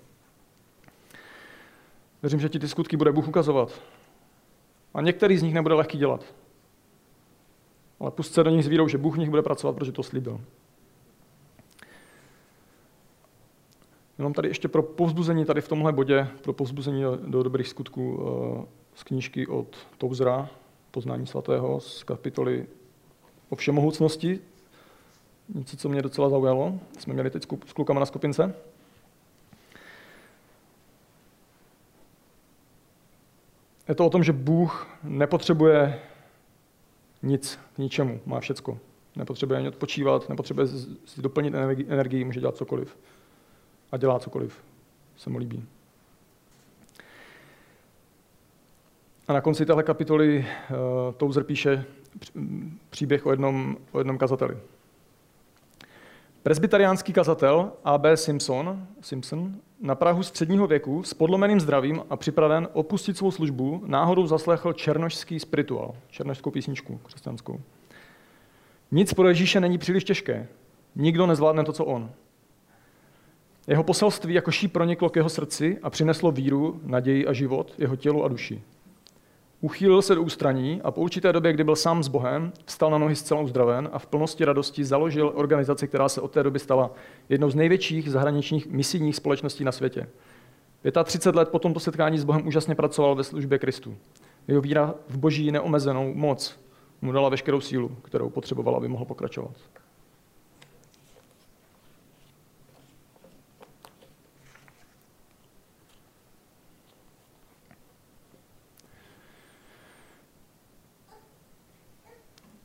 Věřím, 2.22 2.40
že 2.40 2.50
ti 2.50 2.60
ty 2.60 2.68
skutky 2.68 2.98
bude 2.98 3.12
Bůh 3.12 3.28
ukazovat. 3.28 3.82
A 4.94 5.02
některý 5.02 5.38
z 5.38 5.44
nich 5.44 5.54
nebude 5.54 5.76
lehký 5.76 5.98
dělat. 5.98 6.26
Ale 8.00 8.12
pust 8.12 8.34
se 8.34 8.44
do 8.44 8.50
nich 8.50 8.66
s 8.66 8.68
vírou, 8.68 8.88
že 8.88 8.98
Bůh 8.98 9.16
v 9.16 9.20
nich 9.20 9.30
bude 9.30 9.42
pracovat, 9.42 9.74
protože 9.74 9.92
to 9.92 10.04
slíbil. 10.04 10.42
Jenom 14.18 14.34
tady 14.34 14.48
ještě 14.48 14.68
pro 14.68 14.84
povzbuzení 14.84 15.46
tady 15.46 15.62
v 15.62 15.68
tomhle 15.68 15.92
bodě, 15.92 16.28
pro 16.42 16.54
povzbuzení 16.54 17.02
do, 17.02 17.16
do 17.16 17.44
dobrých 17.44 17.68
skutků 17.68 18.16
uh, 18.16 18.66
z 18.96 19.04
knížky 19.04 19.48
od 19.48 19.78
Touzra, 19.98 20.50
Poznání 20.92 21.28
svatého, 21.28 21.80
z 21.80 22.04
kapitoly 22.04 22.68
o 23.50 23.56
všemohoucnosti. 23.56 24.40
Něco, 25.56 25.78
co 25.78 25.90
mě 25.90 26.02
docela 26.02 26.30
zaujalo. 26.30 26.80
Jsme 27.00 27.14
měli 27.14 27.30
teď 27.30 27.44
s 27.66 27.74
klukama 27.74 28.00
na 28.00 28.06
skupince. 28.06 28.56
Je 33.88 33.96
to 33.96 34.06
o 34.06 34.10
tom, 34.10 34.24
že 34.24 34.34
Bůh 34.34 34.88
nepotřebuje 35.04 36.00
nic 37.24 37.60
k 37.76 37.78
ničemu, 37.78 38.20
má 38.26 38.40
všecko. 38.40 38.80
Nepotřebuje 39.16 39.60
ani 39.60 39.68
odpočívat, 39.68 40.30
nepotřebuje 40.30 40.68
si 41.06 41.22
doplnit 41.22 41.54
energii, 41.88 42.24
může 42.24 42.40
dělat 42.40 42.58
cokoliv. 42.58 42.98
A 43.94 43.98
dělá 43.98 44.20
cokoliv, 44.20 44.64
se 45.18 45.30
mu 45.30 45.38
líbí. 45.38 45.64
A 49.28 49.34
na 49.34 49.42
konci 49.42 49.66
téhle 49.66 49.84
kapitoly 49.84 50.46
uh, 50.70 50.76
Touzer 51.18 51.44
píše 51.44 51.86
příběh 52.90 53.26
o 53.26 53.32
jednom, 53.32 53.78
o 53.92 53.98
jednom 53.98 54.18
kazateli. 54.18 54.58
Presbyteriánský 56.44 57.14
kazatel 57.14 57.72
A.B. 57.84 58.18
Simpson, 58.18 58.88
Simpson 59.02 59.56
na 59.82 59.96
Prahu 59.96 60.24
středního 60.24 60.68
věku 60.68 61.04
s 61.04 61.14
podlomeným 61.14 61.60
zdravím 61.60 62.02
a 62.10 62.16
připraven 62.16 62.68
opustit 62.74 63.18
svou 63.18 63.32
službu, 63.32 63.84
náhodou 63.86 64.28
zaslechl 64.28 64.74
černošský 64.74 65.40
spirituál, 65.40 65.96
černošskou 66.10 66.52
písničku 66.52 67.00
křesťanskou. 67.06 67.62
Nic 68.92 69.14
pro 69.14 69.28
Ježíše 69.28 69.60
není 69.60 69.78
příliš 69.78 70.04
těžké. 70.04 70.48
Nikdo 70.96 71.28
nezvládne 71.28 71.64
to, 71.64 71.74
co 71.74 71.86
on. 71.86 72.12
Jeho 73.68 73.84
poselství 73.84 74.34
jako 74.34 74.52
šíp 74.52 74.74
proniklo 74.74 75.10
k 75.10 75.16
jeho 75.16 75.30
srdci 75.30 75.78
a 75.84 75.90
přineslo 75.90 76.32
víru, 76.32 76.80
naději 76.84 77.28
a 77.28 77.34
život 77.34 77.74
jeho 77.78 77.96
tělu 77.96 78.24
a 78.24 78.28
duši. 78.28 78.62
Uchýlil 79.62 80.02
se 80.02 80.16
do 80.16 80.22
ústraní 80.22 80.82
a 80.82 80.92
po 80.92 81.02
určité 81.02 81.34
době, 81.34 81.54
kdy 81.54 81.64
byl 81.64 81.76
sám 81.76 82.04
s 82.04 82.08
Bohem, 82.08 82.52
vstal 82.66 82.92
na 82.92 82.98
nohy 82.98 83.16
zcela 83.16 83.42
uzdraven 83.42 83.90
a 83.94 84.00
v 84.00 84.06
plnosti 84.06 84.46
radosti 84.46 84.86
založil 84.86 85.32
organizaci, 85.36 85.88
která 85.88 86.10
se 86.10 86.22
od 86.22 86.32
té 86.32 86.44
doby 86.44 86.60
stala 86.60 86.92
jednou 87.30 87.50
z 87.50 87.56
největších 87.56 88.12
zahraničních 88.12 88.68
misijních 88.68 89.16
společností 89.16 89.64
na 89.64 89.72
světě. 89.72 90.08
35 91.04 91.40
let 91.40 91.50
po 91.50 91.60
tomto 91.60 91.80
setkání 91.80 92.18
s 92.18 92.24
Bohem 92.24 92.48
úžasně 92.48 92.76
pracoval 92.76 93.16
ve 93.16 93.24
službě 93.24 93.60
Kristu. 93.60 93.98
Jeho 94.48 94.62
víra 94.62 94.96
v 95.10 95.18
boží 95.18 95.52
neomezenou 95.52 96.14
moc 96.14 96.60
mu 97.02 97.12
dala 97.12 97.30
veškerou 97.30 97.62
sílu, 97.62 97.96
kterou 98.02 98.30
potřeboval, 98.30 98.76
aby 98.76 98.88
mohl 98.88 99.06
pokračovat. 99.06 99.54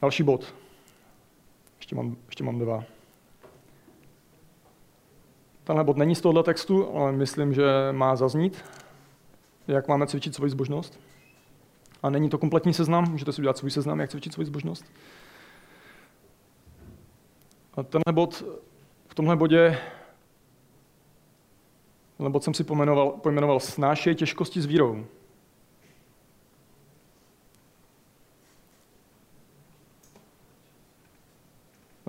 Další 0.03 0.23
bod. 0.23 0.55
Ještě 1.77 1.97
mám, 1.97 2.17
ještě 2.27 2.45
mám 2.45 2.59
dva. 2.59 2.85
Tenhle 5.65 5.85
bod 5.85 5.97
není 5.97 6.15
z 6.15 6.21
tohohle 6.21 6.43
textu, 6.43 6.97
ale 6.97 7.13
myslím, 7.13 7.55
že 7.55 7.63
má 7.93 8.17
zaznít, 8.17 8.65
jak 9.69 9.89
máme 9.89 10.07
cvičit 10.07 10.35
svoji 10.35 10.51
zbožnost. 10.51 11.01
A 12.03 12.11
není 12.11 12.29
to 12.29 12.39
kompletní 12.39 12.75
seznam, 12.75 13.11
můžete 13.11 13.33
si 13.33 13.41
udělat 13.41 13.59
svůj 13.59 13.71
seznam, 13.71 14.01
jak 14.01 14.11
cvičit 14.11 14.33
svoji 14.33 14.47
zbožnost. 14.47 14.85
A 17.75 17.83
tenhle 17.83 18.13
bod, 18.13 18.45
v 19.09 19.15
tomhle 19.15 19.37
bodě, 19.37 19.79
tenhle 22.17 22.31
bod 22.31 22.45
jsem 22.45 22.55
si 22.55 22.65
pojmenoval, 22.65 23.11
pojmenoval 23.11 23.61
snášej 23.61 24.15
těžkosti 24.15 24.61
s 24.61 24.67
vírou. 24.67 25.07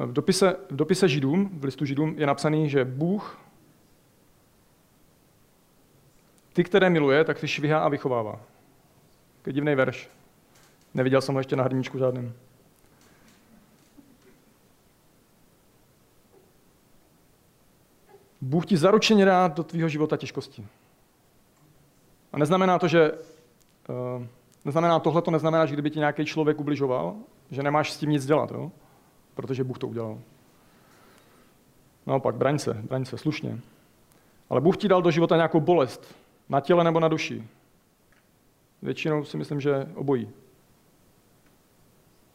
V 0.06 0.14
dopise, 0.14 0.56
v 0.70 0.76
dopise 0.76 1.10
Židům, 1.10 1.50
v 1.60 1.64
listu 1.64 1.86
Židům, 1.86 2.16
je 2.18 2.28
napsaný, 2.28 2.70
že 2.70 2.86
Bůh 2.86 3.40
ty, 6.54 6.64
které 6.64 6.90
miluje, 6.90 7.24
tak 7.24 7.40
ty 7.40 7.48
švihá 7.48 7.80
a 7.80 7.90
vychovává. 7.90 8.40
Takový 9.38 9.54
divný 9.54 9.76
verš. 9.76 10.10
Neviděl 10.94 11.22
jsem 11.22 11.36
ho 11.36 11.40
ještě 11.40 11.56
na 11.56 11.64
hrníčku 11.64 11.98
žádným. 11.98 12.34
Bůh 18.42 18.66
ti 18.66 18.78
zaručeně 18.78 19.26
dá 19.26 19.48
do 19.48 19.64
tvýho 19.64 19.90
života 19.90 20.18
těžkosti. 20.18 20.68
A 22.34 22.38
neznamená 22.38 22.80
to, 22.80 22.88
že 22.88 23.12
uh, 23.12 24.26
neznamená 24.66 25.00
tohle, 25.00 25.22
to 25.22 25.32
neznamená, 25.32 25.66
že 25.66 25.74
kdyby 25.74 25.90
ti 25.90 26.00
nějaký 26.00 26.26
člověk 26.26 26.60
ubližoval, 26.60 27.16
že 27.52 27.64
nemáš 27.64 27.92
s 27.92 27.98
tím 27.98 28.10
nic 28.10 28.26
dělat. 28.26 28.52
Jo? 28.52 28.72
Protože 29.40 29.64
Bůh 29.64 29.78
to 29.78 29.88
udělal. 29.88 30.20
Naopak, 32.08 32.36
braň 32.36 32.60
se, 32.60 32.74
braň 32.74 33.06
se, 33.06 33.18
slušně. 33.18 33.60
Ale 34.50 34.62
Bůh 34.62 34.78
ti 34.78 34.88
dal 34.88 35.02
do 35.02 35.12
života 35.12 35.36
nějakou 35.36 35.60
bolest, 35.60 36.16
na 36.50 36.60
těle 36.60 36.84
nebo 36.84 37.00
na 37.00 37.08
duši. 37.08 37.44
Většinou 38.82 39.24
si 39.24 39.38
myslím, 39.38 39.62
že 39.62 39.88
obojí. 39.96 40.30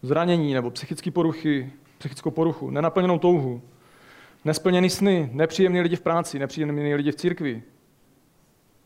Zranění 0.03 0.55
nebo 0.55 0.71
psychické 0.71 1.11
poruchy, 1.11 1.73
psychickou 1.99 2.31
poruchu, 2.31 2.71
nenaplněnou 2.71 3.19
touhu, 3.19 3.63
nesplněný 4.45 4.91
sny, 4.91 5.31
nepříjemný 5.33 5.81
lidi 5.81 5.97
v 5.97 6.01
práci, 6.01 6.39
nepříjemný 6.39 6.95
lidi 6.95 7.13
v 7.13 7.17
církvi. 7.17 7.63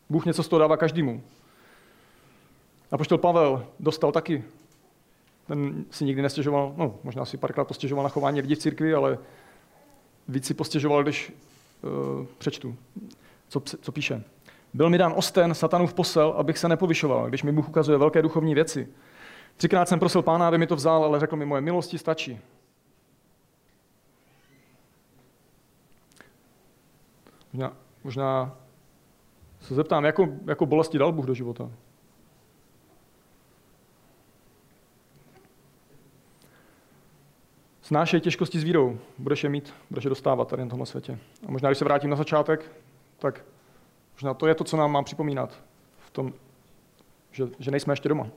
Bůh 0.09 0.25
něco 0.25 0.43
z 0.43 0.47
toho 0.47 0.59
dává 0.59 0.77
každému. 0.77 1.23
A 2.91 2.97
poštol 2.97 3.17
Pavel 3.17 3.65
dostal 3.79 4.11
taky 4.11 4.43
ten 5.49 5.85
si 5.91 6.05
nikdy 6.05 6.21
nestěžoval, 6.21 6.73
no 6.77 6.95
možná 7.03 7.25
si 7.25 7.37
párkrát 7.37 7.65
postěžoval 7.65 8.03
na 8.03 8.09
chování 8.09 8.41
lidí 8.41 8.55
v 8.55 8.57
církvi, 8.57 8.93
ale 8.93 9.17
víc 10.27 10.45
si 10.45 10.53
postěžoval, 10.53 11.03
když 11.03 11.33
uh, 11.81 12.25
přečtu, 12.37 12.75
co, 13.47 13.59
co 13.59 13.91
píše. 13.91 14.23
Byl 14.73 14.89
mi 14.89 14.97
dán 14.97 15.13
osten 15.15 15.53
satanův 15.53 15.93
posel, 15.93 16.29
abych 16.37 16.57
se 16.57 16.69
nepovyšoval, 16.69 17.29
když 17.29 17.43
mi 17.43 17.51
Bůh 17.51 17.69
ukazuje 17.69 17.97
velké 17.97 18.21
duchovní 18.21 18.55
věci. 18.55 18.87
Třikrát 19.57 19.89
jsem 19.89 19.99
prosil 19.99 20.21
pána, 20.21 20.47
aby 20.47 20.57
mi 20.57 20.67
to 20.67 20.75
vzal, 20.75 21.03
ale 21.03 21.19
řekl 21.19 21.35
mi, 21.35 21.45
moje 21.45 21.61
milosti 21.61 21.97
stačí. 21.97 22.39
Možná, 27.53 27.73
možná 28.03 28.57
se 29.61 29.75
zeptám, 29.75 30.05
jakou, 30.05 30.39
jakou 30.47 30.65
bolesti 30.65 30.97
dal 30.97 31.11
Bůh 31.11 31.25
do 31.25 31.33
života? 31.33 31.69
Snášej 37.89 38.21
těžkosti 38.21 38.59
s 38.59 38.63
vírou, 38.63 38.99
budeš 39.17 39.43
je 39.43 39.49
mít, 39.49 39.73
budeš 39.89 40.03
je 40.03 40.09
dostávat 40.09 40.47
tady 40.47 40.63
na 40.63 40.69
tomhle 40.69 40.85
světě. 40.85 41.19
A 41.47 41.51
možná, 41.51 41.69
když 41.69 41.77
se 41.77 41.85
vrátím 41.85 42.09
na 42.09 42.15
začátek, 42.15 42.71
tak 43.19 43.45
možná 44.13 44.33
to 44.33 44.47
je 44.47 44.55
to, 44.55 44.63
co 44.63 44.77
nám 44.77 44.91
má 44.91 45.03
připomínat 45.03 45.63
v 45.99 46.09
tom, 46.09 46.33
že, 47.31 47.47
že 47.59 47.71
nejsme 47.71 47.91
ještě 47.91 48.09
doma. 48.09 48.27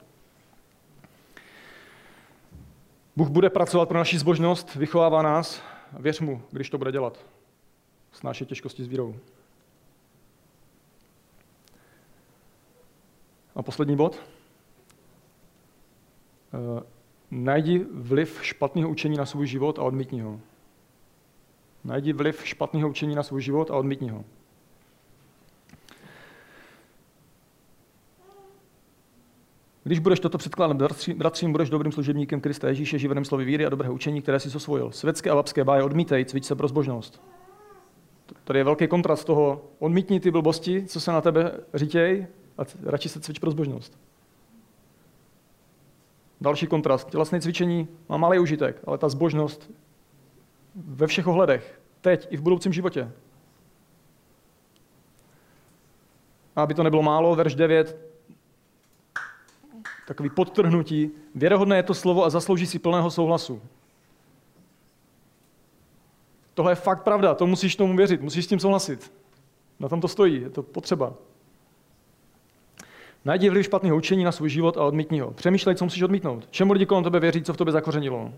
Bůh 3.16 3.28
bude 3.28 3.50
pracovat 3.50 3.88
pro 3.88 3.98
naši 3.98 4.18
zbožnost, 4.18 4.74
vychovává 4.74 5.22
nás, 5.22 5.62
věř 5.98 6.20
mu, 6.20 6.42
když 6.50 6.70
to 6.70 6.78
bude 6.78 6.92
dělat. 6.92 7.26
Snášej 8.12 8.46
těžkosti 8.46 8.84
s 8.84 8.88
vírou. 8.88 9.16
A 13.54 13.62
poslední 13.62 13.96
bod. 13.96 14.22
Najdi 17.34 17.86
vliv 17.92 18.38
špatného 18.42 18.90
učení 18.90 19.16
na 19.16 19.26
svůj 19.26 19.46
život 19.46 19.78
a 19.78 19.82
odmítni 19.82 20.20
ho. 20.20 20.40
Najdi 21.84 22.12
vliv 22.12 22.46
špatného 22.46 22.88
učení 22.88 23.14
na 23.14 23.22
svůj 23.22 23.42
život 23.42 23.70
a 23.70 23.76
odmítni 23.76 24.08
ho. 24.08 24.24
Když 29.84 29.98
budeš 29.98 30.20
toto 30.20 30.38
předkládat 30.38 30.76
bratřím, 31.16 31.52
budeš 31.52 31.70
dobrým 31.70 31.92
služebníkem 31.92 32.40
Krista 32.40 32.68
Ježíše, 32.68 32.98
živeném 32.98 33.24
slovy 33.24 33.44
víry 33.44 33.66
a 33.66 33.68
dobrého 33.68 33.94
učení, 33.94 34.22
které 34.22 34.40
si 34.40 34.56
osvojil. 34.56 34.90
Světské 34.90 35.30
a 35.30 35.34
babské 35.34 35.64
báje 35.64 35.82
odmítej, 35.82 36.24
cvič 36.24 36.44
se 36.44 36.54
pro 36.54 36.68
zbožnost. 36.68 37.22
Tady 38.44 38.58
je 38.58 38.64
velký 38.64 38.88
kontrast 38.88 39.24
toho, 39.24 39.64
odmítni 39.78 40.20
ty 40.20 40.30
blbosti, 40.30 40.86
co 40.86 41.00
se 41.00 41.12
na 41.12 41.20
tebe 41.20 41.60
řítěj, 41.74 42.26
a 42.58 42.62
radši 42.82 43.08
se 43.08 43.20
cvič 43.20 43.38
pro 43.38 43.50
zbožnost. 43.50 44.11
Další 46.42 46.66
kontrast. 46.66 47.10
Tělesné 47.10 47.40
cvičení 47.40 47.88
má 48.08 48.16
malý 48.16 48.38
užitek, 48.38 48.82
ale 48.86 48.98
ta 48.98 49.08
zbožnost 49.08 49.70
ve 50.74 51.06
všech 51.06 51.26
ohledech, 51.26 51.80
teď 52.00 52.26
i 52.30 52.36
v 52.36 52.42
budoucím 52.42 52.72
životě. 52.72 53.12
A 56.56 56.62
aby 56.62 56.74
to 56.74 56.82
nebylo 56.82 57.02
málo, 57.02 57.34
verš 57.34 57.54
9, 57.54 57.96
takový 60.06 60.30
podtrhnutí. 60.30 61.10
Věrohodné 61.34 61.76
je 61.76 61.82
to 61.82 61.94
slovo 61.94 62.24
a 62.24 62.30
zaslouží 62.30 62.66
si 62.66 62.78
plného 62.78 63.10
souhlasu. 63.10 63.62
Tohle 66.54 66.72
je 66.72 66.76
fakt 66.76 67.02
pravda, 67.02 67.34
to 67.34 67.46
musíš 67.46 67.76
tomu 67.76 67.96
věřit, 67.96 68.22
musíš 68.22 68.44
s 68.44 68.48
tím 68.48 68.60
souhlasit. 68.60 69.12
Na 69.80 69.88
tom 69.88 70.00
to 70.00 70.08
stojí, 70.08 70.42
je 70.42 70.50
to 70.50 70.62
potřeba. 70.62 71.14
Najdi 73.24 73.50
vliv 73.50 73.64
špatného 73.64 73.96
učení 73.96 74.24
na 74.24 74.32
svůj 74.32 74.50
život 74.50 74.76
a 74.76 74.84
odmítni 74.84 75.20
ho. 75.20 75.30
Přemýšlej, 75.30 75.74
co 75.74 75.84
musíš 75.84 76.02
odmítnout. 76.02 76.48
Čemu 76.50 76.72
lidi 76.72 76.86
kolem 76.86 77.04
tebe 77.04 77.20
věří, 77.20 77.42
co 77.42 77.52
v 77.52 77.56
tobě 77.56 77.72
zakořenilo. 77.72 78.32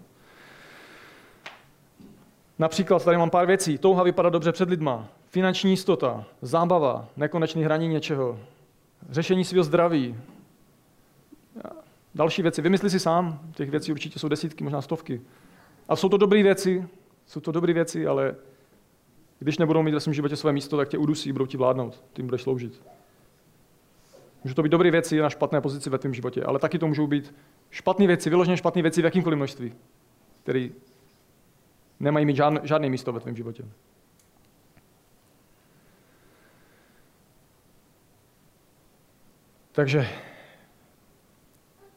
Například 2.58 3.04
tady 3.04 3.16
mám 3.16 3.30
pár 3.30 3.46
věcí. 3.46 3.78
Touha 3.78 4.02
vypadat 4.02 4.30
dobře 4.30 4.52
před 4.52 4.68
lidma, 4.68 5.08
finanční 5.28 5.70
jistota, 5.70 6.24
zábava, 6.42 7.08
nekonečný 7.16 7.64
hraní 7.64 7.88
něčeho, 7.88 8.38
řešení 9.10 9.44
svého 9.44 9.64
zdraví, 9.64 10.16
další 12.14 12.42
věci. 12.42 12.62
Vymysli 12.62 12.90
si 12.90 13.00
sám, 13.00 13.40
těch 13.54 13.70
věcí 13.70 13.92
určitě 13.92 14.18
jsou 14.18 14.28
desítky, 14.28 14.64
možná 14.64 14.82
stovky. 14.82 15.20
A 15.88 15.96
jsou 15.96 16.08
to 16.08 16.16
dobré 16.16 16.42
věci, 16.42 16.86
jsou 17.26 17.40
to 17.40 17.52
dobré 17.52 17.72
věci, 17.72 18.06
ale 18.06 18.34
když 19.38 19.58
nebudou 19.58 19.82
mít 19.82 19.94
ve 19.94 20.00
svém 20.00 20.14
životě 20.14 20.36
své 20.36 20.52
místo, 20.52 20.76
tak 20.76 20.88
tě 20.88 20.98
udusí, 20.98 21.32
budou 21.32 21.46
ti 21.46 21.56
vládnout, 21.56 22.04
jim 22.18 22.26
budeš 22.26 22.42
sloužit. 22.42 22.82
Můžou 24.44 24.54
to 24.54 24.62
být 24.62 24.68
dobré 24.68 24.90
věci 24.90 25.18
na 25.18 25.30
špatné 25.30 25.60
pozici 25.60 25.90
ve 25.90 25.98
tvém 25.98 26.14
životě, 26.14 26.42
ale 26.42 26.58
taky 26.58 26.78
to 26.78 26.86
můžou 26.86 27.06
být 27.06 27.34
špatné 27.70 28.06
věci, 28.06 28.30
vyloženě 28.30 28.56
špatné 28.56 28.82
věci 28.82 29.02
v 29.02 29.04
jakýmkoliv 29.04 29.36
množství, 29.36 29.74
které 30.42 30.68
nemají 32.00 32.26
mít 32.26 32.36
žádný, 32.36 32.58
žádný 32.62 32.90
místo 32.90 33.12
ve 33.12 33.20
tvém 33.20 33.36
životě. 33.36 33.64
Takže 39.72 40.08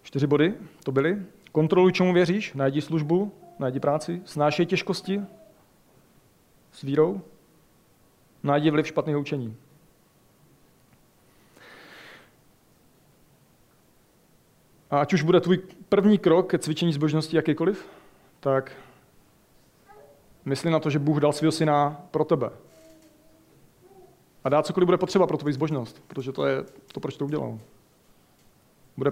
čtyři 0.02 0.28
body 0.28 0.54
to 0.84 0.91
byly. 0.91 1.18
Kontroluj, 1.52 1.91
čemu 1.91 2.14
věříš, 2.14 2.54
najdi 2.54 2.82
službu, 2.82 3.32
najdi 3.60 3.80
práci, 3.80 4.22
snášej 4.26 4.66
těžkosti 4.66 5.22
s 6.72 6.82
vírou, 6.82 7.22
najdi 8.43 8.72
vliv 8.72 8.88
špatného 8.88 9.20
učení. 9.20 9.58
A 14.90 15.00
ať 15.00 15.14
už 15.14 15.22
bude 15.22 15.40
tvůj 15.42 15.58
první 15.90 16.18
krok 16.18 16.50
ke 16.50 16.60
cvičení 16.60 16.94
zbožnosti 16.94 17.36
jakýkoliv, 17.36 17.86
tak 18.40 18.72
mysli 20.46 20.72
na 20.72 20.80
to, 20.80 20.90
že 20.90 21.00
Bůh 21.00 21.20
dal 21.20 21.34
svého 21.34 21.52
syna 21.52 22.02
pro 22.12 22.26
tebe. 22.26 22.50
A 24.44 24.50
dá 24.50 24.64
cokoliv 24.64 24.86
bude 24.86 24.98
potřeba 24.98 25.28
pro 25.28 25.38
tvoji 25.38 25.54
zbožnost, 25.54 26.04
protože 26.08 26.32
to 26.32 26.46
je 26.46 26.64
to, 26.94 27.00
proč 27.00 27.18
to 27.18 27.26
udělal. 27.26 27.60
Bude, 28.98 29.12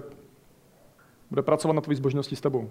bude 1.30 1.42
pracovat 1.42 1.74
na 1.74 1.80
tvoji 1.80 1.96
zbožnosti 1.96 2.36
s 2.36 2.40
tebou. 2.40 2.70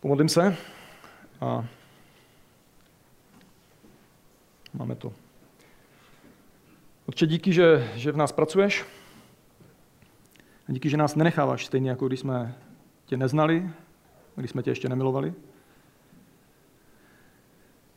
Pomodlím 0.00 0.28
se 0.28 0.56
a 1.40 1.64
máme 4.74 4.94
to. 4.94 5.12
Otče, 7.06 7.26
díky, 7.26 7.52
že, 7.52 7.92
že 7.94 8.12
v 8.12 8.16
nás 8.16 8.32
pracuješ. 8.32 8.84
A 10.68 10.72
díky, 10.72 10.90
že 10.90 10.96
nás 10.96 11.14
nenecháváš 11.14 11.66
stejně, 11.66 11.90
jako 11.90 12.06
když 12.06 12.20
jsme 12.20 12.54
tě 13.06 13.16
neznali, 13.16 13.70
když 14.36 14.50
jsme 14.50 14.62
tě 14.62 14.70
ještě 14.70 14.88
nemilovali. 14.88 15.34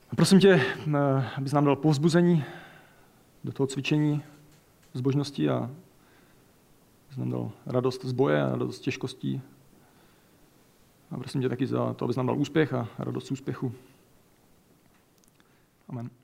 A 0.10 0.16
prosím 0.16 0.40
tě, 0.40 0.62
abys 1.38 1.54
nám 1.54 1.66
dal 1.66 1.76
povzbuzení 1.76 2.44
do 3.44 3.52
toho 3.52 3.68
cvičení 3.68 4.24
zbožnosti 4.94 5.50
a 5.50 5.56
abys 7.06 7.18
nám 7.18 7.30
dal 7.30 7.52
radost 7.66 8.06
z 8.06 8.12
boje 8.12 8.42
a 8.42 8.50
radost 8.50 8.78
z 8.78 8.80
těžkostí. 8.80 9.42
A 11.12 11.18
prosím 11.18 11.42
tě 11.42 11.50
taky 11.50 11.68
za 11.68 11.94
to, 11.94 12.06
abys 12.06 12.18
nám 12.18 12.28
dal 12.28 12.40
úspěch 12.40 12.74
a 12.74 12.88
radost 13.00 13.28
z 13.28 13.32
úspěchu. 13.32 13.74
Amen. 15.90 16.21